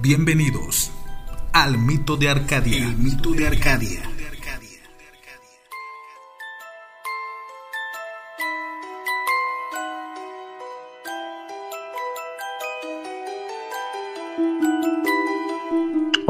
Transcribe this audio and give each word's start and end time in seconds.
Bienvenidos 0.00 0.92
al 1.52 1.76
mito 1.76 2.16
de 2.16 2.28
Arcadia. 2.28 4.17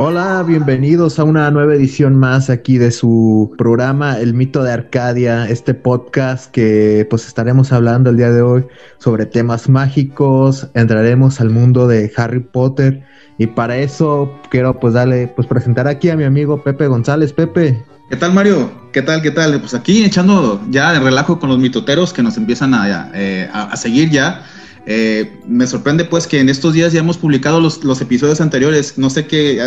Hola, 0.01 0.45
bienvenidos 0.47 1.19
a 1.19 1.25
una 1.25 1.51
nueva 1.51 1.75
edición 1.75 2.15
más 2.15 2.51
aquí 2.51 2.79
de 2.79 2.93
su 2.93 3.53
programa 3.59 4.21
El 4.21 4.33
mito 4.33 4.63
de 4.63 4.71
Arcadia, 4.71 5.49
este 5.49 5.75
podcast 5.75 6.53
que 6.53 7.05
pues 7.11 7.27
estaremos 7.27 7.73
hablando 7.73 8.11
el 8.11 8.17
día 8.17 8.31
de 8.31 8.41
hoy 8.41 8.65
sobre 8.99 9.27
temas 9.27 9.69
mágicos, 9.69 10.69
entraremos 10.75 11.41
al 11.41 11.51
mundo 11.51 11.89
de 11.89 12.13
Harry 12.17 12.39
Potter 12.39 13.03
y 13.39 13.49
para 13.49 13.77
eso 13.77 14.33
quiero 14.53 14.79
pues 14.79 14.95
darle 14.95 15.33
pues 15.35 15.49
presentar 15.49 15.89
aquí 15.89 16.11
a 16.11 16.17
mi 16.17 16.23
amigo 16.23 16.63
Pepe 16.63 16.87
González, 16.87 17.33
Pepe. 17.33 17.85
¿Qué 18.09 18.15
tal 18.15 18.33
Mario? 18.33 18.71
¿Qué 18.93 19.03
tal? 19.03 19.21
¿Qué 19.21 19.33
tal? 19.33 19.59
Pues 19.59 19.75
aquí 19.75 20.05
echando 20.05 20.63
ya 20.71 20.95
el 20.95 21.03
relajo 21.03 21.41
con 21.41 21.49
los 21.49 21.59
mitoteros 21.59 22.13
que 22.13 22.23
nos 22.23 22.37
empiezan 22.37 22.73
a, 22.73 23.11
eh, 23.15 23.51
a, 23.53 23.73
a 23.73 23.77
seguir 23.77 24.11
ya. 24.11 24.45
Eh, 24.91 25.39
me 25.47 25.67
sorprende 25.67 26.07
pues 26.07 26.27
que 26.27 26.41
en 26.41 26.49
estos 26.49 26.73
días 26.73 26.95
ya 26.95 27.01
hemos 27.01 27.19
publicado 27.19 27.61
los, 27.61 27.85
los 27.85 28.01
episodios 28.01 28.41
anteriores. 28.41 28.97
No 28.97 29.11
sé 29.11 29.27
qué, 29.27 29.63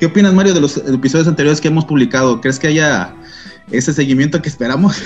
qué 0.00 0.06
opinas 0.06 0.32
Mario 0.32 0.54
de 0.54 0.62
los 0.62 0.78
episodios 0.78 1.28
anteriores 1.28 1.60
que 1.60 1.68
hemos 1.68 1.84
publicado. 1.84 2.40
¿Crees 2.40 2.58
que 2.58 2.68
haya 2.68 3.14
ese 3.70 3.92
seguimiento 3.92 4.40
que 4.40 4.48
esperamos? 4.48 5.02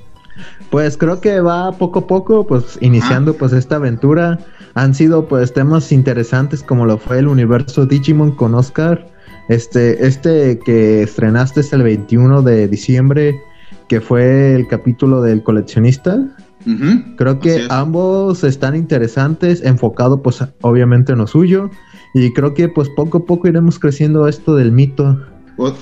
pues 0.70 0.96
creo 0.96 1.20
que 1.20 1.40
va 1.40 1.70
poco 1.70 2.00
a 2.00 2.06
poco 2.08 2.44
pues 2.48 2.76
iniciando 2.80 3.30
ah. 3.30 3.36
pues 3.38 3.52
esta 3.52 3.76
aventura. 3.76 4.40
Han 4.74 4.92
sido 4.92 5.28
pues 5.28 5.52
temas 5.52 5.92
interesantes 5.92 6.64
como 6.64 6.84
lo 6.84 6.98
fue 6.98 7.20
el 7.20 7.28
universo 7.28 7.86
Digimon 7.86 8.32
con 8.32 8.56
Oscar. 8.56 9.06
Este, 9.48 10.04
este 10.04 10.58
que 10.58 11.04
estrenaste 11.04 11.60
es 11.60 11.72
el 11.72 11.84
21 11.84 12.42
de 12.42 12.66
diciembre, 12.66 13.40
que 13.86 14.00
fue 14.00 14.56
el 14.56 14.66
capítulo 14.66 15.22
del 15.22 15.44
coleccionista. 15.44 16.18
Uh 16.66 16.70
-huh. 16.70 17.16
Creo 17.16 17.38
que 17.38 17.66
ambos 17.70 18.44
están 18.44 18.74
interesantes, 18.76 19.62
enfocado 19.62 20.22
pues 20.22 20.42
obviamente 20.62 21.12
en 21.12 21.18
lo 21.18 21.26
suyo 21.26 21.70
y 22.14 22.32
creo 22.32 22.54
que 22.54 22.68
pues 22.68 22.88
poco 22.96 23.18
a 23.18 23.24
poco 23.24 23.48
iremos 23.48 23.78
creciendo 23.78 24.28
esto 24.28 24.54
del 24.56 24.72
mito. 24.72 25.18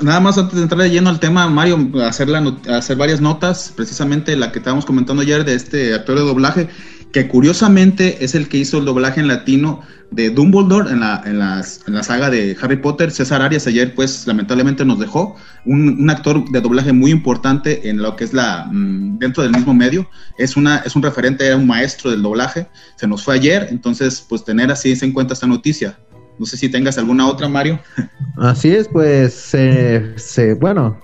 Nada 0.02 0.20
más 0.20 0.36
antes 0.36 0.56
de 0.56 0.62
entrar 0.62 0.82
lleno 0.90 1.08
al 1.08 1.18
tema, 1.18 1.48
Mario, 1.48 1.78
hacer, 2.04 2.28
la 2.28 2.56
hacer 2.68 2.96
varias 2.96 3.20
notas, 3.20 3.72
precisamente 3.74 4.36
la 4.36 4.52
que 4.52 4.58
estábamos 4.58 4.84
comentando 4.84 5.22
ayer 5.22 5.44
de 5.44 5.54
este 5.54 5.94
actor 5.94 6.18
de 6.18 6.22
doblaje, 6.22 6.68
que 7.12 7.28
curiosamente 7.28 8.24
es 8.24 8.34
el 8.34 8.48
que 8.48 8.58
hizo 8.58 8.78
el 8.78 8.86
doblaje 8.86 9.20
en 9.20 9.28
latino 9.28 9.82
de 10.10 10.30
Dumbledore 10.30 10.90
en 10.90 11.00
la, 11.00 11.22
en 11.24 11.38
las, 11.38 11.80
en 11.86 11.94
la 11.94 12.02
saga 12.02 12.30
de 12.30 12.56
Harry 12.60 12.76
Potter. 12.76 13.10
César 13.10 13.42
Arias 13.42 13.66
ayer, 13.66 13.94
pues 13.94 14.26
lamentablemente 14.26 14.84
nos 14.84 14.98
dejó 14.98 15.36
un, 15.64 16.00
un, 16.00 16.10
actor 16.10 16.50
de 16.50 16.60
doblaje 16.60 16.92
muy 16.92 17.10
importante 17.10 17.88
en 17.88 18.02
lo 18.02 18.16
que 18.16 18.24
es 18.24 18.32
la 18.32 18.66
mmm, 18.70 19.18
dentro 19.18 19.42
del 19.42 19.52
mismo 19.52 19.74
medio. 19.74 20.08
Es, 20.38 20.56
una, 20.56 20.78
es 20.78 20.96
un 20.96 21.02
referente, 21.02 21.46
era 21.46 21.56
un 21.56 21.66
maestro 21.66 22.10
del 22.10 22.22
doblaje. 22.22 22.66
Se 22.96 23.06
nos 23.06 23.24
fue 23.24 23.34
ayer, 23.34 23.68
entonces, 23.70 24.24
pues 24.26 24.44
tener 24.44 24.70
así 24.70 24.94
en 25.00 25.12
cuenta 25.12 25.34
esta 25.34 25.46
noticia. 25.46 25.98
No 26.38 26.46
sé 26.46 26.56
si 26.56 26.70
tengas 26.70 26.96
alguna 26.98 27.26
otra, 27.26 27.48
Mario. 27.48 27.78
Así 28.38 28.74
es, 28.74 28.88
pues, 28.88 29.50
eh, 29.52 30.14
se, 30.16 30.54
bueno, 30.54 30.98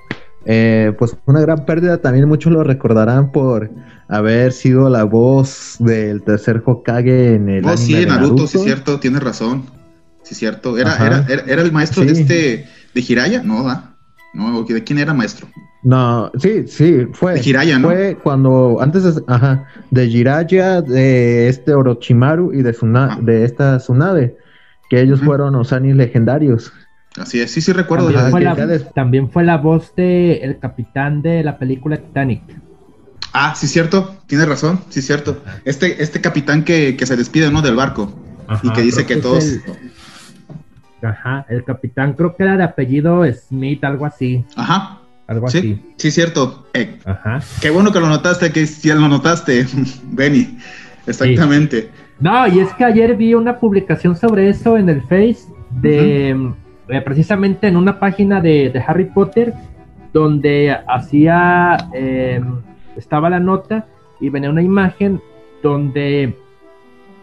eh, 0.46 0.94
pues 0.98 1.14
una 1.26 1.40
gran 1.40 1.66
pérdida. 1.66 1.98
También 1.98 2.26
muchos 2.26 2.50
lo 2.50 2.64
recordarán 2.64 3.30
por 3.30 3.70
haber 4.08 4.52
sido 4.52 4.88
la 4.88 5.04
voz 5.04 5.76
del 5.78 6.22
tercer 6.22 6.62
Hokage 6.64 7.34
en 7.34 7.48
el. 7.48 7.64
Oh, 7.64 7.76
sí, 7.76 7.92
Naruto, 7.92 8.14
Naruto, 8.14 8.46
sí, 8.46 8.58
cierto, 8.58 8.98
tienes 8.98 9.22
razón. 9.22 9.64
Sí, 10.22 10.34
cierto. 10.34 10.76
¿Era, 10.76 10.96
era, 10.96 11.26
era, 11.28 11.42
era, 11.46 11.62
el 11.62 11.72
maestro 11.72 12.02
sí. 12.02 12.08
de 12.08 12.20
este. 12.20 12.68
de 12.94 13.02
Jiraya? 13.02 13.42
No, 13.42 13.62
¿da? 13.64 13.94
No, 14.34 14.62
¿de 14.62 14.84
quién 14.84 14.98
era 14.98 15.14
maestro? 15.14 15.48
No, 15.82 16.30
sí, 16.38 16.66
sí, 16.66 17.06
fue. 17.12 17.34
De 17.34 17.40
Jiraya, 17.40 17.78
¿no? 17.78 17.88
Fue 17.88 18.16
cuando, 18.22 18.78
antes 18.80 19.04
de, 19.04 19.22
ajá, 19.26 19.66
de 19.90 20.08
Jiraya, 20.08 20.82
de 20.82 21.48
este 21.48 21.72
Orochimaru 21.72 22.52
y 22.52 22.62
de, 22.62 22.72
Suna, 22.72 23.14
ah. 23.14 23.18
de 23.22 23.44
esta 23.44 23.78
Tsunade, 23.78 24.36
que 24.90 25.00
ellos 25.00 25.20
uh 25.20 25.22
-huh. 25.22 25.26
fueron 25.26 25.54
Osanis 25.54 25.94
legendarios. 25.94 26.72
Así 27.16 27.40
es, 27.40 27.50
sí, 27.52 27.60
sí 27.60 27.72
recuerdo. 27.72 28.10
También, 28.10 28.30
fue 28.30 28.40
la, 28.40 28.78
también 28.92 29.30
fue 29.30 29.44
la 29.44 29.56
voz 29.56 29.94
de 29.96 30.34
el 30.38 30.58
capitán 30.58 31.22
de 31.22 31.42
la 31.42 31.58
película 31.58 31.96
Titanic. 31.96 32.42
Ah, 33.32 33.54
sí, 33.54 33.66
cierto, 33.66 34.16
tiene 34.26 34.46
razón, 34.46 34.80
sí, 34.88 35.02
cierto. 35.02 35.42
Este, 35.64 36.02
este 36.02 36.20
capitán 36.20 36.64
que, 36.64 36.96
que 36.96 37.06
se 37.06 37.16
despide, 37.16 37.50
¿no? 37.50 37.62
Del 37.62 37.76
barco 37.76 38.12
Ajá, 38.46 38.60
y 38.64 38.72
que 38.72 38.82
dice 38.82 39.06
que, 39.06 39.16
que 39.16 39.20
todos. 39.20 39.44
El... 39.44 39.62
Ajá, 41.02 41.46
el 41.48 41.64
capitán 41.64 42.14
creo 42.14 42.34
que 42.34 42.42
era 42.42 42.56
de 42.56 42.64
apellido 42.64 43.22
Smith, 43.32 43.84
algo 43.84 44.06
así. 44.06 44.44
Ajá. 44.56 45.00
Algo 45.26 45.48
sí, 45.48 45.58
así. 45.58 45.82
Sí, 45.96 46.10
cierto. 46.10 46.66
Eh, 46.72 46.98
Ajá. 47.04 47.40
Qué 47.60 47.70
bueno 47.70 47.92
que 47.92 48.00
lo 48.00 48.08
notaste, 48.08 48.50
que 48.50 48.64
ya 48.64 48.94
lo 48.94 49.08
notaste, 49.08 49.66
Benny. 50.04 50.58
Exactamente. 51.06 51.82
Sí. 51.82 51.88
No, 52.20 52.48
y 52.48 52.60
es 52.60 52.72
que 52.74 52.84
ayer 52.84 53.14
vi 53.14 53.34
una 53.34 53.58
publicación 53.58 54.16
sobre 54.16 54.48
eso 54.48 54.76
en 54.76 54.88
el 54.88 55.02
Face 55.02 55.40
de. 55.70 56.34
Uh 56.34 56.38
-huh. 56.38 56.54
eh, 56.88 57.00
precisamente 57.02 57.68
en 57.68 57.76
una 57.76 58.00
página 58.00 58.40
de, 58.40 58.70
de 58.70 58.80
Harry 58.80 59.04
Potter 59.04 59.54
donde 60.12 60.74
hacía 60.88 61.76
eh, 61.94 62.40
estaba 62.98 63.30
la 63.30 63.40
nota 63.40 63.86
y 64.20 64.28
venía 64.28 64.50
una 64.50 64.62
imagen 64.62 65.20
donde 65.62 66.36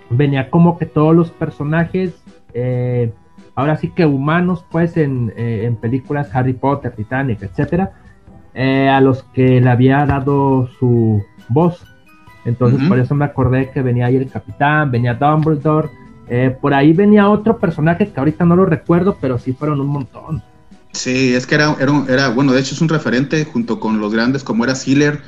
venía 0.09 0.49
como 0.49 0.77
que 0.77 0.85
todos 0.85 1.15
los 1.15 1.31
personajes, 1.31 2.15
eh, 2.53 3.11
ahora 3.55 3.75
sí 3.77 3.89
que 3.89 4.05
humanos, 4.05 4.65
pues 4.71 4.97
en, 4.97 5.33
eh, 5.35 5.65
en 5.65 5.75
películas 5.75 6.33
Harry 6.33 6.53
Potter, 6.53 6.93
Titanic, 6.93 7.41
etcétera, 7.43 7.91
eh, 8.53 8.89
a 8.89 9.01
los 9.01 9.23
que 9.23 9.59
le 9.61 9.69
había 9.69 10.05
dado 10.05 10.69
su 10.79 11.23
voz. 11.49 11.85
Entonces, 12.45 12.79
uh 12.79 12.83
-huh. 12.83 12.89
por 12.89 12.99
eso 12.99 13.15
me 13.15 13.25
acordé 13.25 13.71
que 13.71 13.81
venía 13.81 14.05
ahí 14.05 14.15
el 14.17 14.29
capitán, 14.29 14.91
venía 14.91 15.15
Dumbledore. 15.15 15.89
Eh, 16.27 16.55
por 16.59 16.73
ahí 16.73 16.93
venía 16.93 17.29
otro 17.29 17.57
personaje 17.57 18.07
que 18.07 18.19
ahorita 18.19 18.45
no 18.45 18.55
lo 18.55 18.65
recuerdo, 18.65 19.17
pero 19.19 19.37
sí 19.37 19.53
fueron 19.53 19.79
un 19.81 19.87
montón. 19.87 20.41
Sí, 20.91 21.35
es 21.35 21.45
que 21.45 21.55
era, 21.55 21.75
era, 21.79 21.91
era 22.07 22.29
bueno, 22.29 22.53
de 22.53 22.61
hecho 22.61 22.73
es 22.73 22.81
un 22.81 22.89
referente 22.89 23.43
junto 23.45 23.79
con 23.79 23.99
los 23.99 24.13
grandes 24.13 24.43
como 24.43 24.63
era 24.63 24.75
Sealer, 24.75 25.21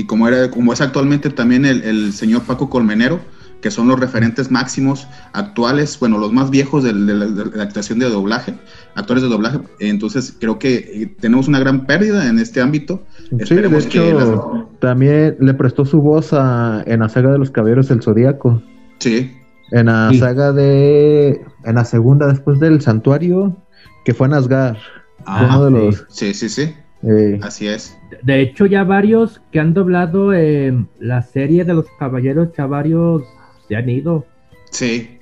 y 0.00 0.06
como, 0.06 0.26
era, 0.26 0.50
como 0.50 0.72
es 0.72 0.80
actualmente 0.80 1.28
también 1.28 1.66
el, 1.66 1.82
el, 1.82 2.12
señor 2.14 2.42
Paco 2.44 2.70
Colmenero, 2.70 3.20
que 3.60 3.70
son 3.70 3.86
los 3.86 4.00
referentes 4.00 4.50
máximos 4.50 5.06
actuales, 5.34 5.98
bueno, 6.00 6.16
los 6.16 6.32
más 6.32 6.48
viejos 6.48 6.82
de, 6.82 6.94
de, 6.94 7.14
la, 7.14 7.26
de 7.26 7.56
la, 7.56 7.62
actuación 7.64 7.98
de 7.98 8.08
doblaje, 8.08 8.54
actores 8.94 9.22
de 9.22 9.28
doblaje. 9.28 9.58
Entonces, 9.78 10.34
creo 10.40 10.58
que 10.58 10.76
eh, 10.76 11.14
tenemos 11.20 11.48
una 11.48 11.60
gran 11.60 11.84
pérdida 11.84 12.26
en 12.28 12.38
este 12.38 12.62
ámbito. 12.62 13.02
Sí, 13.28 13.36
Esperemos 13.40 13.84
de 13.84 13.88
hecho, 13.90 14.02
que 14.02 14.14
las... 14.14 14.80
también 14.80 15.36
le 15.38 15.52
prestó 15.52 15.84
su 15.84 15.98
voz 15.98 16.32
a, 16.32 16.82
en 16.86 17.00
la 17.00 17.10
saga 17.10 17.30
de 17.32 17.38
los 17.38 17.50
Caballeros 17.50 17.88
del 17.88 18.02
Zodíaco. 18.02 18.62
Sí. 19.00 19.36
En 19.72 19.86
la 19.86 20.08
sí. 20.10 20.18
saga 20.18 20.52
de. 20.52 21.42
En 21.64 21.74
la 21.74 21.84
segunda, 21.84 22.26
después 22.26 22.58
del 22.58 22.80
Santuario, 22.80 23.54
que 24.06 24.14
fue 24.14 24.28
en 24.28 24.32
Asgard. 24.32 24.78
Ah, 25.26 25.58
uno 25.58 25.64
de 25.66 25.70
los... 25.72 26.06
sí, 26.08 26.32
sí, 26.32 26.48
sí. 26.48 26.74
Eh, 27.02 27.40
Así 27.42 27.66
es. 27.66 27.98
De 28.22 28.40
hecho, 28.40 28.66
ya 28.66 28.84
varios 28.84 29.40
que 29.50 29.60
han 29.60 29.72
doblado 29.72 30.32
eh, 30.34 30.84
la 30.98 31.22
serie 31.22 31.64
de 31.64 31.74
los 31.74 31.86
caballeros, 31.98 32.48
ya 32.56 32.66
varios 32.66 33.22
se 33.68 33.76
han 33.76 33.88
ido. 33.88 34.26
Sí. 34.70 35.18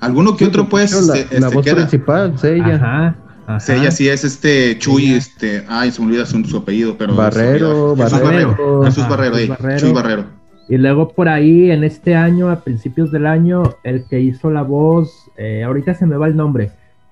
Alguno 0.00 0.36
que 0.36 0.44
sí, 0.44 0.48
otro, 0.50 0.68
pues. 0.68 0.92
La, 1.06 1.16
este, 1.16 1.40
la 1.40 1.48
voz 1.48 1.64
queda. 1.64 1.76
principal, 1.76 2.38
Sella. 2.38 2.74
Ajá. 2.76 3.16
Ajá. 3.46 3.60
Sella 3.60 3.90
sí 3.90 4.08
es 4.08 4.24
este 4.24 4.78
Chuy, 4.78 5.06
sí. 5.06 5.14
este. 5.14 5.64
Ay, 5.68 5.90
se 5.90 6.00
me 6.00 6.08
olvida 6.08 6.26
su, 6.26 6.42
su 6.44 6.58
apellido, 6.58 6.96
pero. 6.96 7.14
Barrero, 7.14 7.96
Jesús 7.96 8.20
Barrero. 8.20 8.84
Jesús 8.84 9.08
Barrero, 9.08 9.34
Jesús 9.34 9.48
Barrero. 9.48 9.78
Chuy 9.78 9.92
Barrero. 9.92 10.24
Y 10.68 10.76
luego 10.76 11.08
por 11.14 11.28
ahí, 11.28 11.70
en 11.70 11.82
este 11.82 12.14
año, 12.14 12.50
a 12.50 12.62
principios 12.62 13.10
del 13.10 13.26
año, 13.26 13.62
el 13.84 14.04
que 14.06 14.20
hizo 14.20 14.50
la 14.50 14.62
voz, 14.62 15.10
eh, 15.38 15.64
ahorita 15.64 15.94
se 15.94 16.04
me 16.04 16.16
va 16.18 16.26
el 16.26 16.36
nombre, 16.36 16.70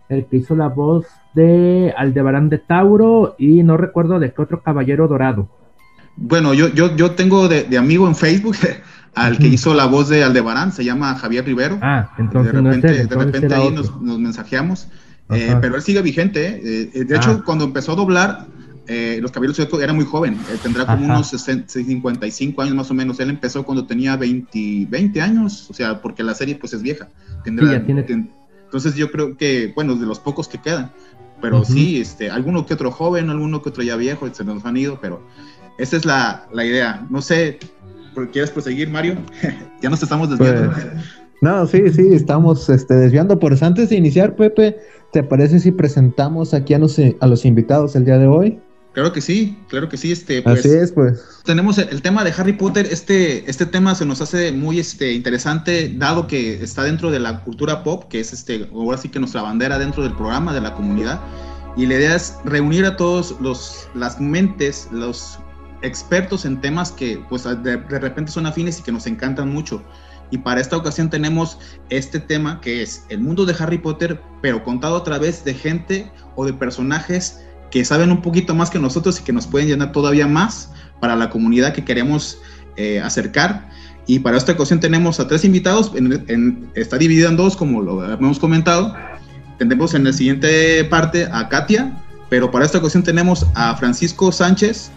el 0.08 0.26
que 0.26 0.36
hizo 0.36 0.54
la 0.56 0.68
voz 0.68 1.06
de 1.34 1.92
Aldebarán 1.96 2.48
de 2.48 2.58
Tauro 2.58 3.34
y 3.38 3.62
no 3.62 3.76
recuerdo 3.76 4.18
de 4.18 4.32
qué 4.32 4.42
otro 4.42 4.62
caballero 4.62 5.08
dorado. 5.08 5.48
Bueno, 6.16 6.54
yo, 6.54 6.68
yo, 6.68 6.96
yo 6.96 7.12
tengo 7.12 7.48
de, 7.48 7.64
de 7.64 7.76
amigo 7.76 8.06
en 8.06 8.14
Facebook 8.14 8.56
al 9.14 9.38
que 9.38 9.48
hizo 9.48 9.74
la 9.74 9.86
voz 9.86 10.08
de 10.08 10.22
Aldebarán, 10.24 10.72
se 10.72 10.84
llama 10.84 11.14
Javier 11.16 11.44
Rivero. 11.44 11.78
Ah, 11.82 12.10
entonces 12.18 12.52
de 12.52 12.60
repente, 12.60 12.86
no 12.86 12.92
es 12.92 13.00
él, 13.00 13.08
de 13.08 13.16
repente 13.16 13.54
ahí 13.54 13.70
nos, 13.70 14.00
nos, 14.00 14.18
mensajeamos. 14.18 14.88
Eh, 15.30 15.56
pero 15.60 15.76
él 15.76 15.82
sigue 15.82 16.02
vigente. 16.02 16.60
Eh. 16.62 16.90
eh 16.94 17.04
de 17.04 17.16
hecho, 17.16 17.38
ah. 17.40 17.42
cuando 17.44 17.64
empezó 17.64 17.92
a 17.92 17.96
doblar, 17.96 18.46
eh, 18.86 19.18
Los 19.20 19.32
Caballeros 19.32 19.56
Zodíaco 19.56 19.80
era 19.80 19.92
muy 19.92 20.04
joven. 20.04 20.38
tendrá 20.62 20.86
como 20.86 21.04
Ajá. 21.04 21.14
unos 21.14 21.28
60, 21.28 21.68
55 21.68 22.62
años 22.62 22.74
más 22.74 22.90
o 22.90 22.94
menos. 22.94 23.18
Él 23.18 23.30
empezó 23.30 23.64
cuando 23.64 23.86
tenía 23.86 24.16
20, 24.16 24.86
20 24.88 25.20
años, 25.20 25.68
o 25.70 25.74
sea, 25.74 26.00
porque 26.00 26.22
la 26.22 26.34
serie 26.34 26.54
pues 26.54 26.72
es 26.74 26.82
vieja. 26.82 27.08
Tendrá, 27.42 27.66
sí, 27.66 27.72
ya 27.72 27.84
tiene... 27.84 28.02
ten, 28.02 28.30
entonces 28.76 28.94
yo 28.94 29.10
creo 29.10 29.36
que, 29.36 29.72
bueno, 29.74 29.96
de 29.96 30.06
los 30.06 30.20
pocos 30.20 30.48
que 30.48 30.58
quedan. 30.58 30.92
Pero 31.40 31.58
uh 31.58 31.62
-huh. 31.62 31.66
sí, 31.66 32.00
este, 32.00 32.30
alguno 32.30 32.66
que 32.66 32.74
otro 32.74 32.90
joven, 32.90 33.30
alguno 33.30 33.62
que 33.62 33.70
otro 33.70 33.82
ya 33.82 33.96
viejo, 33.96 34.28
se 34.32 34.44
nos 34.44 34.64
han 34.64 34.76
ido, 34.76 34.98
pero 35.00 35.20
esa 35.78 35.96
es 35.96 36.04
la, 36.04 36.46
la 36.52 36.64
idea. 36.64 37.06
No 37.10 37.20
sé, 37.20 37.58
¿quieres 38.32 38.50
proseguir, 38.50 38.88
Mario? 38.90 39.16
ya 39.82 39.90
nos 39.90 40.02
estamos 40.02 40.30
desviando. 40.30 40.72
Pues, 40.72 40.86
No, 41.42 41.66
sí, 41.66 41.90
sí, 41.90 42.08
estamos 42.12 42.68
este, 42.70 42.94
desviando. 42.94 43.38
Por 43.38 43.52
eso, 43.52 43.66
antes 43.66 43.90
de 43.90 43.96
iniciar, 43.96 44.36
Pepe, 44.36 44.78
¿te 45.12 45.22
parece 45.22 45.60
si 45.60 45.72
presentamos 45.72 46.54
aquí 46.54 46.72
a 46.72 46.78
los, 46.78 46.98
a 46.98 47.26
los 47.26 47.44
invitados 47.44 47.94
el 47.96 48.04
día 48.04 48.18
de 48.18 48.26
hoy? 48.26 48.58
Claro 48.96 49.12
que 49.12 49.20
sí, 49.20 49.58
claro 49.68 49.90
que 49.90 49.98
sí. 49.98 50.10
Este, 50.10 50.40
pues, 50.40 50.60
Así 50.60 50.70
es, 50.70 50.90
pues. 50.90 51.22
Tenemos 51.44 51.76
el, 51.76 52.00
tema 52.00 52.24
de 52.24 52.32
Harry 52.34 52.54
Potter. 52.54 52.88
Este, 52.90 53.44
este 53.50 53.66
tema 53.66 53.94
se 53.94 54.06
nos 54.06 54.22
hace 54.22 54.52
muy 54.52 54.80
este, 54.80 55.12
interesante, 55.12 55.92
dado 55.94 56.26
que 56.26 56.62
está 56.62 56.82
dentro 56.82 57.10
de 57.10 57.20
la 57.20 57.44
cultura 57.44 57.84
pop, 57.84 58.04
que 58.08 58.20
es 58.20 58.32
este, 58.32 58.70
ahora 58.72 58.96
sí 58.96 59.10
que 59.10 59.18
nuestra 59.18 59.42
bandera 59.42 59.78
dentro 59.78 60.02
del 60.02 60.14
programa, 60.14 60.54
de 60.54 60.62
la 60.62 60.72
comunidad. 60.72 61.20
Y 61.76 61.84
la 61.84 61.96
idea 61.96 62.16
es 62.16 62.38
reunir 62.46 62.86
a 62.86 62.96
todos 62.96 63.36
los, 63.38 63.86
las 63.94 64.18
mentes, 64.18 64.88
los 64.90 65.40
expertos 65.82 66.46
en 66.46 66.58
temas 66.62 66.90
que 66.90 67.22
pues 67.28 67.44
de, 67.44 67.76
de 67.76 67.98
repente 67.98 68.32
son 68.32 68.46
afines 68.46 68.78
y 68.78 68.82
que 68.82 68.92
nos 68.92 69.06
encantan 69.06 69.52
mucho. 69.52 69.84
Y 70.30 70.38
para 70.38 70.58
esta 70.58 70.74
ocasión 70.74 71.10
tenemos 71.10 71.58
este 71.90 72.18
tema 72.18 72.62
que 72.62 72.80
es 72.80 73.04
el 73.10 73.20
mundo 73.20 73.44
de 73.44 73.54
Harry 73.58 73.76
Potter, 73.76 74.18
pero 74.40 74.64
contado 74.64 74.96
a 74.96 75.04
través 75.04 75.44
de 75.44 75.52
gente 75.52 76.10
o 76.34 76.46
de 76.46 76.54
personajes 76.54 77.42
que 77.70 77.84
saben 77.84 78.10
un 78.10 78.22
poquito 78.22 78.54
más 78.54 78.70
que 78.70 78.78
nosotros 78.78 79.20
y 79.20 79.24
que 79.24 79.32
nos 79.32 79.46
pueden 79.46 79.68
llenar 79.68 79.92
todavía 79.92 80.26
más 80.26 80.70
para 81.00 81.16
la 81.16 81.30
comunidad 81.30 81.72
que 81.72 81.84
queremos 81.84 82.38
eh, 82.76 83.00
acercar. 83.00 83.68
Y 84.06 84.20
para 84.20 84.36
esta 84.36 84.52
ocasión 84.52 84.80
tenemos 84.80 85.18
a 85.18 85.26
tres 85.26 85.44
invitados, 85.44 85.92
está 86.74 86.96
dividido 86.96 87.28
en 87.28 87.36
dos, 87.36 87.56
como 87.56 87.82
lo 87.82 88.12
hemos 88.12 88.38
comentado. 88.38 88.94
Tenemos 89.58 89.94
en 89.94 90.04
la 90.04 90.12
siguiente 90.12 90.84
parte 90.84 91.26
a 91.32 91.48
Katia, 91.48 91.96
pero 92.28 92.50
para 92.50 92.64
esta 92.64 92.78
ocasión 92.78 93.02
tenemos 93.02 93.46
a 93.54 93.74
Francisco 93.76 94.30
Sánchez 94.30 94.90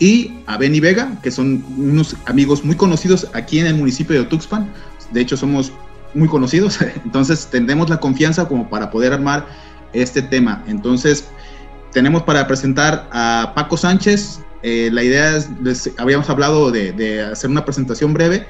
y 0.00 0.40
a 0.46 0.56
Benny 0.56 0.80
Vega, 0.80 1.18
que 1.22 1.30
son 1.30 1.64
unos 1.76 2.16
amigos 2.26 2.64
muy 2.64 2.74
conocidos 2.74 3.28
aquí 3.32 3.60
en 3.60 3.66
el 3.66 3.74
municipio 3.74 4.18
de 4.18 4.24
Tuxpan. 4.24 4.68
De 5.12 5.20
hecho, 5.20 5.36
somos 5.36 5.72
muy 6.14 6.28
conocidos, 6.28 6.78
entonces 7.04 7.48
tendremos 7.50 7.88
la 7.88 8.00
confianza 8.00 8.48
como 8.48 8.68
para 8.68 8.90
poder 8.90 9.12
armar 9.12 9.46
este 9.92 10.22
tema. 10.22 10.64
Entonces, 10.66 11.28
tenemos 11.92 12.22
para 12.22 12.46
presentar 12.46 13.08
a 13.12 13.52
Paco 13.54 13.76
Sánchez. 13.76 14.40
Eh, 14.62 14.90
la 14.92 15.02
idea 15.02 15.36
es, 15.36 15.90
habíamos 15.98 16.28
hablado 16.30 16.70
de, 16.70 17.22
hacer 17.22 17.50
una 17.50 17.64
presentación 17.64 18.12
breve, 18.12 18.46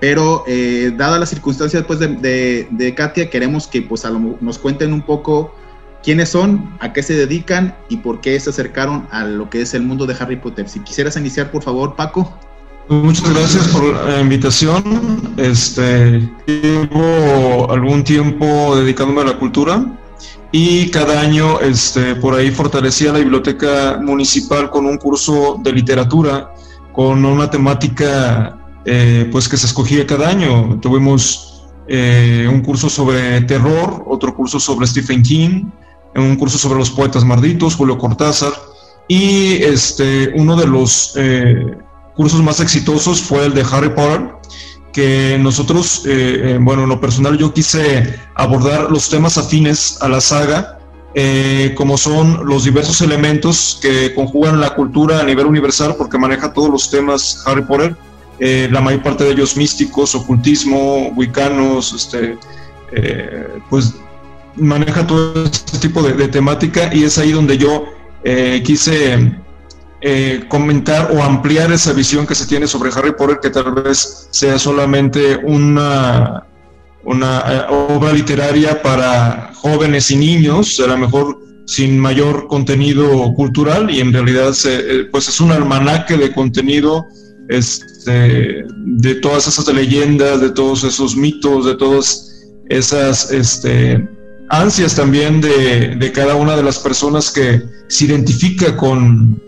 pero 0.00 0.44
eh, 0.46 0.92
dadas 0.96 1.18
las 1.18 1.28
circunstancias 1.28 1.82
después 1.82 1.98
de, 1.98 2.94
Katia, 2.96 3.30
queremos 3.30 3.66
que 3.66 3.82
pues, 3.82 4.04
nos 4.40 4.58
cuenten 4.58 4.92
un 4.92 5.02
poco 5.02 5.54
quiénes 6.02 6.28
son, 6.28 6.76
a 6.80 6.92
qué 6.92 7.02
se 7.02 7.14
dedican 7.14 7.76
y 7.88 7.98
por 7.98 8.20
qué 8.20 8.38
se 8.38 8.50
acercaron 8.50 9.08
a 9.10 9.24
lo 9.24 9.50
que 9.50 9.62
es 9.62 9.74
el 9.74 9.82
mundo 9.82 10.06
de 10.06 10.16
Harry 10.18 10.36
Potter. 10.36 10.68
Si 10.68 10.80
quisieras 10.80 11.16
iniciar, 11.16 11.50
por 11.50 11.62
favor, 11.62 11.96
Paco. 11.96 12.32
Muchas 12.88 13.28
gracias 13.34 13.68
por 13.68 13.82
la 14.06 14.20
invitación. 14.20 15.34
Este, 15.36 16.26
llevo 16.46 17.70
algún 17.70 18.02
tiempo 18.02 18.76
dedicándome 18.76 19.20
a 19.20 19.24
la 19.24 19.38
cultura 19.38 19.84
y 20.50 20.90
cada 20.90 21.20
año 21.20 21.60
este, 21.60 22.14
por 22.14 22.34
ahí 22.34 22.50
fortalecía 22.50 23.12
la 23.12 23.18
biblioteca 23.18 23.98
municipal 24.02 24.70
con 24.70 24.86
un 24.86 24.96
curso 24.96 25.60
de 25.62 25.72
literatura 25.72 26.54
con 26.92 27.24
una 27.24 27.50
temática 27.50 28.58
eh, 28.84 29.28
pues 29.30 29.48
que 29.48 29.56
se 29.56 29.66
escogía 29.66 30.06
cada 30.06 30.28
año. 30.28 30.80
Tuvimos 30.80 31.64
eh, 31.86 32.48
un 32.50 32.60
curso 32.62 32.88
sobre 32.88 33.40
terror, 33.42 34.04
otro 34.06 34.34
curso 34.34 34.58
sobre 34.58 34.86
Stephen 34.86 35.22
King, 35.22 35.64
un 36.16 36.36
curso 36.36 36.58
sobre 36.58 36.78
los 36.78 36.90
poetas 36.90 37.24
malditos, 37.24 37.76
Julio 37.76 37.98
Cortázar 37.98 38.52
y 39.06 39.62
este, 39.62 40.32
uno 40.34 40.56
de 40.56 40.66
los 40.66 41.12
eh, 41.16 41.78
cursos 42.16 42.42
más 42.42 42.60
exitosos 42.60 43.22
fue 43.22 43.46
el 43.46 43.54
de 43.54 43.64
Harry 43.70 43.90
Potter 43.90 44.32
que 44.92 45.38
nosotros, 45.38 46.04
eh, 46.06 46.54
eh, 46.54 46.58
bueno, 46.60 46.84
en 46.84 46.88
lo 46.88 47.00
personal 47.00 47.36
yo 47.36 47.52
quise 47.52 48.18
abordar 48.34 48.90
los 48.90 49.08
temas 49.08 49.38
afines 49.38 49.98
a 50.00 50.08
la 50.08 50.20
saga, 50.20 50.78
eh, 51.14 51.74
como 51.76 51.96
son 51.96 52.46
los 52.46 52.64
diversos 52.64 53.00
elementos 53.00 53.78
que 53.80 54.14
conjugan 54.14 54.60
la 54.60 54.74
cultura 54.74 55.20
a 55.20 55.24
nivel 55.24 55.46
universal, 55.46 55.94
porque 55.96 56.18
maneja 56.18 56.52
todos 56.52 56.70
los 56.70 56.90
temas 56.90 57.42
Harry 57.46 57.62
Potter, 57.62 57.96
la 58.38 58.80
mayor 58.80 59.02
parte 59.02 59.24
de 59.24 59.32
ellos 59.32 59.56
místicos, 59.56 60.14
ocultismo, 60.14 61.08
wicanos, 61.16 61.92
este, 61.92 62.38
pues 63.68 63.94
maneja 64.54 65.04
todo 65.04 65.44
este 65.44 65.78
tipo 65.78 66.02
de, 66.04 66.28
temática 66.28 66.94
y 66.94 67.02
es 67.02 67.18
ahí 67.18 67.32
donde 67.32 67.58
yo 67.58 67.86
quise 68.62 69.34
eh, 70.00 70.44
comentar 70.48 71.10
o 71.12 71.22
ampliar 71.22 71.72
esa 71.72 71.92
visión 71.92 72.24
que 72.24 72.36
se 72.36 72.46
tiene 72.46 72.68
sobre 72.68 72.90
Harry 72.92 73.12
Potter, 73.12 73.40
que 73.42 73.50
tal 73.50 73.72
vez 73.74 74.28
sea 74.30 74.56
solamente 74.56 75.36
una, 75.38 76.46
una 77.04 77.42
eh, 77.48 77.66
obra 77.68 78.12
literaria 78.12 78.80
para 78.80 79.50
jóvenes 79.54 80.10
y 80.12 80.16
niños, 80.16 80.78
a 80.78 80.86
lo 80.86 80.98
mejor 80.98 81.40
sin 81.66 81.98
mayor 81.98 82.46
contenido 82.46 83.34
cultural, 83.34 83.90
y 83.90 84.00
en 84.00 84.12
realidad 84.12 84.52
se, 84.52 84.76
eh, 84.76 85.04
pues 85.10 85.28
es 85.28 85.40
un 85.40 85.50
almanaque 85.50 86.16
de 86.16 86.32
contenido 86.32 87.04
este, 87.48 88.64
de 88.84 89.14
todas 89.16 89.48
esas 89.48 89.66
leyendas, 89.66 90.40
de 90.40 90.50
todos 90.50 90.84
esos 90.84 91.16
mitos, 91.16 91.66
de 91.66 91.74
todas 91.74 92.46
esas 92.68 93.32
este, 93.32 94.08
ansias 94.50 94.94
también 94.94 95.40
de, 95.40 95.96
de 95.96 96.12
cada 96.12 96.36
una 96.36 96.54
de 96.54 96.62
las 96.62 96.78
personas 96.78 97.32
que 97.32 97.62
se 97.88 98.04
identifica 98.04 98.76
con, 98.76 99.40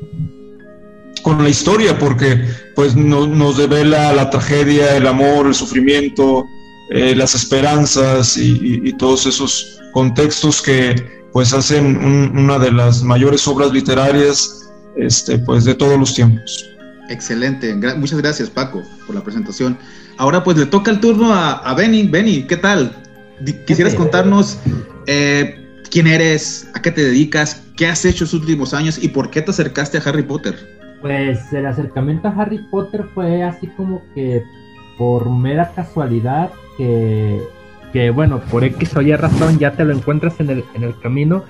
con 1.23 1.43
la 1.43 1.49
historia, 1.49 1.99
porque 1.99 2.45
pues 2.75 2.97
nos 2.97 3.57
devela 3.57 4.13
la 4.13 4.31
tragedia, 4.31 4.97
el 4.97 5.07
amor, 5.07 5.47
el 5.47 5.55
sufrimiento, 5.55 6.47
eh, 6.91 7.15
las 7.15 7.35
esperanzas 7.35 8.37
y, 8.37 8.93
todos 8.95 9.27
esos 9.27 9.79
contextos 9.93 10.61
que 10.61 10.95
pues 11.33 11.53
hacen 11.53 11.97
una 12.37 12.59
de 12.59 12.73
las 12.73 13.03
mayores 13.03 13.47
obras 13.47 13.73
literarias 13.73 14.69
este, 14.97 15.39
pues 15.39 15.65
de 15.65 15.75
todos 15.75 15.99
los 15.99 16.15
tiempos. 16.15 16.67
Excelente, 17.09 17.75
muchas 17.97 18.21
gracias 18.21 18.51
Paco 18.51 18.83
por 19.07 19.15
la 19.15 19.23
presentación. 19.23 19.79
Ahora 20.17 20.43
pues 20.45 20.57
le 20.57 20.67
toca 20.67 20.91
el 20.91 21.01
turno 21.01 21.33
a, 21.33 21.53
a 21.53 21.75
Benny. 21.75 22.09
Benny, 22.09 22.43
¿qué 22.43 22.57
tal? 22.57 22.95
¿Quisieras 23.67 23.95
contarnos 23.95 24.59
eh, 25.07 25.61
quién 25.91 26.07
eres, 26.07 26.69
a 26.75 26.83
qué 26.83 26.91
te 26.91 27.05
dedicas, 27.05 27.63
qué 27.77 27.87
has 27.87 28.05
hecho 28.05 28.25
estos 28.25 28.41
últimos 28.41 28.75
años 28.75 28.99
y 29.03 29.09
por 29.09 29.31
qué 29.31 29.43
te 29.43 29.51
acercaste 29.51 29.99
a 29.99 30.03
Harry 30.03 30.23
Potter? 30.23 30.80
Pues 31.01 31.53
el 31.53 31.67
acercamiento 31.67 32.29
a 32.29 32.33
Harry 32.33 32.59
Potter 32.71 33.05
fue 33.15 33.43
así 33.43 33.67
como 33.69 34.03
que 34.15 34.43
por 34.99 35.31
mera 35.31 35.73
casualidad 35.75 36.51
que, 36.77 37.41
que 37.93 38.11
bueno, 38.11 38.41
por 38.51 38.65
X 38.65 38.97
o 38.97 39.01
Y 39.01 39.15
razón 39.17 39.59
ya 39.59 39.73
te 39.73 39.85
lo 39.85 39.95
encuentras 39.95 40.39
en 40.41 40.51
el, 40.51 40.65
en 40.75 40.85
el 40.85 40.99
camino. 40.99 41.45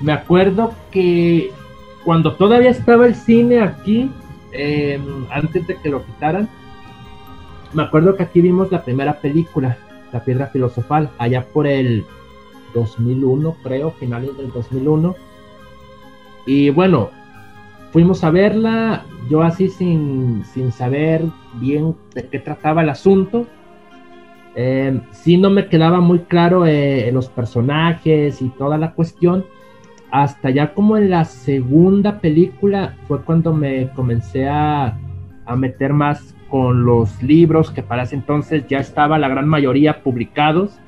Me 0.00 0.12
acuerdo 0.12 0.74
que 0.90 1.52
cuando 2.04 2.34
todavía 2.34 2.70
estaba 2.70 3.06
el 3.06 3.14
cine 3.14 3.60
aquí, 3.60 4.10
em, 4.52 5.26
antes 5.30 5.66
de 5.66 5.76
que 5.76 5.88
lo 5.88 6.04
quitaran, 6.04 6.48
me 7.72 7.82
acuerdo 7.82 8.16
que 8.16 8.22
aquí 8.22 8.40
vimos 8.40 8.70
la 8.70 8.84
primera 8.84 9.20
película, 9.20 9.76
La 10.12 10.24
Piedra 10.24 10.46
Filosofal, 10.46 11.10
allá 11.18 11.44
por 11.44 11.66
el 11.66 12.04
2001, 12.74 13.56
creo, 13.62 13.90
finales 13.90 14.36
del 14.36 14.52
2001. 14.52 15.16
Y 16.46 16.70
bueno, 16.70 17.10
fuimos 17.96 18.24
a 18.24 18.30
verla, 18.30 19.06
yo 19.30 19.40
así 19.40 19.70
sin, 19.70 20.44
saber 20.70 21.22
bien 21.54 21.96
de 22.14 22.28
qué 22.28 22.38
trataba 22.38 22.82
el 22.82 22.90
asunto. 22.90 23.46
Eh, 24.54 25.00
sí 25.12 25.38
no 25.38 25.48
me 25.48 25.68
quedaba 25.68 26.00
muy 26.00 26.18
claro 26.18 26.66
eh, 26.66 27.10
los 27.10 27.30
personajes 27.30 28.42
y 28.42 28.50
toda 28.50 28.76
la 28.76 28.92
cuestión. 28.92 29.46
Hasta 30.10 30.50
ya 30.50 30.74
como 30.74 30.98
en 30.98 31.08
la 31.08 31.24
segunda 31.24 32.20
película 32.20 32.96
fue 33.08 33.22
cuando 33.22 33.54
me 33.54 33.88
comencé 33.94 34.46
a, 34.46 34.98
a 35.46 35.56
meter 35.56 35.94
más 35.94 36.34
con 36.50 36.84
los 36.84 37.22
libros 37.22 37.70
que 37.70 37.82
para 37.82 38.02
ese 38.02 38.16
entonces 38.16 38.66
ya 38.68 38.76
estaba 38.76 39.18
la 39.18 39.30
gran 39.30 39.48
mayoría 39.48 40.02
publicados. 40.02 40.78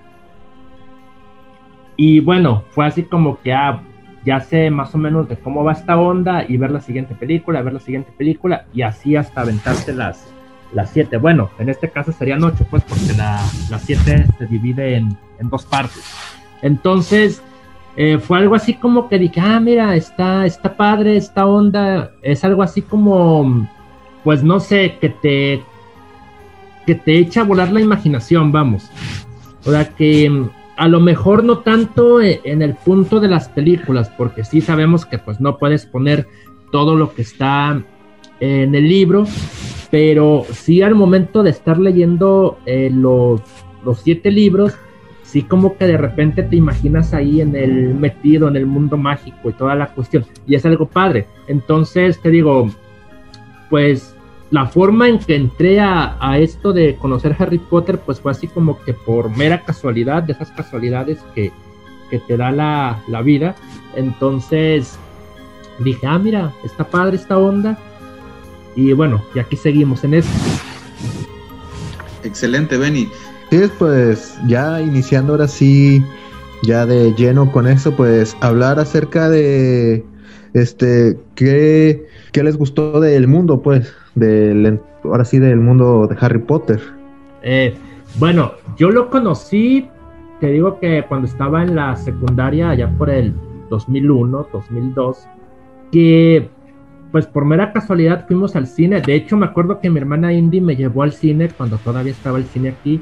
Y 1.96 2.20
bueno, 2.20 2.64
fue 2.68 2.84
así 2.84 3.04
como 3.04 3.40
que, 3.40 3.54
ah, 3.54 3.80
ya 4.24 4.40
sé 4.40 4.70
más 4.70 4.94
o 4.94 4.98
menos 4.98 5.28
de 5.28 5.36
cómo 5.36 5.64
va 5.64 5.72
esta 5.72 5.98
onda 5.98 6.44
y 6.46 6.56
ver 6.56 6.70
la 6.70 6.80
siguiente 6.80 7.14
película, 7.14 7.62
ver 7.62 7.74
la 7.74 7.80
siguiente 7.80 8.12
película 8.16 8.66
y 8.74 8.82
así 8.82 9.16
hasta 9.16 9.42
aventarse 9.42 9.94
las, 9.94 10.32
las 10.72 10.90
siete. 10.90 11.16
Bueno, 11.16 11.50
en 11.58 11.68
este 11.68 11.90
caso 11.90 12.12
serían 12.12 12.42
ocho, 12.44 12.66
pues 12.70 12.82
porque 12.84 13.16
la, 13.16 13.40
las 13.70 13.82
siete 13.82 14.26
se 14.38 14.46
divide 14.46 14.96
en, 14.96 15.16
dos 15.42 15.64
partes. 15.64 16.04
Entonces, 16.62 17.42
eh, 17.96 18.18
fue 18.18 18.38
algo 18.38 18.54
así 18.54 18.74
como 18.74 19.08
que 19.08 19.18
dije, 19.18 19.40
ah, 19.40 19.60
mira, 19.60 19.94
está, 19.94 20.44
está 20.46 20.76
padre 20.76 21.16
esta 21.16 21.46
onda, 21.46 22.10
es 22.22 22.44
algo 22.44 22.62
así 22.62 22.82
como, 22.82 23.68
pues 24.24 24.42
no 24.42 24.58
sé, 24.58 24.98
que 25.00 25.10
te, 25.10 25.62
que 26.86 26.96
te 26.96 27.18
echa 27.18 27.42
a 27.42 27.44
volar 27.44 27.70
la 27.70 27.80
imaginación, 27.80 28.50
vamos. 28.50 28.90
O 29.64 29.70
sea, 29.70 29.88
que 29.88 30.48
a 30.78 30.86
lo 30.86 31.00
mejor 31.00 31.42
no 31.42 31.58
tanto 31.58 32.20
e, 32.20 32.40
en 32.44 32.62
el 32.62 32.74
punto 32.74 33.18
de 33.18 33.26
las 33.28 33.48
películas, 33.48 34.10
porque 34.16 34.44
sí 34.44 34.60
sabemos 34.60 35.04
que 35.04 35.18
pues 35.18 35.40
no 35.40 35.58
puedes 35.58 35.84
poner 35.86 36.28
todo 36.70 36.94
lo 36.94 37.12
que 37.14 37.22
está 37.22 37.82
en 38.38 38.74
el 38.74 38.88
libro, 38.88 39.24
pero 39.90 40.46
sí 40.52 40.80
al 40.80 40.94
momento 40.94 41.42
de 41.42 41.50
estar 41.50 41.78
leyendo 41.78 42.58
eh, 42.64 42.90
los, 42.92 43.42
los 43.84 43.98
siete 44.00 44.30
libros, 44.30 44.76
sí 45.24 45.42
como 45.42 45.76
que 45.76 45.88
de 45.88 45.96
repente 45.96 46.44
te 46.44 46.54
imaginas 46.54 47.12
ahí 47.12 47.40
en 47.40 47.56
el 47.56 47.94
metido 47.96 48.46
en 48.46 48.54
el 48.54 48.66
mundo 48.66 48.96
mágico 48.96 49.50
y 49.50 49.54
toda 49.54 49.74
la 49.74 49.88
cuestión. 49.88 50.24
Y 50.46 50.54
es 50.54 50.64
algo 50.64 50.86
padre. 50.86 51.26
Entonces 51.48 52.22
te 52.22 52.30
digo, 52.30 52.70
pues 53.68 54.14
la 54.50 54.66
forma 54.66 55.08
en 55.08 55.18
que 55.18 55.36
entré 55.36 55.80
a, 55.80 56.38
esto 56.38 56.72
de 56.72 56.96
conocer 56.96 57.36
Harry 57.38 57.58
Potter, 57.58 57.98
pues 57.98 58.20
fue 58.20 58.32
así 58.32 58.46
como 58.46 58.80
que 58.82 58.94
por 58.94 59.36
mera 59.36 59.62
casualidad, 59.62 60.22
de 60.22 60.32
esas 60.32 60.50
casualidades 60.50 61.18
que, 61.34 61.52
te 62.26 62.36
da 62.38 62.50
la, 62.50 63.02
la, 63.06 63.20
vida. 63.20 63.54
Entonces 63.94 64.98
dije, 65.80 66.06
ah, 66.06 66.18
mira, 66.18 66.54
está 66.64 66.84
padre 66.84 67.16
esta 67.16 67.36
onda. 67.36 67.78
Y 68.74 68.92
bueno, 68.92 69.22
y 69.34 69.38
aquí 69.38 69.56
seguimos 69.56 70.04
en 70.04 70.14
esto. 70.14 70.32
Excelente, 72.24 72.78
Benny. 72.78 73.08
Sí, 73.50 73.62
pues 73.78 74.38
ya 74.46 74.80
iniciando 74.80 75.32
ahora 75.32 75.48
sí, 75.48 76.02
ya 76.62 76.86
de 76.86 77.14
lleno 77.14 77.50
con 77.50 77.66
eso, 77.66 77.94
pues 77.94 78.36
hablar 78.40 78.78
acerca 78.78 79.28
de, 79.28 80.04
este, 80.54 81.18
qué, 81.34 82.06
qué 82.32 82.42
les 82.42 82.56
gustó 82.56 83.00
del 83.00 83.26
mundo, 83.26 83.60
pues, 83.60 83.94
del, 84.14 84.80
ahora 85.04 85.24
sí 85.24 85.38
del 85.38 85.60
mundo 85.60 86.06
de 86.06 86.16
Harry 86.20 86.40
Potter. 86.40 86.80
Eh, 87.42 87.74
bueno, 88.18 88.52
yo 88.76 88.90
lo 88.90 89.10
conocí, 89.10 89.88
te 90.40 90.48
digo 90.48 90.78
que 90.80 91.04
cuando 91.08 91.26
estaba 91.26 91.62
en 91.62 91.74
la 91.74 91.96
secundaria, 91.96 92.70
allá 92.70 92.90
por 92.96 93.10
el 93.10 93.34
2001, 93.70 94.48
2002, 94.52 95.26
que 95.92 96.48
pues 97.12 97.26
por 97.26 97.44
mera 97.46 97.72
casualidad 97.72 98.26
fuimos 98.26 98.54
al 98.54 98.66
cine. 98.66 99.00
De 99.00 99.14
hecho, 99.14 99.36
me 99.36 99.46
acuerdo 99.46 99.80
que 99.80 99.88
mi 99.88 99.98
hermana 99.98 100.32
Indy 100.32 100.60
me 100.60 100.76
llevó 100.76 101.02
al 101.02 101.12
cine 101.12 101.48
cuando 101.48 101.78
todavía 101.78 102.12
estaba 102.12 102.36
el 102.38 102.44
cine 102.44 102.70
aquí 102.70 103.00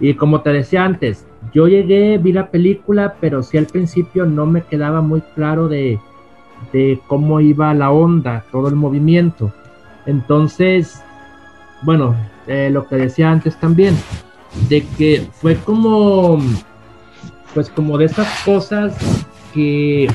y 0.00 0.14
como 0.14 0.40
te 0.40 0.52
decía 0.52 0.84
antes, 0.84 1.26
yo 1.52 1.68
llegué, 1.68 2.18
vi 2.18 2.32
la 2.32 2.50
película, 2.50 3.14
pero 3.20 3.42
sí 3.42 3.58
al 3.58 3.66
principio 3.66 4.26
no 4.26 4.44
me 4.44 4.62
quedaba 4.62 5.00
muy 5.00 5.20
claro 5.34 5.68
de, 5.68 6.00
cómo 7.06 7.40
iba 7.40 7.72
la 7.74 7.90
onda, 7.90 8.44
todo 8.50 8.68
el 8.68 8.74
movimiento. 8.74 9.52
Entonces, 10.06 11.02
bueno, 11.82 12.14
eh, 12.46 12.70
lo 12.70 12.86
que 12.86 12.96
decía 12.96 13.30
antes 13.30 13.58
también, 13.58 13.96
de 14.68 14.84
que 14.96 15.28
fue 15.32 15.56
como, 15.56 16.38
pues 17.54 17.70
como 17.70 17.98
de 17.98 18.06
esas 18.06 18.28
cosas 18.44 18.96
que 19.52 20.08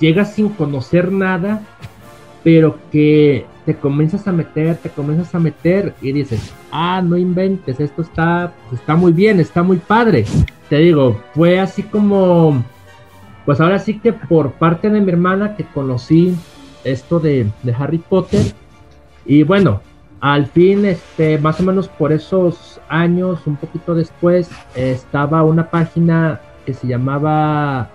llegas 0.00 0.34
sin 0.34 0.48
conocer 0.50 1.12
nada, 1.12 1.62
pero 2.42 2.78
que 2.90 3.46
te 3.64 3.74
comienzas 3.74 4.26
a 4.26 4.32
meter, 4.32 4.76
te 4.76 4.88
comienzas 4.88 5.34
a 5.34 5.38
meter 5.38 5.94
y 6.00 6.12
dices, 6.12 6.52
ah, 6.70 7.02
no 7.04 7.16
inventes, 7.16 7.80
esto 7.80 8.02
está, 8.02 8.54
pues, 8.68 8.80
está 8.80 8.96
muy 8.96 9.12
bien, 9.12 9.40
está 9.40 9.62
muy 9.62 9.76
padre. 9.76 10.24
Te 10.68 10.76
digo, 10.76 11.20
fue 11.34 11.60
así 11.60 11.82
como, 11.82 12.62
pues 13.48 13.62
ahora 13.62 13.78
sí 13.78 13.98
que 13.98 14.12
por 14.12 14.52
parte 14.52 14.90
de 14.90 15.00
mi 15.00 15.10
hermana 15.10 15.56
que 15.56 15.64
conocí 15.64 16.36
esto 16.84 17.18
de, 17.18 17.50
Harry 17.78 17.96
Potter 17.96 18.42
y 19.24 19.42
bueno, 19.42 19.80
al 20.20 20.48
fin, 20.48 20.84
este, 20.84 21.38
más 21.38 21.58
o 21.58 21.62
menos 21.62 21.88
por 21.88 22.12
esos 22.12 22.78
años, 22.90 23.46
un 23.46 23.56
poquito 23.56 23.94
después, 23.94 24.50
estaba 24.74 25.44
una 25.44 25.70
página 25.70 26.42
que 26.66 26.74
se 26.74 26.88
llamaba 26.88 27.88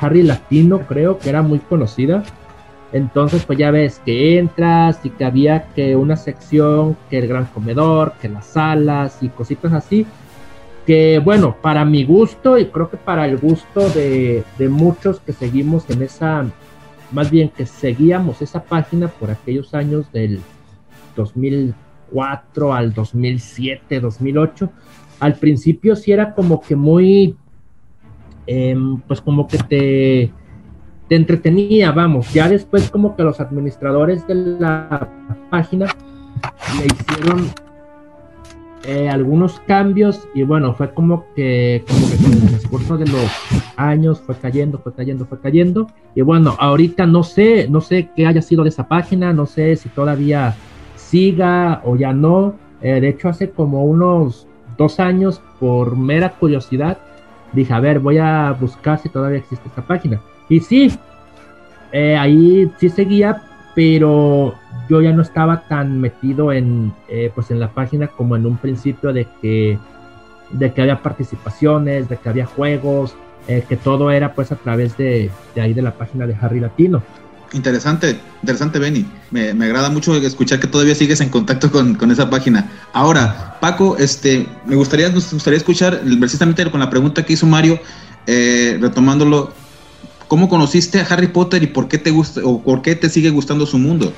Harry 0.00 0.22
Latino, 0.22 0.78
creo 0.88 1.18
que 1.18 1.28
era 1.28 1.42
muy 1.42 1.58
conocida 1.58 2.22
entonces, 2.92 3.44
pues 3.44 3.58
ya 3.58 3.70
ves 3.70 4.00
que 4.06 4.38
entras 4.38 5.00
y 5.04 5.10
que 5.10 5.26
había 5.26 5.64
que 5.74 5.96
una 5.96 6.16
sección, 6.16 6.96
que 7.10 7.18
el 7.18 7.28
gran 7.28 7.44
comedor, 7.44 8.14
que 8.22 8.30
las 8.30 8.46
salas 8.46 9.18
y 9.22 9.28
cositas 9.28 9.74
así. 9.74 10.06
Que 10.86 11.18
bueno, 11.18 11.56
para 11.60 11.84
mi 11.84 12.04
gusto 12.04 12.58
y 12.58 12.66
creo 12.66 12.88
que 12.88 12.96
para 12.96 13.26
el 13.26 13.38
gusto 13.38 13.88
de, 13.90 14.44
muchos 14.70 15.20
que 15.20 15.32
seguimos 15.32 15.90
en 15.90 16.02
esa, 16.02 16.46
más 17.12 17.30
bien 17.30 17.48
que 17.48 17.66
seguíamos 17.66 18.40
esa 18.40 18.62
página 18.62 19.08
por 19.08 19.30
aquellos 19.30 19.74
años 19.74 20.10
del 20.12 20.40
2004 21.16 22.72
al 22.72 22.94
2007, 22.94 24.00
2008, 24.00 24.70
al 25.18 25.34
principio 25.34 25.96
sí 25.96 26.12
era 26.12 26.34
como 26.34 26.60
que 26.60 26.76
muy, 26.76 27.36
em, 28.46 29.00
pues 29.00 29.20
como 29.20 29.48
que 29.48 29.58
te 29.58 30.32
te 31.08 31.14
entretenía, 31.14 31.92
vamos. 31.92 32.32
Ya 32.32 32.48
después 32.48 32.90
como 32.90 33.16
que 33.16 33.22
los 33.22 33.40
administradores 33.40 34.26
de 34.26 34.34
la 34.34 35.08
página 35.50 35.86
le 36.78 36.86
hicieron 36.86 37.50
eh, 38.84 39.08
algunos 39.08 39.58
cambios 39.60 40.28
y 40.34 40.42
bueno, 40.42 40.74
fue 40.74 40.92
como 40.92 41.24
que, 41.34 41.84
como 41.88 42.08
que 42.08 42.16
con 42.16 42.32
el 42.32 42.48
transcurso 42.48 42.96
de 42.98 43.06
los 43.06 43.30
años 43.76 44.20
fue 44.20 44.36
cayendo, 44.36 44.78
fue 44.78 44.94
cayendo, 44.94 45.26
fue 45.26 45.40
cayendo. 45.40 45.88
Y 46.14 46.22
bueno, 46.22 46.56
ahorita 46.58 47.06
no 47.06 47.24
sé, 47.24 47.68
no 47.68 47.80
sé 47.80 48.10
qué 48.14 48.26
haya 48.26 48.42
sido 48.42 48.62
de 48.62 48.68
esa 48.68 48.86
página, 48.86 49.32
no 49.32 49.46
sé 49.46 49.74
si 49.76 49.88
todavía 49.88 50.54
siga 50.94 51.82
o 51.84 51.96
ya 51.96 52.12
no. 52.12 52.54
Eh, 52.80 53.00
de 53.00 53.08
hecho, 53.08 53.28
hace 53.28 53.50
como 53.50 53.84
unos 53.84 54.46
dos 54.76 55.00
años, 55.00 55.40
por 55.58 55.96
mera 55.96 56.30
curiosidad, 56.30 56.98
dije, 57.52 57.72
a 57.72 57.80
ver, 57.80 57.98
voy 58.00 58.18
a 58.18 58.52
buscar 58.52 58.98
si 58.98 59.08
todavía 59.08 59.38
existe 59.38 59.68
esta 59.68 59.82
página. 59.82 60.20
Y 60.48 60.60
sí, 60.60 60.92
eh, 61.92 62.16
ahí 62.16 62.70
sí 62.78 62.88
seguía, 62.88 63.42
pero 63.74 64.54
yo 64.88 65.00
ya 65.00 65.12
no 65.12 65.22
estaba 65.22 65.62
tan 65.68 66.00
metido 66.00 66.52
en, 66.52 66.92
eh, 67.08 67.30
pues 67.34 67.50
en 67.50 67.60
la 67.60 67.70
página 67.70 68.08
como 68.08 68.36
en 68.36 68.46
un 68.46 68.56
principio 68.56 69.12
de 69.12 69.26
que, 69.40 69.78
de 70.50 70.72
que 70.72 70.82
había 70.82 71.02
participaciones, 71.02 72.08
de 72.08 72.16
que 72.16 72.28
había 72.28 72.46
juegos, 72.46 73.14
eh, 73.48 73.64
que 73.68 73.76
todo 73.76 74.10
era 74.10 74.34
pues 74.34 74.52
a 74.52 74.56
través 74.56 74.96
de, 74.96 75.30
ahí 75.56 75.74
de 75.74 75.82
la 75.82 75.92
página 75.92 76.26
de 76.26 76.36
Harry 76.40 76.60
Latino. 76.60 77.02
Interesante, 77.52 78.18
interesante 78.42 78.78
Benny. 78.78 79.06
Me, 79.30 79.50
agrada 79.50 79.88
mucho 79.88 80.14
escuchar 80.16 80.58
que 80.58 80.66
todavía 80.66 80.94
sigues 80.94 81.20
en 81.20 81.28
contacto 81.28 81.70
con, 81.70 82.10
esa 82.10 82.28
página. 82.28 82.70
Ahora, 82.92 83.56
Paco, 83.60 83.96
este, 83.98 84.46
me 84.66 84.74
gustaría, 84.74 85.08
nos 85.08 85.32
gustaría 85.32 85.58
escuchar 85.58 86.00
precisamente 86.18 86.68
con 86.70 86.80
la 86.80 86.90
pregunta 86.90 87.24
que 87.24 87.34
hizo 87.34 87.46
Mario, 87.46 87.78
retomándolo, 88.26 89.52
¿Cómo 90.28 90.48
conociste 90.48 91.00
a 91.00 91.04
Harry 91.04 91.28
Potter 91.28 91.62
y 91.62 91.68
por 91.68 91.88
qué 91.88 91.98
te 91.98 92.10
gusta 92.10 92.40
o 92.44 92.60
por 92.60 92.82
qué 92.82 92.96
te 92.96 93.08
sigue 93.08 93.30
gustando 93.30 93.64
su 93.64 93.78
mundo? 93.78 94.12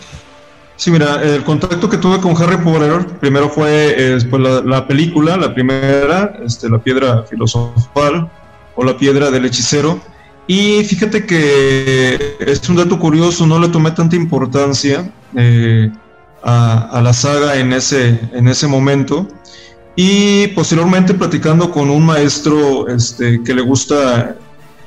Sí, 0.78 0.92
mira, 0.92 1.20
el 1.25 1.42
contacto 1.42 1.90
que 1.90 1.97
tuve 1.97 2.20
con 2.20 2.40
Harry 2.40 2.56
Potter 2.58 3.04
primero 3.18 3.50
fue 3.50 4.16
pues, 4.30 4.42
la, 4.64 4.87
película, 4.87 5.37
la 5.37 5.52
primera, 5.52 6.38
este, 6.44 6.70
la 6.70 6.78
piedra 6.78 7.25
filosofal 7.25 8.30
o 8.76 8.85
la 8.85 8.97
piedra 8.97 9.28
del 9.32 9.44
hechicero. 9.44 10.00
Y 10.47 10.85
fíjate 10.85 11.26
que 11.26 12.37
es 12.38 12.68
un 12.68 12.76
dato 12.76 12.97
curioso, 12.97 13.44
no 13.44 13.58
le 13.58 13.68
tomé 13.70 13.90
tanta 13.90 14.14
importancia 14.14 15.12
eh, 15.35 15.90
a, 16.44 17.00
la 17.02 17.12
saga 17.12 17.56
en 17.56 17.73
ese, 17.73 18.20
en 18.32 18.47
ese 18.47 18.68
momento. 18.68 19.26
Y 19.97 20.47
posteriormente 20.49 21.12
platicando 21.12 21.73
con 21.73 21.90
un 21.90 22.06
maestro 22.06 22.87
este, 22.87 23.42
que 23.42 23.52
le 23.52 23.62
gusta 23.62 24.37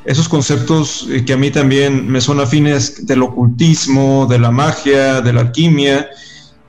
esos 0.06 0.28
conceptos 0.28 1.08
eh, 1.10 1.24
que 1.26 1.34
a 1.34 1.38
mí 1.38 1.52
también 1.52 2.08
me 2.08 2.22
son 2.22 2.40
afines 2.40 3.06
del 3.06 3.24
ocultismo, 3.24 4.28
de 4.30 4.40
la 4.40 4.52
magia, 4.52 5.22
de 5.22 5.34
la 5.34 5.42
alquimia, 5.42 6.10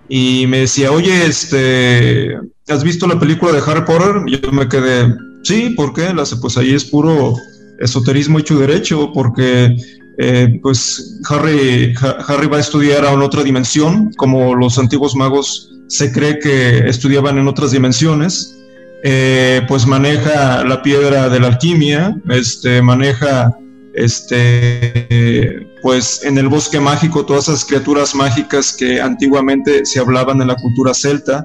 y 0.09 0.47
me 0.47 0.59
decía, 0.59 0.93
oye, 0.93 1.27
este, 1.27 2.37
¿has 2.69 2.85
visto 2.85 3.07
la 3.07 3.19
película 3.19 3.53
de 3.53 3.63
Harry 3.67 3.85
Potter? 3.85 4.17
Y 4.27 4.41
yo 4.41 4.53
me 4.53 4.69
quedé, 4.69 5.15
sí, 5.43 5.71
¿por 5.71 5.95
qué? 5.95 6.15
Pues 6.41 6.57
ahí 6.59 6.75
es 6.75 6.85
puro 6.85 7.35
esoterismo 7.81 8.39
hecho 8.39 8.59
derecho, 8.59 9.11
porque 9.15 9.77
eh, 10.19 10.61
pues 10.63 11.21
Harry, 11.29 11.95
Harry 12.29 12.47
va 12.47 12.59
a 12.59 12.61
estudiar 12.61 13.07
a 13.07 13.13
una 13.13 13.25
otra 13.25 13.43
dimensión, 13.43 14.13
como 14.17 14.55
los 14.55 14.79
antiguos 14.79 15.17
magos 15.17 15.71
se 15.89 16.13
cree 16.13 16.39
que 16.39 16.79
estudiaban 16.89 17.39
en 17.39 17.49
otras 17.49 17.71
dimensiones, 17.71 18.55
eh, 19.03 19.63
pues 19.67 19.87
maneja 19.87 20.65
la 20.65 20.83
piedra 20.83 21.29
de 21.29 21.41
la 21.41 21.49
alquimia, 21.49 22.17
este, 22.31 22.81
maneja 22.81 23.57
este, 23.95 25.67
pues 25.83 26.25
en 26.25 26.39
el 26.39 26.49
bosque 26.49 26.81
mágico 26.81 27.27
todas 27.27 27.49
esas 27.49 27.65
criaturas 27.65 28.15
mágicas 28.15 28.75
que 28.75 29.01
antiguamente 29.01 29.85
se 29.85 29.99
hablaban 29.99 30.41
en 30.41 30.49
la 30.49 30.55
cultura 30.55 30.95
celta 30.95 31.45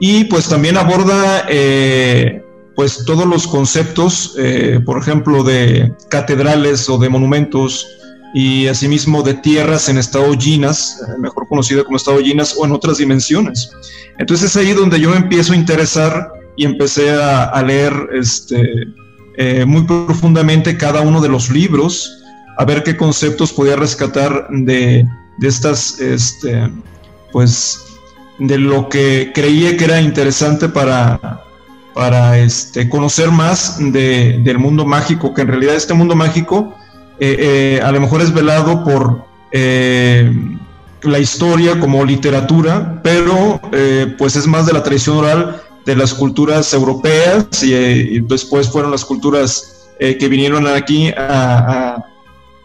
y 0.00 0.24
pues 0.24 0.48
también 0.48 0.76
aborda 0.76 1.46
eh, 1.48 2.42
pues 2.74 3.04
todos 3.04 3.26
los 3.26 3.46
conceptos, 3.46 4.34
eh, 4.38 4.80
por 4.84 4.98
ejemplo, 4.98 5.44
de 5.44 5.94
catedrales 6.10 6.88
o 6.88 6.98
de 6.98 7.08
monumentos 7.08 7.86
y 8.34 8.66
asimismo 8.66 9.22
de 9.22 9.34
tierras 9.34 9.88
en 9.88 9.98
estado 9.98 10.32
Ginas, 10.36 11.00
mejor 11.18 11.46
conocida 11.46 11.84
como 11.84 11.96
estado 11.96 12.18
Ginas 12.18 12.56
o 12.58 12.64
en 12.64 12.72
otras 12.72 12.98
dimensiones. 12.98 13.70
Entonces 14.18 14.50
es 14.50 14.56
ahí 14.56 14.72
donde 14.72 14.98
yo 14.98 15.14
empiezo 15.14 15.52
a 15.52 15.56
interesar 15.56 16.32
y 16.56 16.64
empecé 16.64 17.10
a, 17.10 17.62
leer 17.62 17.92
este, 18.12 18.86
eh, 19.36 19.64
muy 19.64 19.82
profundamente 19.84 20.76
cada 20.76 21.00
uno 21.00 21.20
de 21.20 21.28
los 21.28 21.50
libros, 21.50 22.22
a 22.58 22.64
ver 22.64 22.82
qué 22.82 22.96
conceptos 22.96 23.52
podía 23.52 23.76
rescatar 23.76 24.48
de, 24.50 25.06
de 25.38 25.48
estas, 25.48 25.98
este, 26.00 26.70
pues, 27.32 27.80
de 28.38 28.58
lo 28.58 28.88
que 28.88 29.32
creía 29.34 29.76
que 29.76 29.84
era 29.84 30.00
interesante 30.00 30.68
para, 30.68 31.42
para 31.94 32.38
este, 32.38 32.88
conocer 32.88 33.30
más 33.30 33.78
del 33.78 34.58
mundo 34.58 34.84
mágico, 34.84 35.32
que 35.32 35.42
en 35.42 35.48
realidad 35.48 35.74
este 35.74 35.94
mundo 35.94 36.14
mágico 36.14 36.74
eh, 37.20 37.80
a 37.82 37.92
lo 37.92 38.00
mejor 38.00 38.20
es 38.20 38.32
velado 38.32 38.84
por 38.84 39.24
la 41.02 41.18
historia 41.18 41.78
como 41.78 42.04
literatura, 42.04 43.00
pero 43.02 43.60
pues 44.18 44.36
es 44.36 44.46
más 44.46 44.66
de 44.66 44.72
la 44.72 44.82
tradición 44.82 45.18
oral 45.18 45.62
de 45.84 45.96
las 45.96 46.14
culturas 46.14 46.72
europeas 46.72 47.62
y, 47.62 48.20
después 48.20 48.68
fueron 48.68 48.90
las 48.90 49.04
culturas 49.04 49.88
que 49.98 50.28
vinieron 50.28 50.66
aquí 50.66 51.10
a, 51.16 52.04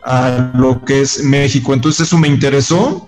a 0.04 0.52
lo 0.56 0.84
que 0.84 1.02
es 1.02 1.24
México. 1.24 1.74
Entonces 1.74 2.08
eso 2.08 2.18
me 2.18 2.28
interesó 2.28 3.08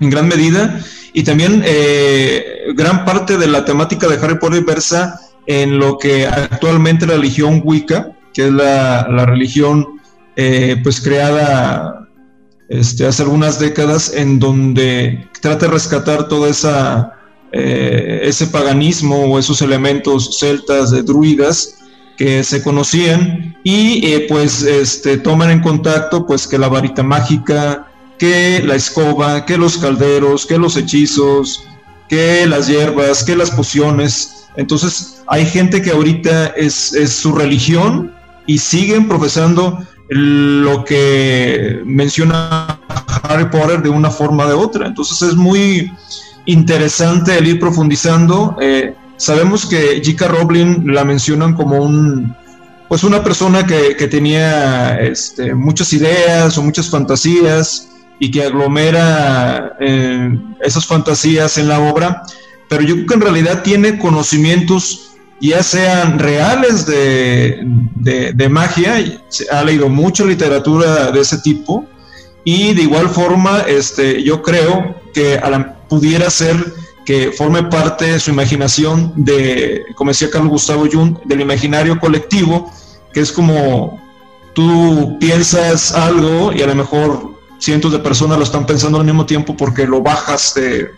en 0.00 0.10
gran 0.10 0.28
medida 0.28 0.80
y 1.12 1.22
también 1.22 1.62
eh, 1.64 2.72
gran 2.74 3.04
parte 3.04 3.36
de 3.36 3.46
la 3.46 3.64
temática 3.64 4.08
de 4.08 4.16
Harry 4.16 4.38
Potter 4.38 4.64
versa 4.64 5.20
en 5.46 5.78
lo 5.78 5.98
que 5.98 6.26
actualmente 6.26 7.06
la 7.06 7.14
religión 7.14 7.62
Wicca, 7.64 8.12
que 8.32 8.46
es 8.46 8.52
la, 8.52 9.04
religión 9.26 10.00
eh, 10.36 10.80
pues 10.82 11.00
creada 11.00 12.08
este, 12.68 13.06
hace 13.06 13.22
algunas 13.22 13.58
décadas 13.58 14.12
en 14.14 14.38
donde 14.38 15.28
trata 15.40 15.66
de 15.66 15.72
rescatar 15.72 16.28
toda 16.28 16.48
esa 16.48 17.12
eh, 17.52 18.20
ese 18.22 18.46
paganismo 18.46 19.26
o 19.26 19.38
esos 19.38 19.60
elementos 19.60 20.38
celtas 20.38 20.90
de 20.90 21.02
druidas 21.02 21.78
que 22.16 22.44
se 22.44 22.62
conocían 22.62 23.56
y 23.62 24.06
eh, 24.06 24.26
pues 24.28 24.62
este, 24.62 25.18
toman 25.18 25.50
en 25.50 25.60
contacto 25.60 26.26
pues 26.26 26.46
que 26.46 26.58
la 26.58 26.68
varita 26.68 27.02
mágica, 27.02 27.88
que 28.18 28.62
la 28.64 28.74
escoba, 28.74 29.44
que 29.44 29.58
los 29.58 29.76
calderos, 29.76 30.46
que 30.46 30.58
los 30.58 30.76
hechizos, 30.76 31.64
que 32.08 32.46
las 32.46 32.68
hierbas, 32.68 33.24
que 33.24 33.36
las 33.36 33.50
pociones. 33.50 34.48
Entonces 34.56 35.22
hay 35.26 35.44
gente 35.44 35.82
que 35.82 35.90
ahorita 35.90 36.48
es, 36.48 36.94
es 36.94 37.12
su 37.12 37.34
religión 37.34 38.14
y 38.46 38.58
siguen 38.58 39.08
profesando 39.08 39.78
lo 40.08 40.84
que 40.84 41.80
menciona 41.84 42.80
Harry 43.24 43.46
Potter 43.46 43.82
de 43.82 43.88
una 43.88 44.10
forma 44.10 44.44
o 44.44 44.48
de 44.48 44.54
otra. 44.54 44.86
Entonces 44.86 45.22
es 45.22 45.36
muy 45.36 45.90
interesante 46.46 47.38
el 47.38 47.48
ir 47.48 47.60
profundizando. 47.60 48.56
Eh, 48.60 48.94
Sabemos 49.22 49.66
que 49.66 50.02
J.K. 50.04 50.26
Rowling 50.26 50.92
la 50.92 51.04
mencionan 51.04 51.54
como 51.54 51.76
un, 51.76 52.34
pues 52.88 53.04
una 53.04 53.22
persona 53.22 53.64
que, 53.64 53.94
tenía 54.08 55.00
este, 55.00 55.54
muchas 55.54 55.92
ideas 55.92 56.58
o 56.58 56.62
muchas 56.64 56.90
fantasías 56.90 57.88
y 58.18 58.32
que 58.32 58.42
aglomera 58.42 59.76
eh, 59.78 60.36
esas 60.60 60.86
fantasías 60.86 61.56
en 61.56 61.68
la 61.68 61.78
obra, 61.78 62.22
pero 62.68 62.82
yo 62.82 62.94
creo 62.94 63.06
que 63.06 63.14
en 63.14 63.20
realidad 63.20 63.62
tiene 63.62 63.96
conocimientos 63.96 65.12
ya 65.40 65.62
sean 65.62 66.18
reales 66.18 66.84
de, 66.86 67.62
de, 67.94 68.48
magia, 68.48 69.04
ha 69.52 69.62
leído 69.62 69.88
mucha 69.88 70.24
literatura 70.24 71.12
de 71.12 71.20
ese 71.20 71.38
tipo 71.38 71.86
y 72.44 72.74
de 72.74 72.82
igual 72.82 73.08
forma 73.08 73.60
este, 73.68 74.22
yo 74.24 74.42
creo 74.42 74.96
que 75.14 75.38
pudiera 75.92 76.30
ser 76.30 76.56
que 77.04 77.32
forme 77.32 77.64
parte 77.64 78.12
de 78.12 78.18
su 78.18 78.30
imaginación 78.30 79.12
de, 79.14 79.84
como 79.94 80.10
decía 80.10 80.30
Carlos 80.30 80.52
Gustavo 80.52 80.86
Jung, 80.90 81.18
del 81.26 81.42
imaginario 81.42 82.00
colectivo, 82.00 82.72
que 83.12 83.20
es 83.20 83.30
como 83.30 84.00
tú 84.54 85.18
piensas 85.20 85.92
algo 85.92 86.50
y 86.50 86.62
a 86.62 86.66
lo 86.66 86.74
mejor 86.74 87.32
cientos 87.58 87.92
de 87.92 87.98
personas 87.98 88.38
lo 88.38 88.44
están 88.44 88.64
pensando 88.64 88.98
al 88.98 89.04
mismo 89.04 89.26
tiempo 89.26 89.54
porque 89.54 89.86
lo 89.86 90.00
bajas 90.00 90.54
de, 90.54 90.92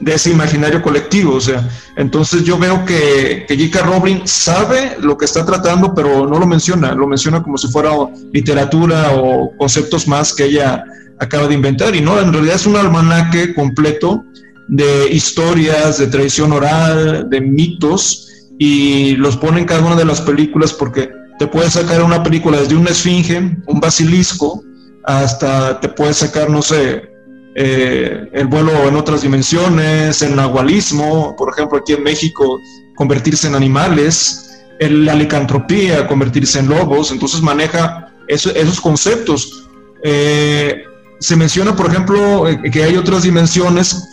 de 0.00 0.14
ese 0.14 0.30
imaginario 0.30 0.82
colectivo. 0.82 1.36
O 1.36 1.40
sea, 1.40 1.68
entonces 1.94 2.42
yo 2.42 2.58
veo 2.58 2.84
que, 2.84 3.44
que 3.46 3.56
J.K. 3.56 3.86
Rowling 3.86 4.22
sabe 4.24 4.96
lo 4.98 5.16
que 5.16 5.26
está 5.26 5.46
tratando, 5.46 5.94
pero 5.94 6.26
no 6.26 6.40
lo 6.40 6.46
menciona, 6.48 6.92
lo 6.92 7.06
menciona 7.06 7.40
como 7.40 7.56
si 7.56 7.68
fuera 7.68 7.92
literatura 8.32 9.12
o 9.12 9.56
conceptos 9.56 10.08
más 10.08 10.34
que 10.34 10.46
ella 10.46 10.84
acaba 11.20 11.48
de 11.48 11.54
inventar. 11.54 11.94
Y 11.94 12.00
no, 12.00 12.20
en 12.20 12.32
realidad 12.32 12.56
es 12.56 12.66
un 12.66 12.76
almanaque 12.76 13.54
completo 13.54 14.24
de 14.68 15.10
historias, 15.10 15.98
de 15.98 16.06
tradición 16.06 16.52
oral, 16.52 17.28
de 17.30 17.40
mitos, 17.40 18.28
y 18.58 19.16
los 19.16 19.36
pone 19.36 19.60
en 19.60 19.66
cada 19.66 19.84
una 19.84 19.96
de 19.96 20.04
las 20.04 20.20
películas 20.20 20.72
porque 20.72 21.10
te 21.38 21.46
puedes 21.46 21.74
sacar 21.74 22.02
una 22.02 22.22
película 22.22 22.60
desde 22.60 22.74
una 22.74 22.90
esfinge, 22.90 23.56
un 23.66 23.80
basilisco, 23.80 24.62
hasta 25.04 25.80
te 25.80 25.88
puedes 25.88 26.18
sacar, 26.18 26.50
no 26.50 26.60
sé, 26.60 27.08
eh, 27.54 28.28
el 28.32 28.46
vuelo 28.48 28.72
en 28.88 28.96
otras 28.96 29.22
dimensiones, 29.22 30.20
el 30.22 30.36
nahualismo, 30.36 31.34
por 31.36 31.52
ejemplo, 31.52 31.78
aquí 31.78 31.92
en 31.92 32.02
México, 32.02 32.58
convertirse 32.96 33.46
en 33.46 33.54
animales, 33.54 34.64
la 34.80 35.14
licantropía, 35.14 36.06
convertirse 36.06 36.58
en 36.58 36.68
lobos, 36.68 37.10
entonces 37.10 37.40
maneja 37.40 38.12
esos 38.28 38.80
conceptos. 38.80 39.68
Eh, 40.04 40.84
se 41.20 41.36
menciona, 41.36 41.74
por 41.74 41.86
ejemplo, 41.86 42.48
eh, 42.48 42.70
que 42.70 42.84
hay 42.84 42.96
otras 42.96 43.22
dimensiones 43.22 44.08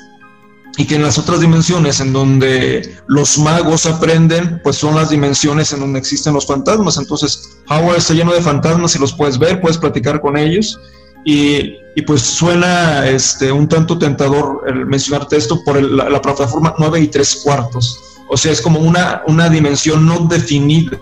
y 0.78 0.86
que 0.86 0.96
en 0.96 1.04
las 1.04 1.18
otras 1.18 1.40
dimensiones 1.40 2.00
en 2.00 2.12
donde 2.12 2.98
los 3.08 3.38
magos 3.38 3.86
aprenden, 3.86 4.60
pues 4.64 4.76
son 4.76 4.96
las 4.96 5.10
dimensiones 5.10 5.72
en 5.72 5.80
donde 5.80 6.00
existen 6.00 6.34
los 6.34 6.46
fantasmas. 6.46 6.98
Entonces, 6.98 7.58
Howard 7.70 7.98
está 7.98 8.14
lleno 8.14 8.34
de 8.34 8.42
fantasmas 8.42 8.96
y 8.96 9.00
los 9.00 9.14
puedes 9.14 9.38
ver, 9.38 9.62
puedes 9.62 9.78
platicar 9.78 10.20
con 10.20 10.38
ellos. 10.38 10.80
Y, 11.24 11.78
pues 12.06 12.22
suena 12.22 13.08
este, 13.08 13.52
un 13.52 13.68
tanto 13.68 13.98
tentador 13.98 14.64
el 14.68 14.86
mencionarte 14.86 15.38
esto 15.38 15.64
por 15.64 15.82
la, 15.82 16.22
plataforma 16.22 16.76
9 16.78 17.00
y 17.00 17.08
3 17.08 17.42
cuartos. 17.44 18.00
O 18.30 18.36
sea, 18.36 18.52
es 18.52 18.62
como 18.62 18.80
una, 18.80 19.24
una 19.28 19.50
dimensión 19.50 20.06
no 20.06 20.28
definida 20.28 21.00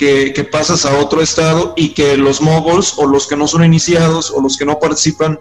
que, 0.00 0.48
pasas 0.50 0.86
a 0.86 0.98
otro 0.98 1.20
estado 1.20 1.74
y 1.76 1.90
que 1.90 2.16
los 2.16 2.40
moguls 2.40 2.94
o 2.96 3.06
los 3.06 3.26
que 3.26 3.36
no 3.36 3.46
son 3.46 3.64
iniciados 3.64 4.30
o 4.30 4.40
los 4.40 4.56
que 4.56 4.64
no 4.64 4.78
participan 4.78 5.38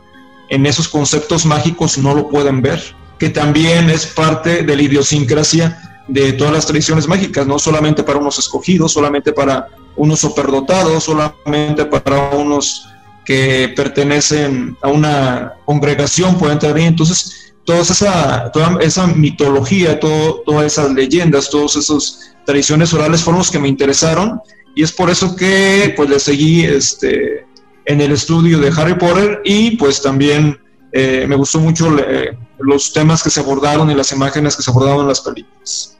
en 0.49 0.65
esos 0.65 0.89
conceptos 0.89 1.45
mágicos 1.45 1.97
no 1.97 2.13
lo 2.13 2.27
pueden 2.27 2.61
ver 2.61 2.99
que 3.17 3.29
también 3.29 3.89
es 3.89 4.05
parte 4.05 4.63
de 4.63 4.75
la 4.75 4.81
idiosincrasia 4.81 5.77
de 6.07 6.33
todas 6.33 6.53
las 6.53 6.65
tradiciones 6.65 7.07
mágicas, 7.07 7.45
no 7.45 7.59
solamente 7.59 8.01
para 8.01 8.17
unos 8.17 8.39
escogidos, 8.39 8.93
solamente 8.93 9.33
para 9.33 9.67
unos 9.95 10.19
superdotados, 10.19 11.03
solamente 11.03 11.85
para 11.85 12.29
unos 12.29 12.87
que 13.25 13.71
pertenecen 13.75 14.75
a 14.81 14.87
una 14.87 15.53
congregación 15.65 16.37
pueden 16.37 16.53
entrar 16.53 16.75
ahí. 16.75 16.85
Entonces, 16.85 17.53
toda 17.65 17.81
esa, 17.81 18.51
toda 18.51 18.77
esa 18.81 19.05
mitología, 19.05 19.99
todo, 19.99 20.41
todas 20.45 20.65
esas 20.65 20.91
leyendas, 20.91 21.49
todas 21.49 21.75
esas 21.75 22.33
tradiciones 22.45 22.93
orales 22.93 23.23
fueron 23.23 23.39
los 23.39 23.51
que 23.51 23.59
me 23.59 23.67
interesaron 23.67 24.41
y 24.75 24.83
es 24.83 24.91
por 24.91 25.09
eso 25.09 25.35
que 25.35 25.93
pues 25.95 26.09
le 26.09 26.19
seguí 26.19 26.63
este, 26.63 27.45
en 27.85 28.01
el 28.01 28.11
estudio 28.11 28.59
de 28.59 28.71
Harry 28.75 28.95
Potter 28.95 29.41
y 29.43 29.77
pues 29.77 30.01
también 30.01 30.59
eh, 30.91 31.25
me 31.27 31.35
gustó 31.35 31.59
mucho 31.59 31.97
eh, 31.99 32.37
los 32.59 32.93
temas 32.93 33.23
que 33.23 33.29
se 33.29 33.39
abordaron 33.39 33.89
y 33.91 33.95
las 33.95 34.11
imágenes 34.11 34.55
que 34.55 34.63
se 34.63 34.71
abordaron 34.71 35.01
en 35.01 35.07
las 35.07 35.21
películas. 35.21 35.97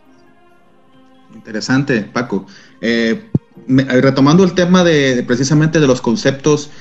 Interesante, 1.33 2.01
Paco. 2.01 2.45
Eh, 2.81 3.29
retomando 3.67 4.43
el 4.43 4.53
tema 4.53 4.83
de, 4.83 5.23
precisamente 5.27 5.79
de 5.79 5.87
los 5.87 6.01
conceptos, 6.01 6.71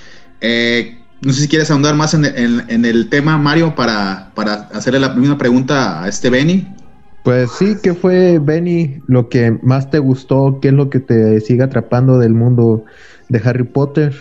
no 0.41 1.33
sé 1.33 1.41
si 1.41 1.49
quieres 1.49 1.71
ahondar 1.71 1.95
más 1.95 2.15
en, 2.15 2.25
el 2.25 3.09
tema, 3.11 3.37
Mario, 3.37 3.75
para, 3.75 4.33
para, 4.35 4.69
hacerle 4.73 5.01
la 5.01 5.11
misma 5.11 5.37
pregunta 5.37 6.03
a 6.03 6.09
este 6.09 6.31
Benny. 6.31 6.67
Pues 7.29 7.51
sí, 7.51 7.77
¿qué 7.83 7.93
fue, 7.93 8.39
Benny, 8.39 9.03
lo 9.07 9.29
que 9.29 9.51
más 9.63 9.91
te 9.91 9.99
gustó? 9.99 10.61
¿Qué 10.63 10.69
es 10.69 10.73
lo 10.73 10.89
que 10.89 10.99
te 10.99 11.43
sigue 11.43 11.63
atrapando 11.63 12.19
del 12.19 12.33
mundo 12.33 12.87
de 13.29 13.43
Harry 13.45 13.65
Potter? 13.65 14.15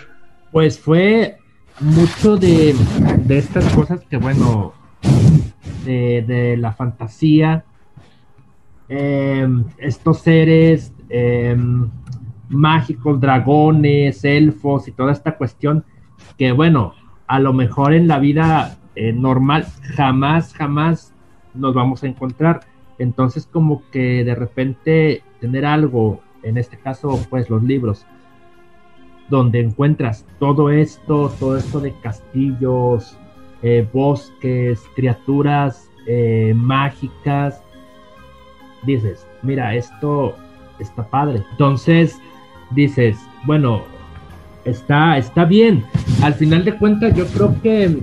Pues 0.52 0.78
fue 0.78 1.38
mucho 1.80 2.36
de, 2.36 2.74
estas 3.30 3.64
cosas 3.72 4.00
que, 4.10 4.18
bueno, 4.18 4.74
de, 5.86 6.56
la 6.58 6.74
fantasía, 6.74 7.64
em, 8.90 9.64
estos 9.78 10.18
seres 10.18 10.92
em, 11.08 11.88
mágicos, 12.50 13.18
dragones, 13.18 14.22
elfos 14.22 14.86
y 14.86 14.92
toda 14.92 15.12
esta 15.12 15.38
cuestión 15.38 15.82
que, 16.36 16.52
bueno, 16.52 16.92
a 17.26 17.40
lo 17.40 17.54
mejor 17.54 17.94
en 17.94 18.06
la 18.06 18.18
vida 18.18 18.76
eh, 18.96 19.14
normal 19.14 19.64
jamás, 19.96 20.52
jamás 20.52 21.14
nos 21.54 21.72
vamos 21.72 22.04
a 22.04 22.06
encontrar. 22.06 22.60
Entonces, 22.98 23.46
como 23.50 23.82
que 23.90 24.24
de 24.24 24.34
repente 24.34 25.22
tener 25.40 25.64
algo, 25.64 26.20
en 26.42 26.58
este 26.58 26.78
caso, 26.78 27.18
pues 27.30 27.48
los 27.48 27.62
libros, 27.62 28.06
donde 29.28 29.60
encuentras 29.60 30.26
todo 30.38 30.70
esto, 30.70 31.32
todo 31.38 31.56
esto 31.56 31.80
de 31.80 31.92
castillos, 32.00 33.16
eh, 33.62 33.86
bosques, 33.92 34.82
criaturas 34.96 35.88
eh, 36.06 36.52
mágicas. 36.56 37.62
Dices, 38.84 39.26
mira, 39.42 39.74
esto 39.74 40.34
está 40.78 41.04
padre. 41.04 41.42
Entonces 41.52 42.18
dices, 42.70 43.18
bueno, 43.44 43.82
está, 44.64 45.18
está 45.18 45.44
bien. 45.44 45.84
Al 46.22 46.34
final 46.34 46.64
de 46.64 46.76
cuentas, 46.76 47.14
yo 47.14 47.26
creo 47.26 47.60
que 47.62 47.98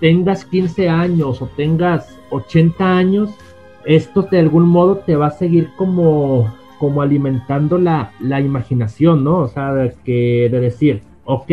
tengas 0.00 0.44
15 0.44 0.88
años 0.88 1.40
o 1.40 1.46
tengas 1.46 2.18
80 2.32 2.96
años, 2.96 3.30
esto 3.84 4.22
de 4.22 4.38
algún 4.38 4.68
modo 4.68 4.98
te 4.98 5.16
va 5.16 5.28
a 5.28 5.30
seguir 5.30 5.70
como, 5.76 6.52
como 6.78 7.02
alimentando 7.02 7.78
la, 7.78 8.12
la 8.20 8.40
imaginación, 8.40 9.24
¿no? 9.24 9.38
O 9.38 9.48
sea, 9.48 9.72
de, 9.72 9.94
que, 10.04 10.48
de 10.50 10.60
decir, 10.60 11.02
ok, 11.24 11.50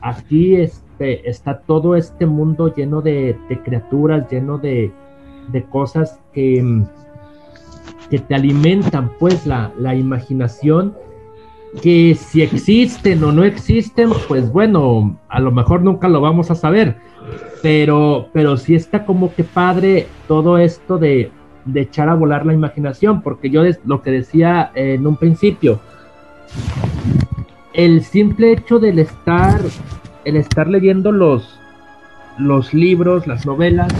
aquí 0.00 0.56
este, 0.56 1.28
está 1.28 1.60
todo 1.60 1.96
este 1.96 2.26
mundo 2.26 2.74
lleno 2.74 3.00
de, 3.00 3.36
de 3.48 3.62
criaturas, 3.62 4.30
lleno 4.30 4.58
de, 4.58 4.92
de 5.48 5.62
cosas 5.64 6.20
que, 6.32 6.84
que 8.10 8.18
te 8.18 8.34
alimentan 8.34 9.10
pues 9.18 9.46
la, 9.46 9.72
la 9.78 9.94
imaginación 9.94 10.94
que 11.82 12.14
si 12.14 12.42
existen 12.42 13.24
o 13.24 13.32
no 13.32 13.44
existen, 13.44 14.10
pues 14.28 14.52
bueno, 14.52 15.18
a 15.28 15.40
lo 15.40 15.50
mejor 15.50 15.82
nunca 15.82 16.08
lo 16.08 16.20
vamos 16.20 16.50
a 16.50 16.54
saber, 16.54 16.96
pero, 17.64 18.28
pero 18.34 18.58
sí 18.58 18.74
está 18.74 19.06
como 19.06 19.34
que 19.34 19.42
padre 19.42 20.06
todo 20.28 20.58
esto 20.58 20.98
de, 20.98 21.30
de 21.64 21.80
echar 21.80 22.10
a 22.10 22.14
volar 22.14 22.44
la 22.44 22.52
imaginación, 22.52 23.22
porque 23.22 23.48
yo 23.48 23.62
lo 23.86 24.02
que 24.02 24.10
decía 24.10 24.70
en 24.74 25.06
un 25.06 25.16
principio, 25.16 25.80
el 27.72 28.04
simple 28.04 28.52
hecho 28.52 28.78
del 28.78 28.98
estar, 28.98 29.62
el 30.26 30.36
estar 30.36 30.68
leyendo 30.68 31.10
los, 31.10 31.58
los 32.36 32.74
libros, 32.74 33.26
las 33.26 33.46
novelas, 33.46 33.90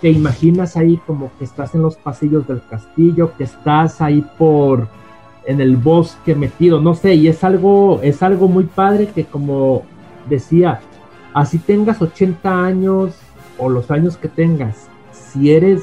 te 0.00 0.10
imaginas 0.10 0.76
ahí 0.76 0.96
como 1.06 1.30
que 1.38 1.44
estás 1.44 1.76
en 1.76 1.82
los 1.82 1.94
pasillos 1.94 2.44
del 2.48 2.60
castillo, 2.68 3.30
que 3.38 3.44
estás 3.44 4.00
ahí 4.00 4.26
por 4.36 4.88
en 5.46 5.60
el 5.60 5.76
bosque 5.76 6.34
metido, 6.34 6.80
no 6.80 6.96
sé, 6.96 7.14
y 7.14 7.28
es 7.28 7.44
algo, 7.44 8.00
es 8.02 8.20
algo 8.20 8.48
muy 8.48 8.64
padre 8.64 9.10
que 9.14 9.26
como 9.26 9.84
decía, 10.28 10.80
así 11.34 11.58
tengas 11.58 12.00
80 12.00 12.64
años 12.64 13.14
o 13.58 13.68
los 13.68 13.90
años 13.90 14.16
que 14.16 14.28
tengas, 14.28 14.88
si 15.12 15.52
eres 15.52 15.82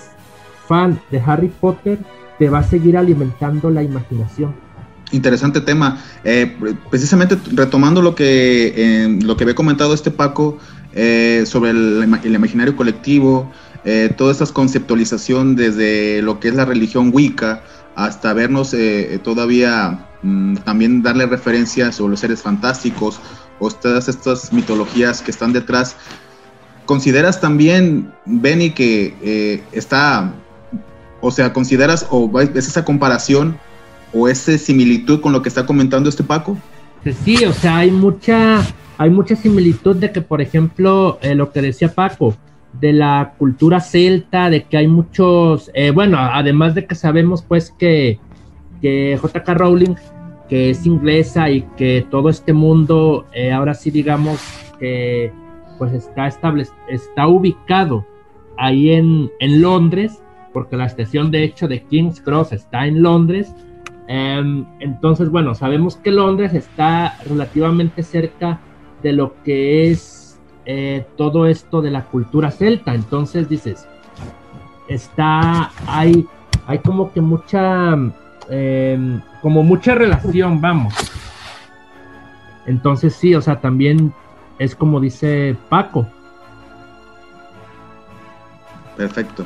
fan 0.68 1.00
de 1.12 1.20
Harry 1.20 1.50
Potter, 1.50 2.00
te 2.40 2.50
va 2.50 2.60
a 2.60 2.64
seguir 2.64 2.98
alimentando 2.98 3.70
la 3.70 3.84
imaginación. 3.84 4.56
Interesante 5.12 5.62
tema. 5.62 6.02
Eh, 6.24 6.56
precisamente 6.90 7.38
retomando 7.52 8.02
lo 8.02 8.16
que, 8.16 8.74
eh, 8.76 9.20
lo 9.22 9.36
que 9.36 9.44
había 9.44 9.56
comentado 9.56 9.94
este 9.94 10.10
Paco 10.10 10.58
eh, 10.94 11.44
sobre 11.46 11.72
el, 11.72 12.20
el, 12.24 12.34
imaginario 12.34 12.76
colectivo, 12.76 13.52
toda 14.16 14.32
esta 14.32 14.46
conceptualización 14.46 15.56
desde 15.56 16.22
lo 16.22 16.40
que 16.40 16.50
es 16.50 16.54
la 16.54 16.66
religión 16.66 17.10
Wicca, 17.12 17.64
hasta 17.96 18.34
vernos 18.34 18.74
eh, 18.74 19.20
todavía 19.24 20.08
mm, 20.22 20.58
también 20.58 21.02
darle 21.02 21.26
referencias 21.26 21.96
sobre 21.96 22.12
los 22.12 22.20
seres 22.20 22.42
fantásticos 22.42 23.20
o 23.62 23.70
todas 23.70 24.10
estas 24.10 24.52
mitologías 24.52 25.22
que 25.22 25.32
están 25.32 25.54
detrás. 25.54 25.96
¿Consideras 26.86 27.40
también, 27.40 28.12
Benny, 28.26 28.72
que 28.72 29.16
eh, 29.22 29.64
está, 29.72 30.34
o 31.22 31.30
sea, 31.32 31.54
consideras 31.54 32.08
o 32.10 32.28
ves 32.28 32.68
esa 32.68 32.84
comparación 32.84 33.58
o 34.12 34.28
esa 34.28 34.58
similitud 34.58 35.22
con 35.22 35.32
lo 35.32 35.42
que 35.42 35.50
está 35.50 35.66
comentando 35.66 36.10
este 36.10 36.24
Paco? 36.24 36.58
Sí, 37.24 37.46
o 37.46 37.54
sea, 37.54 37.78
hay 37.78 37.92
mucha, 37.92 38.66
hay 38.98 39.10
mucha 39.12 39.36
similitud 39.36 39.96
de 39.96 40.12
que, 40.12 40.22
por 40.22 40.42
ejemplo, 40.42 41.20
eh, 41.22 41.36
lo 41.36 41.52
que 41.52 41.62
decía 41.62 41.94
Paco, 41.94 42.36
de 42.74 42.94
la 42.94 43.36
cultura 43.38 43.80
celta, 43.80 44.50
de 44.50 44.64
que 44.64 44.78
hay 44.78 44.88
muchos, 44.88 45.70
eh, 45.76 45.92
bueno, 45.92 46.18
además 46.20 46.74
de 46.74 46.86
que 46.88 46.96
sabemos 46.96 47.44
pues 47.44 47.72
que, 47.78 48.20
que 48.82 49.20
JK 49.22 49.48
Rowling, 49.50 49.96
que 50.52 50.70
es 50.70 50.86
inglesa 50.86 51.50
y 51.50 51.62
que 51.78 52.06
todo 52.12 52.28
este 52.28 52.52
mundo, 52.52 53.26
eh, 53.32 53.54
ahora 53.54 53.74
sí 53.74 53.90
digamos 53.90 54.38
que 54.78 55.32
pues 55.78 55.94
está, 55.94 56.28
estable, 56.28 56.68
está 56.90 57.26
ubicado 57.26 58.06
ahí 58.58 58.92
en, 58.92 59.32
en, 59.40 59.62
Londres, 59.62 60.22
porque 60.52 60.76
la 60.76 60.88
estación 60.88 61.32
de 61.32 61.46
hecho 61.46 61.70
de 61.70 61.84
King's 61.84 62.20
Cross 62.20 62.52
está 62.52 62.86
en 62.86 63.02
Londres. 63.02 63.56
Em, 64.10 64.66
entonces, 64.82 65.30
bueno, 65.30 65.56
sabemos 65.56 65.96
que 65.96 66.12
Londres 66.12 66.54
está 66.54 67.18
relativamente 67.26 68.04
cerca 68.04 68.60
de 69.02 69.14
lo 69.14 69.42
que 69.44 69.90
es 69.90 70.38
eh, 70.66 71.06
todo 71.16 71.46
esto 71.46 71.82
de 71.82 71.92
la 71.92 72.04
cultura 72.04 72.52
celta. 72.52 72.94
Entonces 72.94 73.48
dices, 73.48 73.88
está, 74.90 75.72
hay, 75.88 76.28
hay 76.68 76.80
como 76.80 77.14
que 77.14 77.22
mucha, 77.22 77.94
em, 78.50 79.22
como 79.42 79.64
mucha 79.64 79.96
relación, 79.96 80.62
vamos. 80.62 80.94
Entonces 82.66 83.16
sí, 83.16 83.34
o 83.36 83.42
sea, 83.42 83.60
también 83.60 84.14
es 84.60 84.76
como 84.76 85.00
dice 85.00 85.56
Paco. 85.70 86.08
Perfecto, 88.96 89.46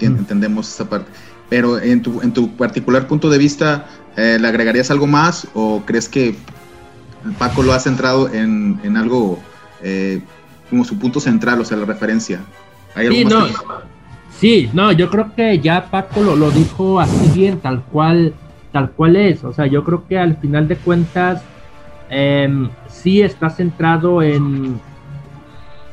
entendemos 0.00 0.68
esa 0.68 0.88
parte. 0.88 1.10
Pero 1.48 1.80
en 1.80 2.02
tu, 2.02 2.20
en 2.22 2.32
tu 2.32 2.54
particular 2.56 3.08
punto 3.08 3.28
de 3.30 3.38
vista, 3.38 3.86
eh, 4.16 4.38
¿le 4.40 4.46
agregarías 4.46 4.90
algo 4.90 5.06
más 5.06 5.48
o 5.54 5.82
crees 5.84 6.08
que 6.08 6.36
Paco 7.38 7.62
lo 7.62 7.72
ha 7.72 7.80
centrado 7.80 8.32
en, 8.32 8.78
en 8.82 8.96
algo 8.96 9.38
eh, 9.82 10.20
como 10.68 10.84
su 10.84 10.98
punto 10.98 11.20
central, 11.20 11.60
o 11.60 11.64
sea, 11.64 11.76
la 11.76 11.84
referencia. 11.84 12.40
sí, 12.96 13.24
no, 13.24 13.46
sí, 14.38 14.70
no, 14.72 14.92
yo 14.92 15.10
creo 15.10 15.34
que 15.34 15.58
ya 15.58 15.90
Paco 15.90 16.22
lo, 16.22 16.36
lo 16.36 16.50
dijo 16.50 17.00
así 17.00 17.30
bien, 17.34 17.58
tal 17.58 17.82
cual, 17.82 18.34
tal 18.72 18.90
cual 18.90 19.16
es. 19.16 19.44
O 19.44 19.52
sea, 19.52 19.66
yo 19.66 19.84
creo 19.84 20.06
que 20.06 20.18
al 20.18 20.36
final 20.36 20.68
de 20.68 20.76
cuentas 20.76 21.42
eh, 22.08 22.68
sí 22.88 23.22
está 23.22 23.50
centrado 23.50 24.22
en, 24.22 24.80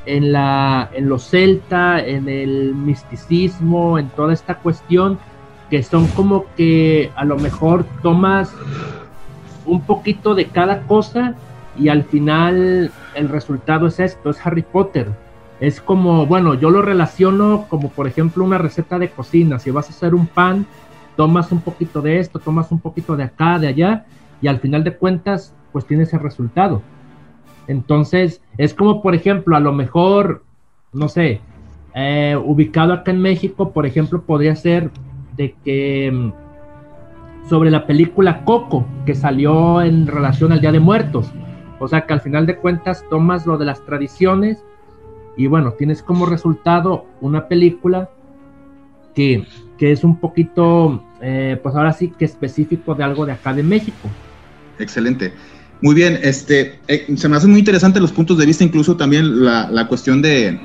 en, 0.06 0.32
la, 0.32 0.90
en 0.94 1.10
lo 1.10 1.20
celta, 1.20 2.04
en 2.04 2.28
el 2.28 2.74
misticismo, 2.74 4.00
en 4.00 4.10
toda 4.10 4.34
esta 4.34 4.56
cuestión, 4.56 5.20
que 5.70 5.84
son 5.84 6.08
como 6.08 6.46
que 6.56 7.12
a 7.16 7.26
lo 7.26 7.38
mejor 7.38 7.86
tomas 8.02 8.54
un 9.66 9.82
poquito 9.82 10.34
de 10.34 10.46
cada 10.46 10.82
cosa 10.84 11.36
y 11.78 11.90
al 11.90 12.04
final 12.04 12.92
el 13.16 13.30
resultado 13.30 13.88
es 13.88 14.00
esto, 14.00 14.30
es 14.30 14.46
Harry 14.46 14.64
Potter. 14.64 15.08
Es 15.60 15.82
como, 15.82 16.26
bueno, 16.26 16.54
yo 16.54 16.70
lo 16.70 16.82
relaciono 16.82 17.66
como 17.68 17.90
por 17.90 18.08
ejemplo 18.08 18.44
una 18.44 18.58
receta 18.58 18.98
de 19.00 19.10
cocina. 19.10 19.60
Si 19.60 19.72
vas 19.72 19.88
a 19.88 19.90
hacer 19.90 20.16
un 20.16 20.28
pan, 20.28 20.66
tomas 21.18 21.52
un 21.52 21.60
poquito 21.60 22.02
de 22.02 22.20
esto, 22.20 22.40
tomas 22.40 22.72
un 22.72 22.80
poquito 22.80 23.18
de 23.18 23.24
acá, 23.24 23.60
de 23.60 23.68
allá, 23.68 24.06
y 24.42 24.48
al 24.48 24.60
final 24.60 24.86
de 24.86 24.96
cuentas, 24.96 25.54
pues 25.74 25.86
tienes 25.86 26.14
el 26.14 26.22
resultado. 26.22 26.82
Entonces, 27.68 28.42
es 28.58 28.74
como 28.74 29.02
por 29.02 29.14
ejemplo, 29.14 29.58
a 29.58 29.60
lo 29.60 29.74
mejor, 29.74 30.46
no 30.94 31.10
sé, 31.10 31.42
eh, 31.94 32.38
ubicado 32.42 32.94
acá 32.94 33.12
en 33.12 33.22
México, 33.22 33.74
por 33.74 33.86
ejemplo, 33.86 34.22
podría 34.22 34.56
ser 34.56 34.92
de 35.36 35.54
que 35.66 36.10
mm, 36.10 37.50
sobre 37.50 37.72
la 37.72 37.86
película 37.86 38.46
Coco, 38.46 38.86
que 39.06 39.16
salió 39.16 39.82
en 39.82 40.08
relación 40.08 40.54
al 40.54 40.62
Día 40.62 40.72
de 40.72 40.80
Muertos 40.80 41.34
o 41.80 41.88
sea 41.88 42.06
que 42.06 42.14
al 42.14 42.22
final 42.22 42.46
de 42.46 42.58
cuentas 42.58 43.06
tomas 43.10 43.46
lo 43.46 43.58
de 43.58 43.66
las 43.66 43.84
tradiciones 43.86 44.64
y 45.36 45.48
bueno, 45.48 45.74
tienes 45.74 46.02
como 46.02 46.26
resultado 46.26 47.06
una 47.22 47.48
película 47.48 48.10
que, 49.14 49.46
es 49.80 50.04
un 50.04 50.18
poquito, 50.18 51.04
eh, 51.22 51.60
pues 51.62 51.76
ahora 51.76 51.94
sí 51.94 52.14
que 52.18 52.26
específico 52.26 52.96
de 52.96 53.04
algo 53.04 53.26
de 53.26 53.34
acá 53.34 53.54
de 53.54 53.64
México. 53.64 54.10
Excelente. 54.80 55.34
Muy 55.82 55.94
bien, 55.94 56.20
este, 56.24 56.80
eh, 56.88 57.06
se 57.16 57.30
me 57.30 57.38
hacen 57.38 57.52
muy 57.52 57.60
interesantes 57.60 58.02
los 58.02 58.12
puntos 58.12 58.38
de 58.40 58.48
vista, 58.48 58.64
incluso 58.64 58.98
también 58.98 59.44
la, 59.44 59.88
cuestión 59.88 60.24
de, 60.24 60.60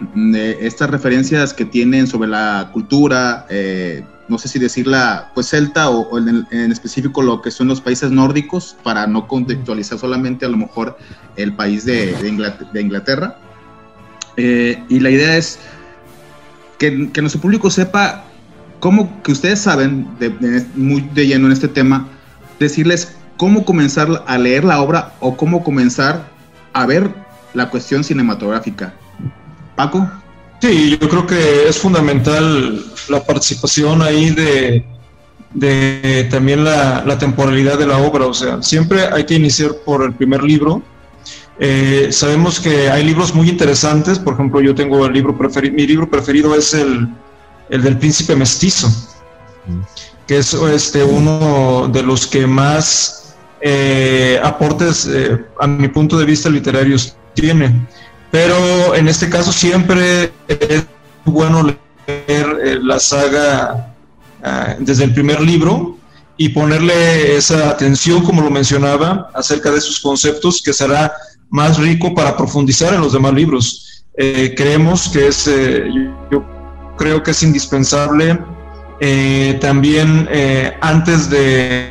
estas 0.61 0.89
referencias 0.89 1.53
que 1.53 1.67
tienen 1.67 2.07
sobre 2.07 2.31
la 2.31 2.71
cultura, 2.73 3.47
eh, 3.51 4.03
no 4.29 4.39
sé 4.39 4.49
si 4.49 4.59
decirla, 4.59 5.31
pues 5.35 5.51
celta 5.51 5.91
o, 5.91 6.17
en, 6.17 6.73
específico 6.73 7.23
lo 7.23 7.43
que 7.43 7.51
son 7.51 7.69
los 7.69 7.83
países 7.83 8.11
nórdicos, 8.11 8.75
para 8.83 9.07
no 9.07 9.29
contextualizar 9.29 9.99
solamente 9.99 10.47
a 10.47 10.49
lo 10.49 10.57
mejor 10.57 10.97
el 11.37 11.53
país 11.53 11.85
de, 11.85 12.15
Inglaterra. 12.75 13.37
Eh, 14.39 14.83
y 14.89 14.99
la 15.01 15.11
idea 15.11 15.37
es 15.37 15.59
que, 16.79 17.11
que, 17.13 17.21
nuestro 17.21 17.43
público 17.43 17.69
sepa 17.69 18.25
cómo, 18.83 19.23
que 19.23 19.31
ustedes 19.31 19.61
saben, 19.61 20.09
muy 20.75 21.03
de 21.15 21.29
lleno 21.29 21.47
en 21.47 21.53
este 21.53 21.69
tema, 21.69 22.09
decirles 22.59 23.15
cómo 23.37 23.65
comenzar 23.65 24.25
a 24.27 24.39
leer 24.39 24.65
la 24.65 24.83
obra 24.83 25.13
o 25.21 25.37
cómo 25.37 25.63
comenzar 25.63 26.29
a 26.73 26.85
ver 26.85 27.09
la 27.55 27.71
cuestión 27.71 28.03
cinematográfica. 28.03 28.93
Paco. 29.77 30.11
Sí, 30.61 30.99
yo 31.01 31.09
creo 31.09 31.29
que 31.29 31.69
es 31.69 31.79
fundamental 31.79 32.85
la 33.09 33.25
participación 33.25 34.03
ahí 34.03 34.31
de, 35.55 36.29
también 36.29 36.65
la, 36.65 37.17
temporalidad 37.21 37.79
de 37.79 37.87
la 37.87 37.99
obra. 37.99 38.27
O 38.27 38.35
sea, 38.35 38.61
siempre 38.65 39.03
hay 39.13 39.25
que 39.27 39.35
iniciar 39.35 39.77
por 39.87 40.03
el 40.03 40.13
primer 40.13 40.43
libro. 40.43 40.83
Eh, 41.61 42.09
sabemos 42.11 42.59
que 42.59 42.91
hay 42.91 43.05
libros 43.05 43.33
muy 43.33 43.49
interesantes. 43.49 44.19
Por 44.19 44.35
ejemplo, 44.35 44.61
yo 44.61 44.75
tengo 44.75 45.07
el 45.07 45.13
libro 45.13 45.39
preferido, 45.39 45.73
mi 45.73 45.87
libro 45.87 46.11
preferido 46.11 46.57
es 46.57 46.75
el, 46.75 47.09
el 47.73 47.83
del 47.83 47.99
príncipe 47.99 48.37
mestizo, 48.37 48.89
que 50.27 50.39
es 50.39 50.53
este, 50.55 51.03
uno 51.03 51.89
de 51.89 52.03
los 52.03 52.27
que 52.27 52.47
más 52.47 53.35
eh, 53.61 54.39
aportes, 54.43 55.09
eh, 55.11 55.45
a 55.59 55.67
mi 55.67 55.89
punto 55.89 56.19
de 56.19 56.27
vista, 56.27 56.51
literarios 56.51 57.17
tiene. 57.35 57.87
Pero 58.31 58.95
en 58.95 59.09
este 59.09 59.29
caso 59.29 59.53
siempre 59.53 60.33
es 60.49 60.85
bueno 61.25 61.75
eh, 62.07 62.79
la 62.83 62.99
saga 62.99 63.95
ah, 64.43 64.77
desde 64.79 65.05
el 65.05 65.15
primer 65.15 65.41
libro 65.41 65.97
y 66.37 66.51
ponerle 66.51 67.37
esa 67.37 67.71
atención, 67.71 68.23
como 68.23 68.43
lo 68.43 68.51
mencionaba, 68.51 69.31
acerca 69.35 69.71
de 69.71 69.81
sus 69.81 70.01
conceptos, 70.01 70.61
que 70.63 70.73
será 70.73 71.13
más 71.51 71.79
rico 71.79 72.15
para 72.15 72.37
profundizar 72.37 72.93
en 72.95 73.01
los 73.01 73.13
demás 73.13 73.33
libros. 73.35 74.05
Eh, 74.17 74.55
creemos 74.57 75.09
que 75.09 75.29
es, 75.29 75.47
eh, 75.47 75.85
yo, 76.31 76.45
creo 77.03 77.23
que 77.23 77.33
es 77.33 77.43
indispensable 77.43 78.39
también 79.61 80.29
antes 80.81 81.29
de, 81.29 81.89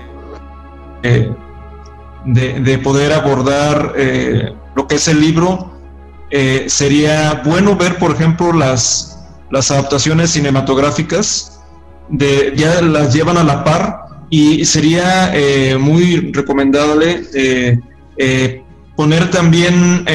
de, 1.04 2.60
de, 2.62 2.78
poder 2.78 3.12
abordar 3.12 3.93
lo 4.76 4.88
que 4.88 4.95
es 4.95 5.08
el 5.08 5.19
libro, 5.19 5.71
eh, 6.30 6.65
sería 6.67 7.41
bueno 7.45 7.76
ver, 7.76 7.97
por 7.97 8.12
ejemplo, 8.12 8.54
las, 8.54 9.19
las 9.52 9.69
adaptaciones 9.69 10.32
cinematográficas, 10.32 11.62
de, 12.10 12.54
ya 12.56 12.82
las 12.82 13.13
llevan 13.13 13.38
a 13.38 13.43
la 13.43 13.63
par 13.63 14.06
y 14.30 14.63
sería 14.63 15.32
eh, 15.36 15.78
muy 15.78 16.32
recomendable 16.32 17.24
eh, 17.34 18.63
poner 18.95 19.30
también 19.30 20.06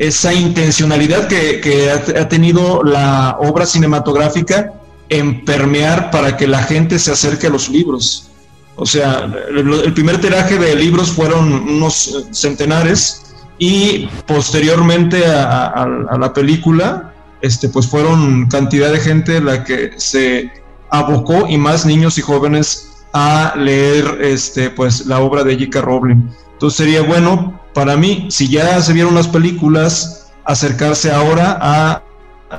esa 0.00 0.32
intencionalidad 0.32 1.28
que, 1.28 1.90
ha, 1.90 2.26
tenido 2.26 2.82
la 2.82 3.36
obra 3.38 3.66
cinematográfica 3.66 4.72
en 5.10 5.44
permear 5.44 6.10
para 6.10 6.38
que 6.38 6.48
la 6.48 6.62
gente 6.62 6.98
se 6.98 7.12
acerque 7.12 7.48
a 7.48 7.50
los 7.50 7.68
libros. 7.68 8.30
O 8.76 8.86
sea, 8.86 9.30
el 9.50 9.92
primer 9.92 10.18
tiraje 10.18 10.58
de 10.58 10.74
libros 10.74 11.10
fueron 11.10 11.52
unos 11.52 12.28
centenares 12.32 13.34
y 13.58 14.08
posteriormente 14.26 15.26
a, 15.26 15.86
la 16.18 16.32
película, 16.32 17.12
este, 17.42 17.68
pues 17.68 17.86
fueron 17.86 18.48
cantidad 18.48 18.90
de 18.90 19.00
gente 19.00 19.38
la 19.42 19.64
que 19.64 19.90
se 19.98 20.50
abocó 20.88 21.46
y 21.46 21.58
más 21.58 21.84
niños 21.84 22.16
y 22.16 22.22
jóvenes 22.22 23.04
a 23.12 23.52
leer 23.54 24.18
este, 24.22 24.70
pues, 24.70 25.04
la 25.04 25.20
obra 25.20 25.44
de 25.44 25.58
J.K. 25.58 25.82
Rowling. 25.82 26.22
Entonces 26.60 26.76
sería 26.76 27.02
bueno 27.02 27.58
para 27.72 27.96
mí, 27.96 28.26
si 28.28 28.48
ya 28.48 28.82
se 28.82 28.92
vieron 28.92 29.14
las 29.14 29.28
películas, 29.28 30.30
acercarse 30.44 31.10
ahora 31.10 31.58
a 31.58 32.02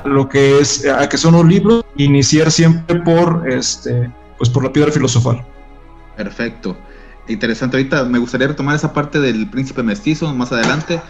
lo 0.04 0.28
que 0.28 0.58
es, 0.58 0.86
a 0.86 1.08
que 1.08 1.18
son 1.18 1.34
los 1.34 1.46
libros, 1.46 1.84
iniciar 1.96 2.50
siempre 2.50 3.00
por, 3.00 3.48
este, 3.48 4.10
pues 4.38 4.50
por 4.50 4.64
la 4.64 4.72
piedra 4.72 4.90
filosofal. 4.90 5.44
Perfecto 6.16 6.76
interesante. 7.28 7.76
Ahorita 7.76 8.04
me 8.04 8.18
gustaría 8.18 8.48
retomar 8.48 8.76
esa 8.76 8.92
parte 8.92 9.20
del 9.20 9.48
príncipe 9.48 9.82
mestizo 9.82 10.32
más 10.34 10.52
adelante. 10.52 11.00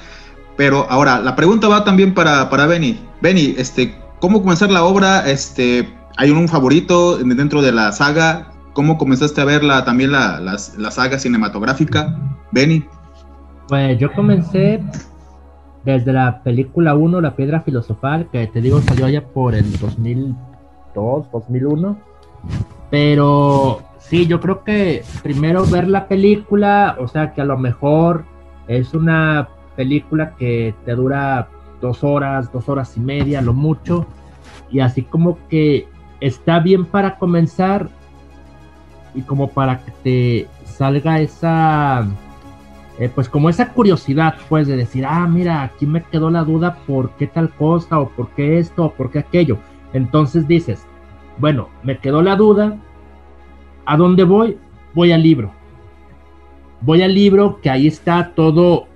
Pero 0.56 0.86
ahora, 0.90 1.20
la 1.20 1.34
pregunta 1.34 1.68
va 1.68 1.84
también 1.84 2.14
para, 2.14 2.50
para 2.50 2.66
Benny. 2.66 3.00
Benny, 3.20 3.54
este, 3.56 3.98
¿cómo 4.20 4.42
comenzar 4.42 4.70
la 4.70 4.84
obra? 4.84 5.28
Este, 5.28 5.92
¿Hay 6.16 6.30
un 6.30 6.48
favorito 6.48 7.16
dentro 7.18 7.62
de 7.62 7.72
la 7.72 7.92
saga? 7.92 8.51
¿Cómo 8.72 8.98
comenzaste 8.98 9.40
a 9.40 9.44
ver 9.44 9.62
la, 9.62 9.84
también 9.84 10.12
la, 10.12 10.40
la, 10.40 10.90
saga 10.90 11.18
cinematográfica? 11.18 12.18
Benny. 12.52 12.84
Pues 13.68 13.98
yo 13.98 14.12
comencé 14.12 14.82
desde 15.84 16.12
la 16.12 16.42
película 16.42 16.94
1, 16.94 17.20
La 17.20 17.36
Piedra 17.36 17.60
Filosofal, 17.60 18.28
que 18.30 18.46
te 18.46 18.60
digo 18.60 18.80
salió 18.80 19.06
allá 19.06 19.24
por 19.24 19.54
el 19.54 19.70
2002, 19.78 21.30
2001. 21.30 21.98
Pero 22.90 23.82
Sí, 24.12 24.26
yo 24.26 24.40
creo 24.40 24.62
que 24.64 25.04
primero 25.22 25.64
ver 25.64 25.88
la 25.88 26.06
película, 26.06 26.96
o 26.98 27.08
sea 27.08 27.32
que 27.32 27.40
a 27.40 27.46
lo 27.46 27.56
mejor 27.56 28.24
es 28.68 28.92
una 28.94 29.48
película 29.76 30.34
que 30.34 30.74
te 30.84 30.94
dura 30.94 31.48
dos 31.80 32.04
horas, 32.04 32.52
dos 32.52 32.68
horas 32.68 32.96
y 32.96 33.00
media, 33.00 33.40
lo 33.40 33.54
mucho, 33.54 34.06
y 34.70 34.80
así 34.80 35.02
como 35.02 35.38
que 35.48 35.88
está 36.20 36.58
bien 36.58 36.84
para 36.84 37.16
comenzar 37.16 37.88
y 39.14 39.22
como 39.22 39.48
para 39.48 39.78
que 39.84 39.92
te 40.02 40.48
salga 40.64 41.20
esa, 41.20 42.06
eh, 42.98 43.10
pues 43.14 43.28
como 43.28 43.48
esa 43.48 43.72
curiosidad, 43.72 44.36
pues 44.48 44.66
de 44.66 44.76
decir, 44.76 45.04
ah, 45.06 45.26
mira, 45.26 45.62
aquí 45.62 45.86
me 45.86 46.02
quedó 46.02 46.30
la 46.30 46.44
duda 46.44 46.78
por 46.86 47.10
qué 47.16 47.26
tal 47.26 47.50
cosa, 47.50 48.00
o 48.00 48.08
por 48.08 48.28
qué 48.30 48.58
esto, 48.58 48.86
o 48.86 48.92
por 48.92 49.10
qué 49.10 49.20
aquello. 49.20 49.58
Entonces 49.92 50.48
dices, 50.48 50.86
bueno, 51.38 51.68
me 51.82 51.98
quedó 51.98 52.22
la 52.22 52.36
duda, 52.36 52.78
¿A 53.84 53.96
dónde 53.96 54.24
voy? 54.24 54.58
Voy 54.94 55.12
al 55.12 55.22
libro. 55.22 55.52
Voy 56.80 57.02
al 57.02 57.14
libro 57.14 57.60
que 57.60 57.70
ahí 57.70 57.86
está 57.86 58.32
todo 58.34 58.86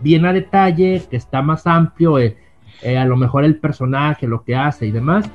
bien 0.00 0.26
a 0.26 0.32
detalle, 0.32 1.02
que 1.08 1.16
está 1.16 1.42
más 1.42 1.66
amplio, 1.66 2.18
eh, 2.18 2.36
eh, 2.82 2.98
a 2.98 3.04
lo 3.04 3.16
mejor 3.16 3.44
el 3.44 3.56
personaje, 3.56 4.26
lo 4.26 4.42
que 4.42 4.56
hace 4.56 4.86
y 4.86 4.90
demás. 4.90 5.30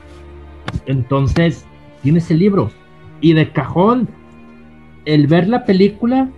Entonces, 0.86 1.66
tienes 2.02 2.30
el 2.32 2.40
libro. 2.40 2.72
Y 3.24 3.34
de 3.34 3.52
cajón, 3.52 4.08
el 5.06 5.26
ver 5.26 5.48
la 5.48 5.66
película, 5.66 6.30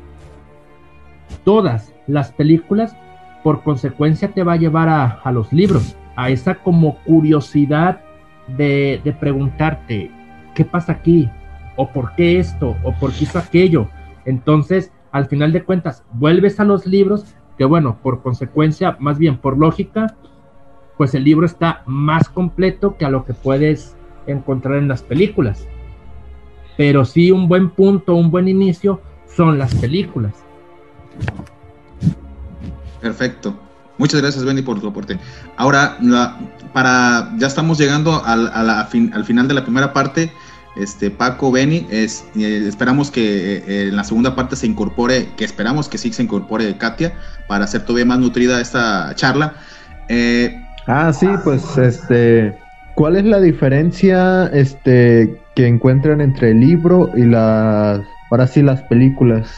todas 1.43 1.93
las 2.07 2.31
películas, 2.31 2.95
por 3.43 3.61
consecuencia 3.63 4.29
te 4.29 4.43
va 4.43 4.53
a 4.53 4.57
llevar 4.57 4.87
a, 4.87 5.31
los 5.33 5.51
libros, 5.51 5.97
a 6.15 6.29
esa 6.29 6.55
como 6.55 6.99
curiosidad 7.03 7.99
de, 8.47 9.01
de 9.03 9.11
preguntarte, 9.11 10.09
¿qué 10.53 10.63
pasa 10.63 10.93
aquí? 10.93 11.29
o 11.75 11.89
por 11.91 12.15
qué 12.15 12.39
esto, 12.39 12.75
o 12.83 12.93
por 12.93 13.11
qué 13.11 13.23
hizo 13.25 13.39
aquello. 13.39 13.89
Entonces, 14.25 14.91
al 15.11 15.27
final 15.27 15.51
de 15.51 15.63
cuentas, 15.63 16.03
vuelves 16.13 16.59
a 16.59 16.65
los 16.65 16.85
libros, 16.85 17.35
que 17.57 17.65
bueno, 17.65 17.97
por 18.01 18.21
consecuencia, 18.21 18.97
más 18.99 19.17
bien 19.17 19.37
por 19.37 19.57
lógica, 19.57 20.15
pues 20.97 21.13
el 21.13 21.23
libro 21.23 21.45
está 21.45 21.83
más 21.85 22.29
completo 22.29 22.95
que 22.97 23.05
a 23.05 23.09
lo 23.09 23.25
que 23.25 23.33
puedes 23.33 23.95
encontrar 24.27 24.77
en 24.77 24.87
las 24.87 25.03
películas. 25.03 25.67
Pero 26.77 27.05
sí, 27.05 27.31
un 27.31 27.47
buen 27.47 27.69
punto, 27.69 28.15
un 28.15 28.31
buen 28.31 28.47
inicio 28.47 29.01
son 29.27 29.57
las 29.57 29.73
películas. 29.75 30.33
Perfecto. 33.01 33.55
Muchas 33.97 34.21
gracias, 34.21 34.43
Benny, 34.43 34.61
por 34.61 34.81
tu 34.81 34.87
aporte. 34.87 35.17
Ahora, 35.55 35.97
para 36.73 37.31
ya 37.37 37.47
estamos 37.47 37.77
llegando 37.77 38.23
al, 38.25 38.49
al 38.53 39.25
final 39.25 39.47
de 39.47 39.53
la 39.53 39.63
primera 39.63 39.93
parte 39.93 40.31
este 40.75 41.09
Paco 41.09 41.51
Beni, 41.51 41.87
es, 41.89 42.25
eh, 42.35 42.65
esperamos 42.67 43.11
que 43.11 43.57
eh, 43.57 43.87
en 43.87 43.95
la 43.95 44.03
segunda 44.03 44.35
parte 44.35 44.55
se 44.55 44.67
incorpore, 44.67 45.29
que 45.37 45.45
esperamos 45.45 45.87
que 45.87 45.97
sí 45.97 46.11
se 46.11 46.23
incorpore 46.23 46.77
Katia 46.77 47.13
para 47.47 47.65
hacer 47.65 47.83
todavía 47.83 48.05
más 48.05 48.19
nutrida 48.19 48.59
esta 48.59 49.13
charla. 49.15 49.53
Eh, 50.09 50.61
ah, 50.87 51.13
sí, 51.13 51.27
pues 51.43 51.77
este, 51.77 52.57
¿cuál 52.95 53.15
es 53.15 53.25
la 53.25 53.39
diferencia 53.39 54.47
este 54.47 55.39
que 55.55 55.67
encuentran 55.67 56.21
entre 56.21 56.51
el 56.51 56.59
libro 56.59 57.09
y 57.15 57.23
las, 57.23 58.01
ahora 58.29 58.47
sí 58.47 58.61
las 58.61 58.81
películas? 58.83 59.49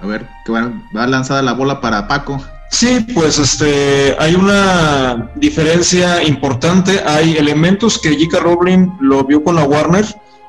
A 0.00 0.06
ver, 0.06 0.26
que 0.44 0.52
va, 0.52 0.70
va 0.96 1.06
lanzada 1.06 1.42
la 1.42 1.52
bola 1.52 1.80
para 1.80 2.06
Paco. 2.06 2.40
Sí, 2.70 3.06
pues 3.14 3.38
este, 3.38 4.14
hay 4.18 4.34
una 4.34 5.30
diferencia 5.36 6.22
importante. 6.22 7.00
Hay 7.04 7.36
elementos 7.36 7.98
que 7.98 8.10
J.K. 8.10 8.40
Rowling 8.40 8.90
lo 9.00 9.24
vio 9.24 9.42
con 9.42 9.56
la 9.56 9.64
Warner 9.64 10.04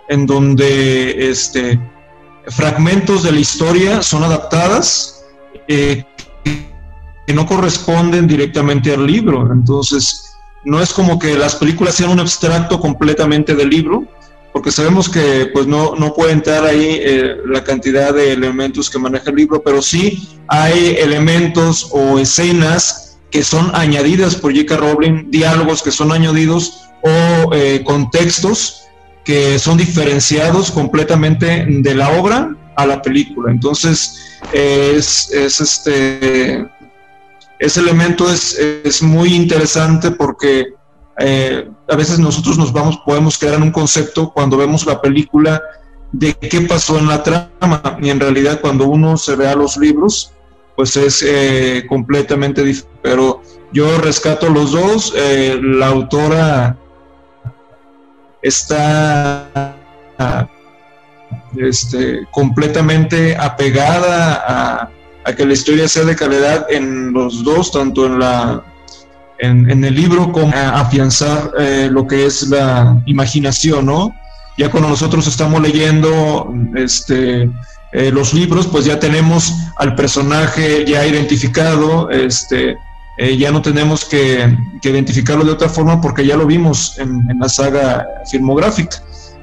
en 0.10 0.26
donde 0.26 1.30
este, 1.30 1.80
fragmentos 2.48 3.24
de 3.24 3.32
la 3.32 3.40
historia 3.40 4.02
son 4.02 4.24
adaptadas 4.24 5.24
eh, 5.68 6.04
que 6.44 7.34
no 7.34 7.46
corresponden 7.46 8.28
directamente 8.28 8.94
al 8.94 9.08
libro. 9.08 9.52
Entonces, 9.54 10.36
no 10.66 10.82
es 10.82 10.92
como 10.92 11.20
que 11.20 11.38
las 11.38 11.56
películas 11.56 11.96
sean 11.96 12.10
un 12.10 12.20
abstracto 12.20 12.80
completamente 12.80 13.56
del 13.56 13.70
libro, 13.70 14.04
porque 14.60 14.74
sabemos 14.74 15.08
que 15.08 15.50
pues 15.54 15.68
no, 15.68 15.96
no 15.96 16.14
puede 16.14 16.34
entrar 16.34 16.66
ahí 16.66 17.00
eh, 17.00 17.38
la 17.46 17.64
cantidad 17.64 18.14
de 18.14 18.34
elementos 18.34 18.90
que 18.90 19.00
maneja 19.00 19.30
el 19.30 19.38
libro, 19.38 19.64
pero 19.64 19.82
sí 19.82 20.28
hay 20.50 20.98
elementos 21.00 21.88
o 21.94 22.20
escenas 22.20 23.18
que 23.32 23.42
son 23.42 23.74
añadidas 23.74 24.36
por 24.36 24.54
J.K. 24.54 24.76
Rowling, 24.76 25.32
diálogos 25.32 25.82
que 25.82 25.92
son 25.92 26.12
añadidos 26.12 26.90
o 27.04 27.54
eh, 27.54 27.86
contextos 27.86 28.82
que 29.24 29.58
son 29.60 29.78
diferenciados 29.78 30.72
completamente 30.72 31.66
de 31.66 31.96
la 31.96 32.10
obra 32.20 32.54
a 32.76 32.86
la 32.86 33.02
película. 33.02 33.54
Entonces, 33.54 34.42
es, 34.52 35.32
este, 35.32 36.68
ese 37.60 37.80
elemento 37.80 38.30
es, 38.30 38.60
es 38.60 39.02
muy 39.02 39.36
interesante 39.36 40.12
porque 40.12 40.74
eh, 41.20 41.70
a 41.88 41.96
veces 41.96 42.20
nosotros 42.20 42.58
nos 42.58 42.72
vamos, 42.72 42.98
podemos 43.06 43.38
quedar 43.38 43.56
en 43.56 43.64
un 43.64 43.72
concepto 43.72 44.32
cuando 44.32 44.58
vemos 44.58 44.86
la 44.86 45.02
película 45.02 45.62
de 46.12 46.34
qué 46.34 46.62
pasó 46.62 46.98
en 46.98 47.08
la 47.08 47.22
trama 47.22 47.98
y 48.02 48.10
en 48.10 48.20
realidad 48.20 48.62
cuando 48.62 48.88
uno 48.88 49.18
se 49.18 49.36
ve 49.36 49.48
a 49.48 49.56
los 49.56 49.78
libros, 49.78 50.32
pues 50.76 50.96
es 50.96 51.24
eh, 51.28 51.86
completamente 51.88 52.64
diferente. 52.64 53.00
Pero 53.02 53.42
yo 53.74 53.98
rescato 54.00 54.50
los 54.50 54.72
dos, 54.72 55.14
eh, 55.16 55.60
la 55.62 55.88
autora 55.88 56.78
está 58.42 59.76
este, 61.58 62.26
completamente 62.32 63.36
apegada 63.36 64.88
a, 65.24 65.36
que 65.36 65.46
la 65.46 65.54
historia 65.54 65.88
sea 65.88 66.06
de 66.06 66.16
calidad 66.16 66.66
en 66.72 67.14
los 67.14 67.44
dos, 67.44 67.72
tanto 67.72 68.08
en 68.08 68.18
la, 68.18 68.64
en, 69.40 69.84
el 69.84 69.96
libro, 69.96 70.32
como 70.32 70.54
afianzar 70.54 71.52
eh, 71.58 71.90
lo 71.92 72.06
que 72.06 72.26
es 72.26 72.48
la 72.50 73.02
imaginación, 73.06 73.86
¿no? 73.86 74.14
Ya 74.58 74.70
cuando 74.70 74.90
nosotros 74.90 75.26
estamos 75.28 75.62
leyendo 75.62 76.54
este, 76.76 77.50
eh, 77.94 78.12
los 78.12 78.34
libros, 78.34 78.68
pues 78.68 78.86
ya 78.86 79.00
tenemos 79.00 79.54
al 79.78 79.96
personaje 79.96 80.86
ya 80.86 81.06
identificado, 81.08 82.10
este, 82.10 82.76
eh, 83.18 83.38
ya 83.38 83.52
no 83.52 83.62
tenemos 83.62 84.04
que, 84.04 84.58
identificarlo 84.84 85.46
de 85.46 85.52
otra 85.52 85.70
forma 85.70 86.02
porque 86.02 86.26
ya 86.26 86.36
lo 86.36 86.46
vimos 86.46 86.98
en, 87.00 87.26
la 87.40 87.48
saga 87.48 88.06
filmográfica. 88.30 88.98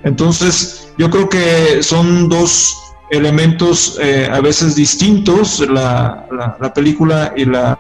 Entonces, 0.05 0.89
yo 0.99 1.09
creo 1.09 1.29
que 1.29 1.83
son 1.83 2.29
dos 2.29 2.77
elementos 3.11 3.99
a 4.31 4.41
veces 4.41 4.75
distintos, 4.75 5.61
la, 5.61 6.27
la 6.61 6.75
película 6.75 7.33
y 7.37 7.45
la 7.45 7.79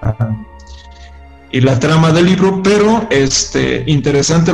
y 1.57 1.61
la 1.63 1.79
trama 1.79 2.13
del 2.13 2.27
libro, 2.27 2.61
pero 2.63 3.07
este, 3.09 3.83
interesante 3.87 4.53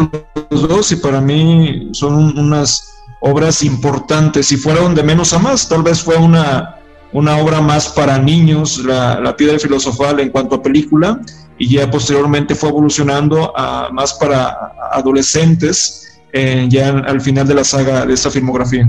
los 0.51 0.69
dos 0.69 0.93
y 0.93 0.97
para 0.97 1.21
mí 1.21 1.89
son 1.91 2.39
unas 2.39 2.95
obras 3.21 3.65
importantes. 3.65 4.47
Si 4.47 4.57
fueron 4.57 4.95
de 4.95 5.03
menos 5.03 5.33
a 5.33 5.41
más, 5.41 5.69
tal 5.69 5.83
vez 5.83 6.01
fue 6.01 6.17
una, 6.17 6.77
una 7.13 7.39
obra 7.39 7.61
más 7.61 7.89
para 7.89 8.19
niños, 8.19 8.85
la, 8.85 9.19
la 9.19 9.37
piedra 9.37 9.59
filosofal 9.59 10.21
en 10.21 10.31
cuanto 10.31 10.55
a 10.55 10.63
película, 10.63 11.21
y 11.59 11.71
ya 11.71 11.91
posteriormente 11.91 12.55
fue 12.55 12.69
evolucionando 12.69 13.53
a 13.59 13.89
más 13.91 14.15
para 14.15 14.57
adolescentes, 14.93 16.21
eh, 16.33 16.67
ya 16.69 16.91
al 16.91 17.21
final 17.21 17.49
de 17.49 17.55
la 17.55 17.65
saga 17.65 18.07
de 18.07 18.15
esta 18.15 18.31
filmografía. 18.31 18.89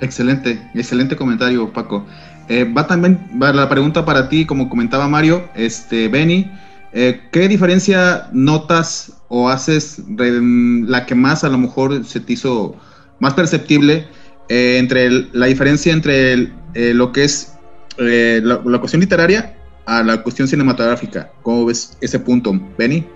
Excelente, 0.00 0.70
excelente 0.72 1.16
comentario, 1.16 1.72
Paco. 1.72 2.06
Eh, 2.48 2.64
va 2.64 2.86
también 2.86 3.20
la 3.38 3.68
pregunta 3.68 4.04
para 4.04 4.28
ti, 4.28 4.44
como 4.44 4.68
comentaba 4.68 5.08
Mario, 5.08 5.48
este, 5.54 6.08
Benny, 6.08 6.50
eh, 6.92 7.20
¿qué 7.30 7.48
diferencia 7.48 8.28
notas 8.32 9.22
o 9.28 9.48
haces 9.48 10.02
la 10.08 11.06
que 11.06 11.14
más 11.14 11.44
a 11.44 11.48
lo 11.48 11.58
mejor 11.58 12.04
se 12.04 12.20
te 12.20 12.34
hizo 12.34 12.76
más 13.20 13.34
perceptible 13.34 14.06
eh, 14.48 14.76
entre 14.78 15.08
la 15.32 15.46
diferencia 15.46 15.92
entre 15.92 16.52
lo 16.74 17.12
que 17.12 17.24
es 17.24 17.54
la, 17.96 18.60
la, 18.64 18.78
cuestión 18.78 19.00
literaria 19.00 19.54
a 19.86 20.02
la 20.02 20.22
cuestión 20.22 20.48
cinematográfica? 20.48 21.32
¿Cómo 21.42 21.66
ves 21.66 21.96
ese 22.00 22.18
punto, 22.18 22.52
Benny? 22.76 23.06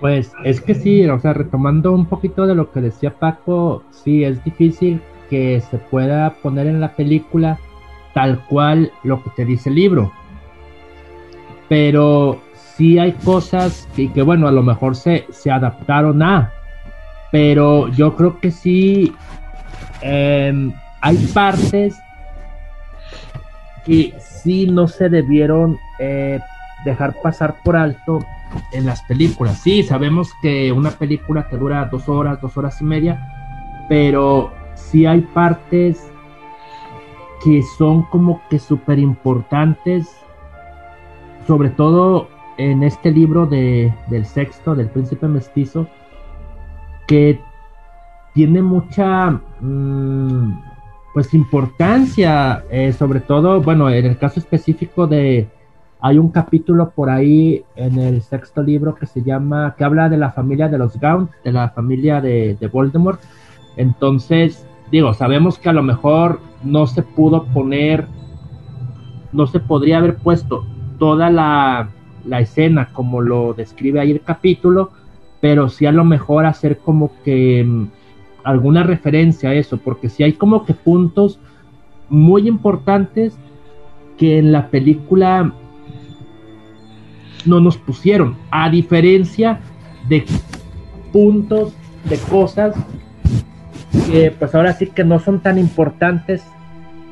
Pues 0.00 0.32
es 0.44 0.62
que 0.62 0.74
sí, 0.74 1.04
o 1.06 1.20
sea, 1.20 1.34
retomando 1.34 1.92
un 1.92 2.06
poquito 2.06 2.46
de 2.46 2.54
lo 2.54 2.72
que 2.72 2.80
decía 2.80 3.18
Paco, 3.18 3.84
sí, 3.90 4.24
es 4.24 4.42
difícil 4.44 5.02
que 5.28 5.62
se 5.70 5.76
pueda 5.76 6.34
poner 6.42 6.66
en 6.66 6.80
la 6.80 6.96
película 6.96 7.58
tal 8.14 8.44
cual 8.46 8.92
lo 9.02 9.22
que 9.22 9.30
te 9.30 9.44
dice 9.44 9.68
el 9.68 9.76
libro. 9.76 10.12
Pero 11.68 12.40
sí 12.54 12.98
hay 12.98 13.12
cosas 13.12 13.88
que, 13.94 14.12
que 14.12 14.22
bueno, 14.22 14.48
a 14.48 14.52
lo 14.52 14.62
mejor 14.62 14.96
se, 14.96 15.26
se, 15.30 15.50
adaptaron 15.50 16.22
a. 16.22 16.52
Pero 17.30 17.88
yo 17.88 18.16
creo 18.16 18.40
que 18.40 18.50
sí 18.50 19.14
em, 20.00 20.72
hay 21.00 21.16
partes 21.32 21.96
que 23.84 24.14
sí 24.18 24.66
no 24.66 24.88
se 24.88 25.08
debieron 25.08 25.78
eh, 25.98 26.40
dejar 26.84 27.14
pasar 27.22 27.56
por 27.62 27.76
alto 27.76 28.18
en 28.72 28.86
las 28.86 29.02
películas. 29.02 29.58
Sí, 29.58 29.82
sabemos 29.82 30.32
que 30.42 30.72
una 30.72 30.90
película 30.90 31.48
te 31.48 31.56
dura 31.56 31.84
dos 31.86 32.08
horas, 32.08 32.40
dos 32.40 32.56
horas 32.56 32.80
y 32.80 32.84
media, 32.84 33.86
pero 33.88 34.52
sí 34.74 35.06
hay 35.06 35.20
partes 35.20 36.09
que 37.42 37.62
son 37.78 38.02
como 38.02 38.42
que 38.48 38.58
súper 38.58 38.98
importantes, 38.98 40.08
sobre 41.46 41.70
todo 41.70 42.28
en 42.58 42.82
este 42.82 43.10
libro 43.10 43.46
de, 43.46 43.92
del 44.08 44.26
sexto, 44.26 44.74
del 44.74 44.88
príncipe 44.88 45.26
mestizo, 45.26 45.86
que 47.06 47.40
tiene 48.34 48.62
mucha 48.62 49.40
mm, 49.60 50.60
pues 51.14 51.34
importancia, 51.34 52.64
eh, 52.70 52.92
sobre 52.92 53.20
todo, 53.20 53.60
bueno, 53.62 53.90
en 53.90 54.06
el 54.06 54.18
caso 54.18 54.38
específico 54.38 55.06
de, 55.06 55.48
hay 56.00 56.18
un 56.18 56.30
capítulo 56.30 56.90
por 56.90 57.10
ahí 57.10 57.64
en 57.74 57.98
el 57.98 58.22
sexto 58.22 58.62
libro 58.62 58.94
que 58.94 59.06
se 59.06 59.22
llama, 59.22 59.74
que 59.76 59.84
habla 59.84 60.08
de 60.08 60.18
la 60.18 60.30
familia 60.30 60.68
de 60.68 60.78
los 60.78 60.98
Gaunt, 61.00 61.30
de 61.42 61.52
la 61.52 61.70
familia 61.70 62.20
de, 62.20 62.56
de 62.60 62.66
Voldemort, 62.68 63.20
entonces, 63.76 64.66
digo, 64.90 65.14
sabemos 65.14 65.58
que 65.58 65.68
a 65.68 65.72
lo 65.72 65.82
mejor 65.82 66.40
no 66.62 66.86
se 66.86 67.02
pudo 67.02 67.44
poner, 67.44 68.06
no 69.32 69.46
se 69.46 69.60
podría 69.60 69.98
haber 69.98 70.16
puesto 70.16 70.66
toda 70.98 71.30
la, 71.30 71.90
la 72.26 72.40
escena 72.40 72.90
como 72.92 73.20
lo 73.20 73.54
describe 73.54 74.00
ahí 74.00 74.10
el 74.10 74.20
capítulo, 74.20 74.90
pero 75.40 75.68
sí 75.68 75.86
a 75.86 75.92
lo 75.92 76.04
mejor 76.04 76.46
hacer 76.46 76.78
como 76.78 77.12
que 77.24 77.64
mm, 77.64 77.86
alguna 78.44 78.82
referencia 78.82 79.50
a 79.50 79.54
eso, 79.54 79.78
porque 79.78 80.08
si 80.08 80.22
hay 80.22 80.32
como 80.34 80.64
que 80.64 80.74
puntos 80.74 81.38
muy 82.08 82.48
importantes 82.48 83.38
que 84.18 84.38
en 84.38 84.52
la 84.52 84.68
película 84.68 85.52
no 87.46 87.60
nos 87.60 87.78
pusieron, 87.78 88.36
a 88.50 88.68
diferencia 88.68 89.60
de 90.08 90.24
puntos, 91.12 91.72
de 92.04 92.18
cosas 92.18 92.74
que 94.06 94.34
pues 94.36 94.54
ahora 94.54 94.72
sí 94.72 94.86
que 94.86 95.04
no 95.04 95.18
son 95.18 95.40
tan 95.40 95.58
importantes 95.58 96.44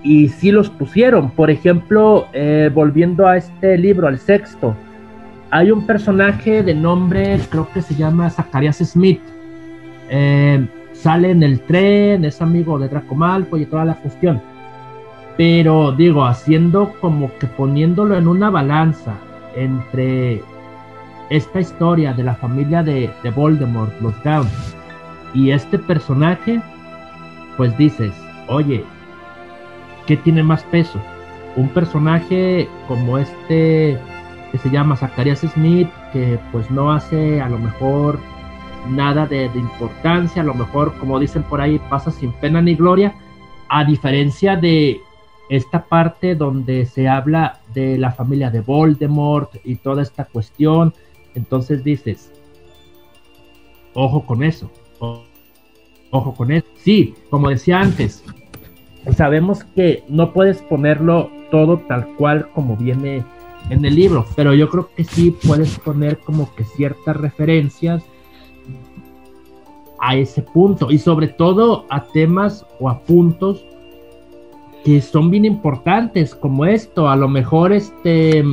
y 0.02 0.28
sí 0.28 0.52
los 0.52 0.70
pusieron. 0.70 1.30
Por 1.30 1.50
ejemplo, 1.50 2.28
eh, 2.32 2.70
volviendo 2.72 3.26
a 3.26 3.36
este 3.36 3.76
libro, 3.78 4.08
al 4.08 4.18
sexto, 4.18 4.76
hay 5.50 5.70
un 5.70 5.86
personaje 5.86 6.62
de 6.62 6.74
nombre, 6.74 7.40
creo 7.50 7.68
que 7.72 7.82
se 7.82 7.94
llama 7.94 8.30
Zacharias 8.30 8.78
Smith. 8.78 9.20
Eh, 10.10 10.66
sale 10.92 11.30
en 11.30 11.42
el 11.42 11.60
tren, 11.60 12.24
es 12.24 12.40
amigo 12.40 12.78
de 12.78 12.88
Draco 12.88 13.14
Malfoy 13.14 13.62
y 13.62 13.66
toda 13.66 13.84
la 13.84 13.94
cuestión. 13.94 14.40
Pero 15.36 15.92
digo, 15.92 16.24
haciendo 16.24 16.92
como 17.00 17.30
que 17.38 17.46
poniéndolo 17.46 18.16
en 18.16 18.26
una 18.26 18.50
balanza 18.50 19.14
entre 19.54 20.42
esta 21.30 21.60
historia 21.60 22.12
de 22.12 22.24
la 22.24 22.34
familia 22.34 22.82
de, 22.82 23.10
de 23.22 23.30
Voldemort, 23.30 23.92
los 24.00 24.20
Gaunt, 24.22 24.48
y 25.34 25.50
este 25.50 25.78
personaje, 25.78 26.60
pues 27.56 27.76
dices, 27.76 28.12
oye, 28.48 28.84
¿qué 30.06 30.16
tiene 30.16 30.42
más 30.42 30.62
peso? 30.64 31.00
Un 31.56 31.68
personaje 31.68 32.68
como 32.86 33.18
este 33.18 33.98
que 34.50 34.58
se 34.58 34.70
llama 34.70 34.96
Zacharias 34.96 35.40
Smith, 35.40 35.88
que 36.12 36.38
pues 36.52 36.70
no 36.70 36.90
hace 36.92 37.40
a 37.40 37.48
lo 37.48 37.58
mejor 37.58 38.18
nada 38.88 39.26
de, 39.26 39.48
de, 39.50 39.58
importancia, 39.58 40.40
a 40.40 40.44
lo 40.44 40.54
mejor 40.54 40.94
como 40.98 41.18
dicen 41.18 41.42
por 41.42 41.60
ahí 41.60 41.78
pasa 41.90 42.10
sin 42.10 42.32
pena 42.32 42.62
ni 42.62 42.74
gloria, 42.74 43.14
a 43.68 43.84
diferencia 43.84 44.56
de 44.56 45.00
esta 45.50 45.84
parte 45.84 46.34
donde 46.34 46.86
se 46.86 47.08
habla 47.08 47.60
de 47.74 47.98
la 47.98 48.12
familia 48.12 48.50
de 48.50 48.60
Voldemort 48.60 49.54
y 49.64 49.76
toda 49.76 50.02
esta 50.02 50.24
cuestión, 50.24 50.94
entonces 51.34 51.84
dices, 51.84 52.32
ojo 53.94 54.24
con 54.24 54.42
eso, 54.42 54.70
Ojo 55.00 56.34
con 56.34 56.52
eso. 56.52 56.66
Sí, 56.76 57.14
como 57.30 57.50
decía 57.50 57.80
antes, 57.80 58.24
sabemos 59.16 59.64
que 59.64 60.02
no 60.08 60.32
puedes 60.32 60.62
ponerlo 60.62 61.30
todo 61.50 61.78
tal 61.88 62.06
cual 62.16 62.48
como 62.54 62.76
viene 62.76 63.24
en 63.70 63.84
el 63.84 63.94
libro, 63.94 64.26
pero 64.36 64.54
yo 64.54 64.68
creo 64.68 64.90
que 64.94 65.04
sí 65.04 65.34
puedes 65.46 65.78
poner 65.78 66.18
como 66.18 66.54
que 66.54 66.64
ciertas 66.64 67.16
referencias 67.16 68.02
a 70.00 70.16
ese 70.16 70.42
punto 70.42 70.90
y 70.90 70.98
sobre 70.98 71.28
todo 71.28 71.84
a 71.90 72.04
temas 72.04 72.64
o 72.78 72.88
a 72.88 73.00
puntos 73.00 73.64
que 74.84 75.00
son 75.00 75.30
bien 75.30 75.44
importantes 75.44 76.34
como 76.34 76.64
esto, 76.64 77.08
a 77.08 77.16
lo 77.16 77.28
mejor 77.28 77.72
este 77.72 78.44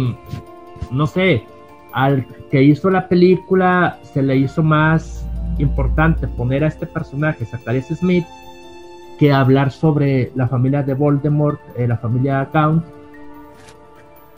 no 0.91 1.07
sé, 1.07 1.43
al 1.93 2.25
que 2.49 2.63
hizo 2.63 2.89
la 2.89 3.07
película 3.07 3.99
se 4.03 4.21
le 4.21 4.37
hizo 4.37 4.63
más 4.63 5.24
importante 5.57 6.27
poner 6.27 6.63
a 6.63 6.67
este 6.67 6.85
personaje, 6.85 7.45
Zacharias 7.45 7.87
Smith, 7.87 8.25
que 9.17 9.31
hablar 9.31 9.71
sobre 9.71 10.31
la 10.35 10.47
familia 10.47 10.83
de 10.83 10.93
Voldemort, 10.93 11.59
eh, 11.77 11.87
la 11.87 11.97
familia 11.97 12.49
Count. 12.51 12.83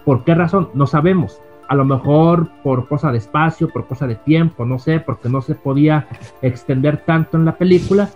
¿Por 0.05 0.24
qué 0.24 0.36
razón? 0.36 0.70
No 0.74 0.88
sabemos. 0.88 1.39
A 1.68 1.76
lo 1.76 1.84
mejor 1.84 2.47
por 2.63 2.88
cosa 2.88 3.11
de 3.11 3.18
espacio, 3.18 3.70
por 3.70 3.88
cosa 3.88 4.07
de 4.07 4.15
tiempo, 4.15 4.65
no 4.65 4.80
sé, 4.80 4.99
porque 4.99 5.28
no 5.28 5.41
se 5.41 5.55
podía 5.55 6.07
extender 6.41 7.03
tanto 7.05 7.38
en 7.38 7.45
la 7.45 7.55
película. 7.55 8.09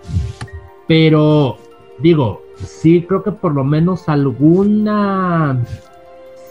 Pero 0.88 1.58
digo, 2.00 2.42
sí 2.56 3.06
creo 3.08 3.24
que 3.24 3.32
por 3.32 3.54
lo 3.54 3.64
menos 3.64 4.08
alguna 4.08 5.60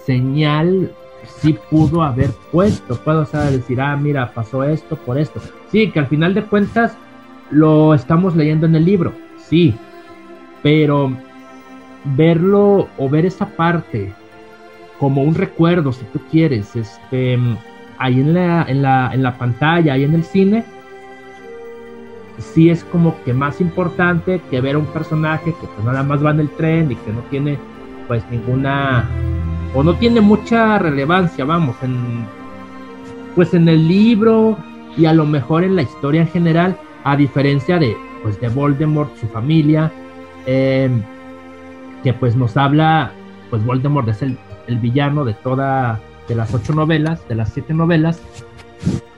señal 0.05 0.92
sí 1.38 1.57
pudo 1.70 2.03
haber 2.03 2.30
puesto. 2.53 2.96
Puedo 2.96 3.24
decir, 3.24 3.80
ah, 3.80 3.96
mira, 3.96 4.32
pasó 4.34 4.64
esto 4.64 4.96
por 4.96 5.16
esto. 5.16 5.40
Sí, 5.70 5.90
que 5.90 6.00
al 6.00 6.06
final 6.06 6.34
de 6.34 6.44
cuentas 6.44 6.96
lo 7.50 7.94
estamos 7.94 8.36
leyendo 8.36 8.66
en 8.66 8.74
el 8.74 8.84
libro, 8.84 9.12
sí, 9.38 9.74
pero 10.62 11.12
verlo 12.16 12.88
o 12.98 13.08
ver 13.08 13.26
esa 13.26 13.46
parte 13.46 14.12
como 14.98 15.22
un 15.22 15.34
recuerdo, 15.34 15.92
si 15.92 16.04
tú 16.06 16.20
quieres, 16.30 16.76
este, 16.76 17.38
ahí 17.98 18.20
en 18.20 18.34
la, 18.34 18.64
en 18.68 18.82
la, 18.82 19.10
en 19.12 19.22
la 19.22 19.38
pantalla, 19.38 19.94
ahí 19.94 20.04
en 20.04 20.14
el 20.14 20.24
cine, 20.24 20.64
sí 22.38 22.70
es 22.70 22.84
como 22.84 23.22
que 23.24 23.32
más 23.32 23.60
importante 23.60 24.40
que 24.50 24.60
ver 24.60 24.74
a 24.74 24.78
un 24.78 24.86
personaje 24.86 25.54
que 25.60 25.66
pues 25.66 25.84
nada 25.84 26.02
más 26.02 26.24
va 26.24 26.30
en 26.30 26.40
el 26.40 26.50
tren 26.50 26.90
y 26.90 26.96
que 26.96 27.12
no 27.12 27.20
tiene 27.30 27.58
pues 28.08 28.24
ninguna 28.30 29.08
o 29.74 29.82
no 29.82 29.94
tiene 29.94 30.20
mucha 30.20 30.78
relevancia, 30.78 31.44
vamos, 31.44 31.76
en 31.82 31.96
pues 33.34 33.54
en 33.54 33.68
el 33.68 33.86
libro 33.86 34.58
y 34.97 35.07
a 35.07 35.12
lo 35.12 35.26
mejor 35.26 35.64
en 35.64 35.76
la 35.76 35.82
historia 35.82 36.22
en 36.22 36.28
general, 36.28 36.78
a 37.05 37.16
diferencia 37.16 37.78
de 37.78 37.97
pues 38.22 38.41
de 38.41 38.49
Voldemort, 38.49 39.16
su 39.16 39.26
familia, 39.28 39.91
em, 40.47 41.03
que 42.03 42.12
pues 42.12 42.36
nos 42.36 42.57
habla, 42.57 43.12
pues 43.49 43.64
Voldemort 43.64 44.09
es 44.09 44.22
el, 44.22 44.38
el 44.66 44.78
villano 44.78 45.24
de 45.24 45.34
toda, 45.34 46.01
de 46.28 46.34
las 46.34 46.53
ocho 46.53 46.74
novelas, 46.74 47.26
de 47.28 47.34
las 47.34 47.51
siete 47.51 47.72
novelas, 47.72 48.20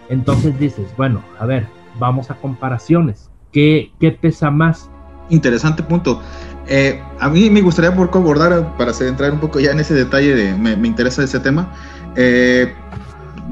entonces 0.08 0.58
dices, 0.58 0.86
bueno, 0.96 1.22
a 1.38 1.46
ver, 1.46 1.66
vamos 1.98 2.30
a 2.30 2.34
comparaciones. 2.34 3.30
¿Qué, 3.50 3.92
qué 4.00 4.12
pesa 4.12 4.50
más? 4.50 4.90
Interesante 5.28 5.82
punto. 5.82 6.20
Eh, 6.68 7.02
a 7.18 7.28
mí 7.28 7.50
me 7.50 7.60
gustaría 7.60 7.94
por 7.94 8.10
abordar, 8.12 8.76
para 8.76 8.92
entrar 9.00 9.32
un 9.32 9.40
poco 9.40 9.60
ya 9.60 9.72
en 9.72 9.80
ese 9.80 9.94
detalle, 9.94 10.34
de, 10.34 10.54
me, 10.54 10.76
me 10.76 10.88
interesa 10.88 11.22
ese 11.22 11.40
tema. 11.40 11.72
Eh, 12.16 12.72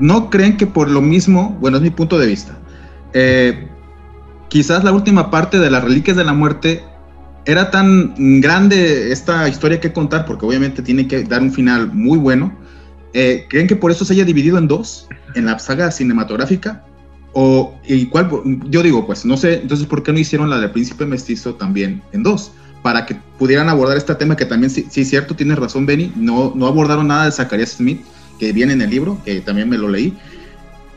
¿No 0.01 0.31
creen 0.31 0.57
que 0.57 0.67
por 0.67 0.91
lo 0.91 1.01
mismo, 1.01 1.57
bueno, 1.61 1.77
es 1.77 1.83
mi 1.83 1.91
punto 1.91 2.19
de 2.19 2.27
vista, 2.27 2.59
eh, 3.13 3.69
quizás 4.49 4.83
la 4.83 4.93
última 4.93 5.31
parte 5.31 5.59
de 5.59 5.71
las 5.71 5.85
Reliquias 5.85 6.17
de 6.17 6.25
la 6.25 6.33
Muerte 6.33 6.83
era 7.45 7.71
tan 7.71 8.41
grande 8.41 9.13
esta 9.13 9.49
historia 9.49 9.81
que 9.81 9.93
contar, 9.93 10.25
porque 10.27 10.47
obviamente 10.47 10.83
tiene 10.83 11.07
que 11.07 11.23
dar 11.25 11.43
un 11.43 11.53
final 11.53 11.93
muy 11.93 12.19
bueno, 12.19 12.53
¿creen 13.13 13.67
que 13.67 13.77
por 13.77 13.91
eso 13.91 14.05
se 14.05 14.15
haya 14.15 14.25
dividido 14.25 14.59
en 14.59 14.69
dos, 14.69 15.09
en 15.35 15.47
la 15.47 15.59
saga 15.59 15.91
cinematográfica? 15.91 16.85
O, 17.33 17.79
y 17.87 18.07
cuál, 18.07 18.29
yo 18.69 18.83
digo, 18.83 19.07
pues 19.07 19.25
no 19.25 19.37
sé, 19.37 19.61
entonces, 19.63 19.87
¿por 19.87 20.03
qué 20.03 20.13
no 20.13 20.19
hicieron 20.19 20.51
la 20.51 20.59
del 20.59 20.71
príncipe 20.73 21.07
mestizo 21.07 21.55
también 21.55 22.03
en 22.13 22.23
dos? 22.23 22.53
Para 22.83 23.07
que 23.07 23.17
pudieran 23.39 23.69
abordar 23.69 23.97
este 23.97 24.15
tema 24.17 24.37
que 24.37 24.47
también, 24.47 24.71
sí, 24.71 24.87
sí 24.91 25.05
cierto, 25.05 25.37
tienes 25.37 25.59
razón, 25.59 25.87
Benny, 25.87 26.13
no, 26.17 26.53
no 26.57 26.67
abordaron 26.67 27.07
nada 27.07 27.27
de 27.27 27.33
Zacharias 27.33 27.71
Smith, 27.71 28.01
que 28.41 28.53
viene 28.53 28.73
en 28.73 28.81
el 28.81 28.91
libro, 28.91 29.19
que 29.25 29.41
también 29.43 29.69
me 29.69 29.77
lo 29.77 29.89
leí. 29.89 30.17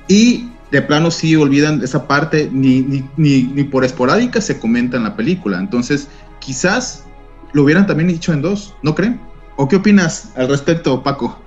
Y 0.07 0.49
de 0.71 0.81
plano 0.81 1.11
sí 1.11 1.35
olvidan 1.35 1.83
esa 1.83 2.07
parte, 2.07 2.49
ni, 2.51 2.81
ni, 3.17 3.43
ni, 3.43 3.63
por 3.65 3.83
esporádica 3.83 4.41
se 4.41 4.59
comenta 4.59 4.97
en 4.97 5.03
la 5.03 5.15
película. 5.15 5.59
Entonces, 5.59 6.07
quizás 6.39 7.03
lo 7.51 7.63
hubieran 7.63 7.85
también 7.85 8.07
dicho 8.07 8.31
en 8.31 8.41
dos, 8.41 8.73
¿no 8.81 8.95
creen? 8.95 9.19
¿O 9.57 9.67
qué 9.67 9.75
opinas 9.75 10.29
al 10.35 10.47
respecto, 10.47 11.03
Paco? 11.03 11.37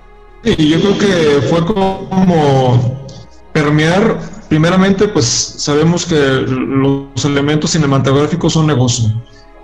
Sí, 0.43 0.69
yo 0.69 0.79
creo 0.79 0.97
que 0.97 1.47
fue 1.49 1.65
como 1.65 3.05
permear 3.51 4.19
primeramente, 4.47 5.07
pues 5.07 5.25
sabemos 5.25 6.05
que 6.05 6.15
los 6.15 7.25
elementos 7.25 7.71
cinematográficos 7.71 8.53
son 8.53 8.67
negocio. 8.67 9.09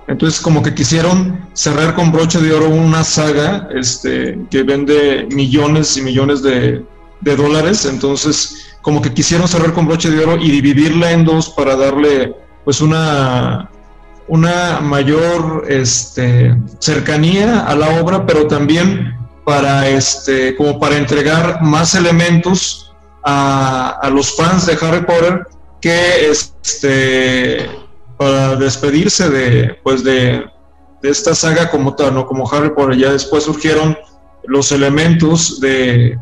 Entonces, 0.08 0.42
como 0.42 0.62
que 0.62 0.74
quisieron 0.74 1.48
cerrar 1.54 1.96
con 1.96 2.12
broche 2.12 2.40
de 2.40 2.54
oro 2.54 2.70
una 2.70 3.04
saga 3.04 3.70
este, 3.74 4.38
que 4.52 4.64
vende 4.64 5.28
millones 5.32 5.96
y 5.98 6.02
millones 6.02 6.42
de, 6.42 6.84
dólares. 7.22 7.86
Entonces, 7.86 8.76
como 8.82 9.02
que 9.02 9.14
quisieron 9.14 9.48
cerrar 9.48 9.74
con 9.74 9.88
broche 9.88 10.10
de 10.10 10.24
oro 10.24 10.38
y 10.38 10.52
dividirla 10.52 11.12
en 11.12 11.24
dos 11.24 11.50
para 11.50 11.78
darle, 11.78 12.36
pues, 12.66 12.82
una, 12.82 13.70
una 14.28 14.82
mayor 14.82 15.66
este, 15.70 16.58
cercanía 16.80 17.62
a 17.62 17.76
la 17.76 18.02
obra, 18.02 18.26
pero 18.26 18.48
también 18.48 19.16
para, 19.46 19.88
este, 19.88 20.56
como 20.56 20.80
para 20.80 20.98
entregar 20.98 21.62
más 21.62 21.96
elementos 21.96 22.94
a, 23.24 24.10
los 24.12 24.36
fans 24.36 24.66
de 24.66 24.78
Harry 24.82 25.06
Potter 25.06 25.48
que 25.82 26.30
este 26.30 27.70
para 28.24 28.56
despedirse 28.56 29.30
de 29.30 29.78
pues 29.84 30.02
de, 30.02 30.46
esta 31.02 31.36
saga 31.36 31.70
como 31.70 31.94
tal, 31.96 32.14
¿no? 32.14 32.26
Como 32.26 32.50
Harry 32.50 32.70
Potter. 32.70 32.98
Ya 32.98 33.12
después 33.12 33.44
surgieron 33.44 33.98
los 34.46 34.72
elementos 34.72 35.60
de, 35.60 36.18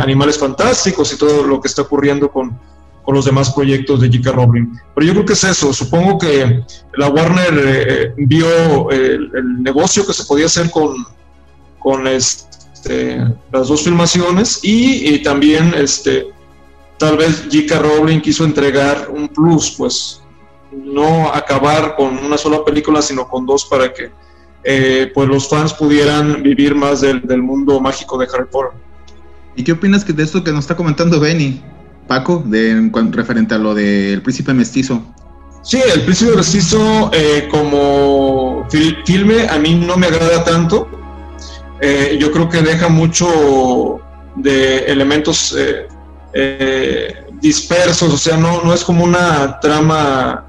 animales 0.00 0.38
fantásticos 0.38 1.12
y 1.12 1.18
todo 1.18 1.42
lo 1.42 1.60
que 1.60 1.68
está 1.68 1.82
ocurriendo 1.82 2.30
con, 2.30 2.58
los 3.08 3.24
demás 3.24 3.50
proyectos 3.54 4.02
de 4.02 4.08
J.K. 4.08 4.32
Rowling. 4.32 4.66
Pero 4.94 5.06
yo 5.06 5.12
creo 5.14 5.24
que 5.24 5.32
es 5.32 5.42
eso. 5.42 5.72
Supongo 5.72 6.18
que 6.18 6.62
la 6.94 7.08
Warner 7.08 7.54
eh, 7.56 8.14
vio 8.18 8.90
el, 8.90 9.30
el, 9.34 9.62
negocio 9.62 10.06
que 10.06 10.12
se 10.12 10.24
podía 10.24 10.44
hacer 10.44 10.70
con, 10.70 10.94
con 11.78 12.06
este 12.06 13.24
las 13.50 13.68
dos 13.68 13.82
filmaciones 13.82 14.60
y, 14.62 15.22
también 15.22 15.74
este, 15.74 16.28
tal 16.98 17.16
vez 17.16 17.44
J.K. 17.50 17.78
Rowling 17.78 18.20
quiso 18.20 18.44
entregar 18.44 19.08
un 19.10 19.28
plus, 19.28 19.74
pues 19.78 20.20
no 20.72 21.32
acabar 21.32 21.96
con 21.96 22.18
una 22.18 22.38
sola 22.38 22.64
película, 22.64 23.02
sino 23.02 23.26
con 23.28 23.46
dos 23.46 23.64
para 23.66 23.92
que 23.92 24.10
eh, 24.64 25.10
pues 25.14 25.28
los 25.28 25.48
fans 25.48 25.72
pudieran 25.72 26.42
vivir 26.42 26.74
más 26.74 27.00
del, 27.00 27.42
mundo 27.42 27.80
mágico 27.80 28.18
de 28.18 28.26
Harry 28.32 28.46
Potter. 28.50 28.78
¿Y 29.56 29.64
qué 29.64 29.72
opinas 29.72 30.06
de 30.06 30.22
esto 30.22 30.44
que 30.44 30.52
nos 30.52 30.60
está 30.60 30.76
comentando 30.76 31.18
Benny, 31.18 31.62
Paco, 32.06 32.42
de, 32.44 32.90
referente 33.12 33.54
a 33.54 33.58
lo 33.58 33.74
del 33.74 34.22
príncipe 34.22 34.54
mestizo? 34.54 35.02
Sí, 35.62 35.80
el 35.94 36.02
príncipe 36.02 36.36
mestizo 36.36 37.10
eh, 37.12 37.48
como 37.50 38.66
filme 39.04 39.48
a 39.48 39.58
mí 39.58 39.74
no 39.74 39.96
me 39.96 40.06
agrada 40.06 40.44
tanto 40.44 40.88
eh, 41.80 42.16
yo 42.20 42.32
creo 42.32 42.48
que 42.48 42.60
deja 42.60 42.88
mucho 42.88 44.00
de 44.34 44.78
elementos 44.86 45.54
eh, 45.56 45.86
eh, 46.32 47.24
dispersos, 47.40 48.12
o 48.12 48.16
sea, 48.16 48.36
no, 48.36 48.62
no 48.62 48.74
es 48.74 48.82
como 48.82 49.04
una 49.04 49.60
trama 49.60 50.44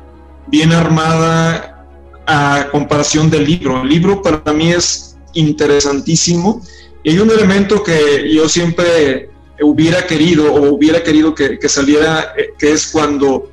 bien 0.50 0.72
armada 0.72 1.86
a 2.26 2.68
comparación 2.72 3.30
del 3.30 3.45
libro. 3.45 3.82
El 3.82 3.89
libro 3.89 4.22
para 4.22 4.54
mí 4.54 4.72
es 4.72 5.18
interesantísimo 5.34 6.62
y 7.04 7.12
hay 7.12 7.20
un 7.20 7.32
elemento 7.32 7.84
que 7.84 8.32
yo 8.34 8.47
siempre 8.50 9.30
hubiera 9.62 10.06
querido 10.06 10.54
o 10.54 10.74
hubiera 10.74 11.04
querido 11.04 11.34
que, 11.36 11.58
saliera, 11.70 12.34
que 12.58 12.72
es 12.72 12.88
cuando 12.88 13.52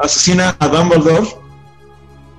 asesina 0.00 0.56
a 0.58 0.68
Dumbledore 0.68 1.40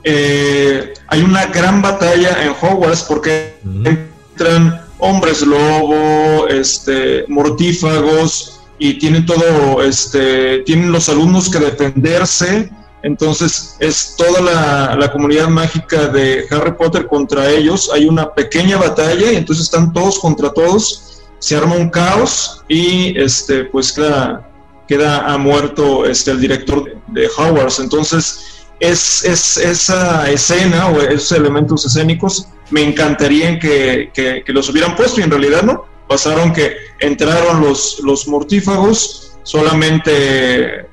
eh, 0.03 0.93
hay 1.07 1.21
una 1.21 1.45
gran 1.47 1.81
batalla 1.81 2.43
en 2.43 2.53
Hogwarts 2.59 3.03
porque 3.03 3.53
entran 3.63 4.81
hombres 4.97 5.41
lobo, 5.41 6.47
este, 6.47 7.25
mortífagos 7.27 8.61
y 8.79 8.95
tienen 8.95 9.25
todo, 9.25 9.83
este, 9.83 10.59
tienen 10.59 10.91
los 10.91 11.09
alumnos 11.09 11.49
que 11.49 11.59
defenderse. 11.59 12.71
Entonces 13.03 13.75
es 13.79 14.15
toda 14.17 14.95
la, 14.95 15.11
comunidad 15.11 15.47
mágica 15.47 16.07
de 16.07 16.45
Harry 16.51 16.73
Potter 16.73 17.07
contra 17.07 17.49
ellos. 17.49 17.89
Hay 17.93 18.05
una 18.05 18.33
pequeña 18.33 18.77
batalla 18.77 19.31
y 19.31 19.35
entonces 19.35 19.65
están 19.65 19.91
todos 19.91 20.19
contra 20.19 20.51
todos. 20.51 21.21
Se 21.39 21.55
arma 21.55 21.75
un 21.75 21.89
caos 21.89 22.63
y 22.67 23.17
este, 23.19 23.65
pues 23.65 23.91
queda, 23.91 24.47
queda 24.87 25.37
muerto 25.37 26.05
este, 26.05 26.31
el 26.31 26.39
director 26.39 26.83
de, 26.83 27.21
de 27.21 27.27
Hogwarts. 27.27 27.79
Entonces 27.79 28.61
es, 28.81 29.23
es, 29.23 29.57
esa 29.57 30.29
escena 30.29 30.87
o 30.87 30.99
esos 30.99 31.31
elementos 31.31 31.85
escénicos 31.85 32.47
me 32.71 32.81
encantaría 32.81 33.59
que, 33.59 34.11
que, 34.13 34.43
los 34.47 34.69
hubieran 34.69 34.95
puesto 34.95 35.21
y 35.21 35.23
en 35.23 35.29
realidad 35.29 35.61
no. 35.61 35.85
Pasaron 36.07 36.51
que 36.51 36.75
entraron 36.99 37.61
los, 37.61 37.99
los 38.03 38.27
mortífagos, 38.27 39.33
solamente 39.43 40.87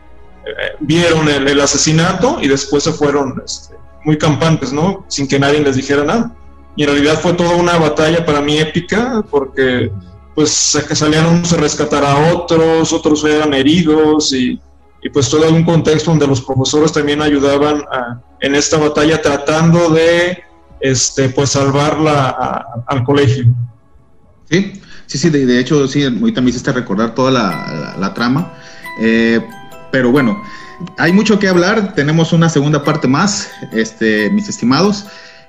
vieron 0.81 1.29
el, 1.29 1.61
asesinato 1.61 2.39
y 2.41 2.49
después 2.49 2.85
se 2.85 2.93
fueron 2.93 3.43
este, 3.45 3.75
muy 4.05 4.19
campantes, 4.19 4.73
¿no? 4.73 5.05
Sin 5.09 5.29
que 5.29 5.39
nadie 5.39 5.61
les 5.61 5.77
dijera 5.77 6.05
nada. 6.05 6.35
Y 6.77 6.85
en 6.85 6.91
realidad 6.91 7.21
fue 7.21 7.33
toda 7.33 7.57
una 7.57 7.77
batalla 7.77 8.25
para 8.25 8.41
mí 8.41 8.59
épica 8.59 9.25
porque 9.31 9.91
pues 10.35 10.51
salían 10.93 11.27
unos 11.27 11.53
a 11.53 11.57
rescatar 11.57 12.05
a 12.05 12.33
otros, 12.33 12.93
otros 12.93 13.25
eran 13.25 13.53
heridos 13.53 14.33
y 14.33 14.61
y 15.03 15.11
pues 15.11 15.29
todo 15.29 15.49
un 15.53 15.65
contexto 15.65 16.11
donde 16.11 16.27
los 16.27 16.41
profesores 16.41 16.93
también 16.93 17.23
ayudaban 17.23 17.85
en 18.41 18.55
esta 18.55 18.79
batalla 18.79 19.21
tratando 19.23 19.91
de 19.91 20.43
este 20.81 21.29
pues 21.29 21.51
salvarla 21.51 22.85
al 22.87 23.05
colegio. 23.05 23.47
Sí, 24.51 24.81
sí, 25.07 25.19
sí, 25.19 25.31
de, 25.31 25.59
hecho 25.61 25.87
sí, 25.87 26.05
ahorita 26.05 26.41
me 26.41 26.51
hiciste 26.51 26.73
recordar 26.73 27.15
toda 27.15 27.31
la, 27.31 28.15
trama, 28.15 28.55
eh, 29.01 29.41
pero 29.91 30.11
bueno, 30.11 30.43
hay 30.97 31.12
mucho 31.12 31.39
que 31.39 31.49
hablar, 31.49 31.95
tenemos 31.95 32.32
una 32.32 32.49
segunda 32.49 32.82
parte 32.82 33.09
más, 33.09 33.51
este, 33.72 34.30
mis 34.30 34.49
estimados. 34.49 35.07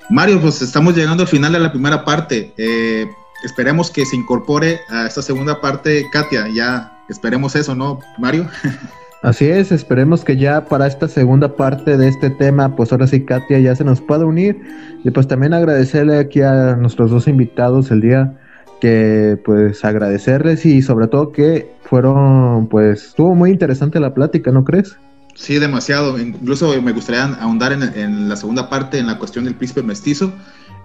Mario, 0.09 0.41
pues 0.41 0.61
estamos 0.61 0.95
llegando 0.95 1.23
al 1.23 1.29
final 1.29 1.53
de 1.53 1.59
la 1.59 1.71
primera 1.71 2.03
parte. 2.03 2.53
Eh, 2.57 3.07
esperemos 3.43 3.91
que 3.91 4.05
se 4.05 4.15
incorpore 4.15 4.79
a 4.89 5.05
esta 5.05 5.21
segunda 5.21 5.61
parte 5.61 6.05
Katia, 6.11 6.47
ya 6.47 6.91
esperemos 7.09 7.55
eso, 7.55 7.75
¿no, 7.75 7.99
Mario? 8.17 8.47
Así 9.21 9.45
es, 9.45 9.73
esperemos 9.73 10.23
que 10.23 10.37
ya 10.37 10.63
para 10.63 10.87
esta 10.87 11.09
segunda 11.09 11.53
parte 11.57 11.97
de 11.97 12.07
este 12.07 12.29
tema, 12.29 12.73
pues 12.77 12.93
ahora 12.93 13.05
sí 13.05 13.25
Katia 13.25 13.59
ya 13.59 13.75
se 13.75 13.83
nos 13.83 13.99
pueda 13.99 14.25
unir 14.25 14.61
y 15.03 15.11
pues 15.11 15.27
también 15.27 15.53
agradecerle 15.53 16.17
aquí 16.17 16.41
a 16.41 16.77
nuestros 16.77 17.11
dos 17.11 17.27
invitados 17.27 17.91
el 17.91 17.99
día 17.99 18.38
que 18.79 19.37
pues 19.43 19.83
agradecerles 19.85 20.65
y 20.65 20.81
sobre 20.81 21.07
todo 21.07 21.31
que 21.31 21.69
fueron, 21.83 22.67
pues 22.67 23.07
estuvo 23.07 23.35
muy 23.35 23.51
interesante 23.51 23.99
la 23.99 24.13
plática, 24.13 24.51
¿no 24.51 24.63
crees? 24.63 24.95
Sí, 25.39 25.57
demasiado. 25.57 26.19
Incluso 26.19 26.79
me 26.81 26.91
gustaría 26.91 27.23
ahondar 27.23 27.71
en, 27.71 28.27
la 28.27 28.35
segunda 28.35 28.69
parte, 28.69 28.99
en 28.99 29.07
la 29.07 29.17
cuestión 29.17 29.45
del 29.45 29.55
príncipe 29.55 29.81
mestizo, 29.81 30.33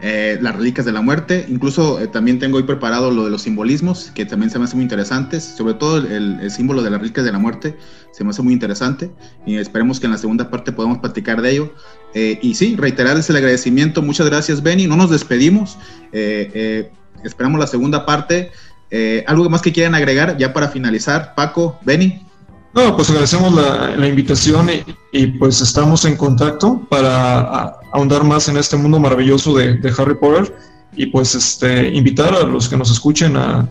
eh, 0.01 0.39
las 0.41 0.55
reliquias 0.55 0.87
de 0.87 0.93
la 0.93 1.01
muerte. 1.01 1.45
Incluso 1.49 2.01
eh, 2.01 2.07
también 2.07 2.39
tengo 2.39 2.59
hoy 2.59 2.63
preparado 2.63 3.11
lo 3.11 3.25
de 3.25 3.31
los 3.31 3.43
simbolismos, 3.43 4.13
que 4.15 4.25
también 4.25 4.51
se 4.51 4.61
me 4.61 4.67
hacen 4.67 4.79
muy 4.79 4.85
interesantes. 4.85 5.43
Sobre 5.43 5.75
todo 5.75 5.99
el, 5.99 6.51
símbolo 6.53 6.83
de 6.83 6.91
las 6.91 7.01
reliquias 7.01 7.27
de 7.27 7.33
la 7.33 7.39
muerte 7.41 7.77
se 8.13 8.23
me 8.23 8.31
hace 8.31 8.43
muy 8.43 8.53
interesante. 8.53 9.11
Y 9.45 9.57
esperemos 9.57 9.99
que 9.99 10.07
en 10.07 10.13
la 10.13 10.19
segunda 10.19 10.49
parte 10.49 10.71
podamos 10.71 10.99
platicar 10.99 11.43
de 11.43 11.51
ello. 11.51 11.75
Eh, 12.15 12.39
y 12.41 12.55
sí, 12.55 12.77
reiterarles 12.77 13.29
el 13.31 13.37
agradecimiento. 13.37 14.03
Muchas 14.03 14.29
gracias, 14.29 14.63
Benny. 14.63 14.87
No 14.87 14.97
nos 14.97 15.11
despedimos. 15.11 15.77
Esperamos 17.25 17.59
la 17.61 17.67
segunda 17.67 18.07
parte. 18.07 18.53
¿Algo 19.27 19.51
más 19.51 19.61
que 19.61 19.73
quieran 19.73 19.97
agregar 19.97 20.37
ya 20.37 20.53
para 20.53 20.69
finalizar? 20.69 21.35
Paco, 21.35 21.81
Benny. 21.83 22.25
No, 22.75 22.97
pues 22.97 23.09
agradecemos 23.09 23.55
la, 23.55 24.09
invitación 24.09 24.69
y, 25.13 25.27
pues 25.39 25.61
estamos 25.61 26.05
en 26.05 26.17
contacto 26.17 26.85
para 26.89 27.77
ahondar 27.93 28.25
más 28.25 28.49
en 28.49 28.57
este 28.57 28.77
mundo 28.77 28.99
maravilloso 28.99 29.57
de, 29.57 29.79
Harry 29.97 30.17
Potter 30.17 30.53
y 30.97 31.07
pues 31.07 31.37
este 31.37 31.89
invitar 31.91 32.35
a 32.35 32.43
los 32.43 32.69
que 32.69 32.77
nos 32.77 32.91
escuchen 32.91 33.37
a, 33.37 33.69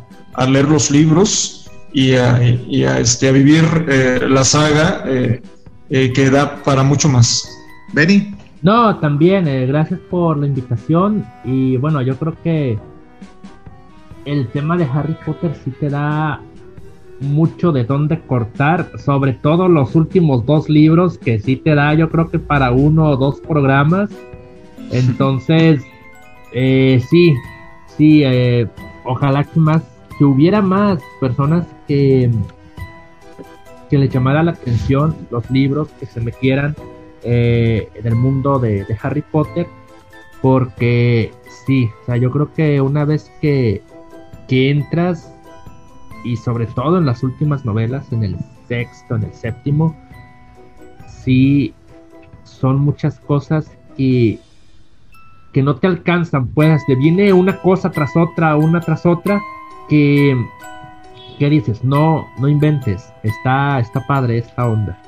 leer 0.48 0.70
los 0.70 0.90
libros 0.90 1.70
y 1.92 2.14
a, 2.14 2.42
este, 2.42 3.28
a 3.28 3.32
vivir 3.34 3.66
eh, 3.90 4.22
la 4.28 4.46
saga 4.46 5.04
eh, 5.06 5.42
eh, 5.90 6.14
que 6.14 6.30
da 6.30 6.64
para 6.64 6.82
mucho 6.82 7.10
más. 7.10 7.46
Benny. 7.92 8.34
No, 8.62 9.00
también, 9.00 9.44
gracias 9.68 10.00
por 10.10 10.38
la 10.38 10.48
invitación 10.48 11.26
y 11.44 11.76
bueno, 11.76 12.02
yo 12.02 12.16
creo 12.18 12.38
que 12.42 12.80
el 14.26 14.48
tema 14.48 14.78
de 14.78 14.86
Harry 14.86 15.16
Potter 15.26 15.54
sí 15.64 15.72
te 15.72 15.90
da 15.90 16.42
mucho 17.20 17.72
de 17.72 17.84
dónde 17.86 18.20
cortar, 18.22 18.92
sobre 18.98 19.34
todo 19.34 19.68
los 19.68 19.96
últimos 19.96 20.46
dos 20.46 20.70
libros 20.70 21.18
que 21.18 21.40
sí 21.40 21.56
te 21.56 21.76
da, 21.76 21.94
yo 21.94 22.10
creo 22.10 22.30
que 22.30 22.40
para 22.40 22.72
uno 22.72 23.10
o 23.10 23.18
dos 23.18 23.40
programas. 23.40 24.10
Entonces, 24.92 25.82
eh, 26.52 27.02
sí, 27.10 27.34
sí, 27.98 28.24
eh, 28.24 28.68
ojalá 29.06 29.44
que 29.44 29.60
más, 29.60 29.84
que 30.18 30.26
hubiera 30.26 30.62
más 30.62 31.00
personas 31.20 31.66
que, 31.88 32.30
que 33.90 33.98
le 33.98 34.10
llamara 34.10 34.44
la 34.44 34.52
atención 34.52 35.16
los 35.32 35.50
libros, 35.50 35.90
que 36.00 36.06
se 36.06 36.22
metieran 36.22 36.76
eh, 37.24 37.90
en 37.96 38.08
el 38.08 38.16
mundo 38.16 38.60
de, 38.60 38.84
de 38.84 38.98
Harry 39.02 39.22
Potter, 39.22 39.66
porque 40.42 41.32
sí, 41.66 41.90
o 42.02 42.06
sea, 42.06 42.18
yo 42.18 42.30
creo 42.32 42.54
que 42.54 42.82
una 42.82 43.06
vez 43.06 43.32
que, 43.42 43.82
que 44.48 44.70
entras 44.70 45.34
y 46.24 46.38
sobre 46.38 46.66
todo 46.68 46.98
en 46.98 47.06
las 47.06 47.24
últimas 47.24 47.66
novelas, 47.66 48.12
en 48.12 48.24
el 48.24 48.38
sexto, 48.68 49.16
en 49.16 49.24
el 49.24 49.34
séptimo, 49.34 49.96
sí 51.08 51.74
son 52.44 52.80
muchas 52.80 53.20
cosas 53.20 53.72
que, 53.98 54.40
que 55.52 55.62
no 55.62 55.76
te 55.76 55.88
alcanzan, 55.88 56.48
pues 56.48 56.82
te 56.86 56.96
viene 56.96 57.34
una 57.34 57.60
cosa 57.60 57.92
tras 57.92 58.16
otra, 58.16 58.56
una 58.56 58.80
tras 58.80 59.06
otra, 59.06 59.42
que, 59.90 60.36
¿qué 61.40 61.50
dices? 61.50 61.84
No, 61.84 62.28
no 62.40 62.48
inventes, 62.48 63.12
está, 63.24 63.80
está 63.80 64.06
padre 64.08 64.40
esta 64.40 64.66
onda. 64.66 65.02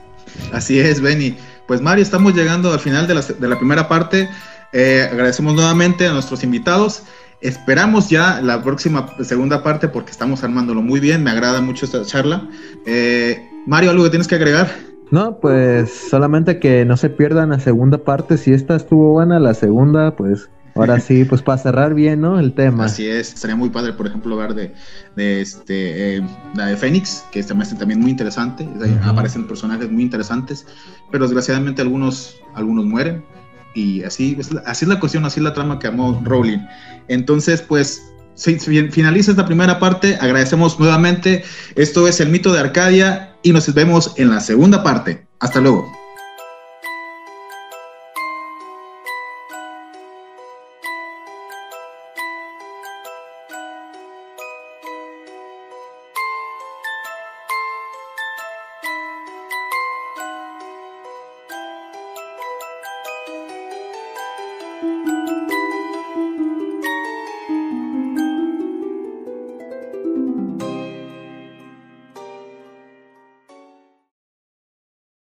Así 0.52 0.80
es, 0.80 1.00
Benny. 1.00 1.38
Pues 1.68 1.82
Mario, 1.82 2.04
estamos 2.04 2.36
llegando 2.36 2.72
al 2.72 2.80
final 2.80 3.08
de 3.08 3.16
la, 3.16 3.22
de 3.22 3.48
la 3.48 3.58
primera 3.58 3.88
parte. 3.88 4.30
Eh, 4.74 5.08
agradecemos 5.10 5.56
nuevamente 5.56 6.08
a 6.08 6.14
nuestros 6.14 6.44
invitados. 6.44 7.04
Esperamos 7.42 8.10
ya 8.10 8.42
la 8.42 8.64
próxima 8.64 9.08
segunda 9.24 9.62
parte 9.62 9.88
porque 9.88 10.12
estamos 10.12 10.44
armándolo 10.44 10.82
muy 10.82 11.00
bien. 11.00 11.24
Me 11.24 11.32
agrada 11.32 11.62
mucho 11.62 11.86
esta 11.86 12.04
charla. 12.04 12.48
Eh, 12.86 13.50
Mario, 13.68 13.92
¿algo 13.92 14.04
que 14.04 14.10
tienes 14.10 14.28
que 14.28 14.36
agregar? 14.36 14.70
No, 15.12 15.40
pues 15.40 15.92
solamente 16.10 16.60
que 16.60 16.86
no 16.86 16.98
se 16.98 17.10
pierdan 17.10 17.50
la 17.50 17.60
segunda 17.60 18.00
parte. 18.00 18.38
Si 18.38 18.52
esta 18.54 18.76
estuvo 18.76 19.12
buena, 19.12 19.40
la 19.40 19.54
segunda, 19.54 20.16
pues 20.16 20.50
ahora 20.74 21.00
sí, 21.00 21.24
pues 21.26 21.42
para 21.42 21.58
cerrar 21.58 21.94
bien, 21.94 22.22
¿no? 22.22 22.40
El 22.40 22.54
tema. 22.54 22.86
Así 22.86 23.08
es, 23.08 23.28
sería 23.28 23.56
muy 23.56 23.70
padre, 23.70 23.94
por 23.94 24.08
ejemplo, 24.08 24.36
ver 24.36 24.56
de, 24.56 24.74
de 25.16 25.42
este, 25.42 26.18
eh, 26.18 26.28
la 26.56 26.68
de 26.68 26.78
Fénix, 26.78 27.24
que 27.32 27.40
este 27.40 27.54
también 27.78 28.00
muy 28.00 28.12
interesante. 28.12 28.68
Aparecen 29.04 29.48
personajes 29.48 29.92
muy 29.92 30.04
interesantes, 30.04 30.66
pero 31.12 31.26
desgraciadamente 31.26 31.82
algunos, 31.82 32.38
algunos 32.56 32.86
mueren 32.86 33.24
y 33.76 34.04
así, 34.04 34.38
así 34.66 34.86
es 34.86 34.90
la 34.90 35.00
cuestión, 35.00 35.26
así 35.26 35.40
es 35.40 35.44
la 35.44 35.54
trama 35.54 35.78
que 35.78 35.88
amó 35.88 36.22
Rowling. 36.24 36.60
Entonces, 37.08 37.62
pues 37.62 38.02
finaliza 38.36 39.32
esta 39.32 39.46
primera 39.46 39.80
parte. 39.80 40.18
Agradecemos 40.20 40.80
nuevamente. 40.80 41.44
Esto 41.76 42.08
es 42.08 42.20
el 42.20 42.30
mito 42.30 42.52
de 42.54 42.60
Arcadia 42.60 43.36
y 43.44 43.52
nos 43.52 43.72
vemos 43.74 44.14
en 44.18 44.30
la 44.30 44.40
segunda 44.40 44.84
parte. 44.84 45.28
Hasta 45.40 45.60
luego. 45.60 46.05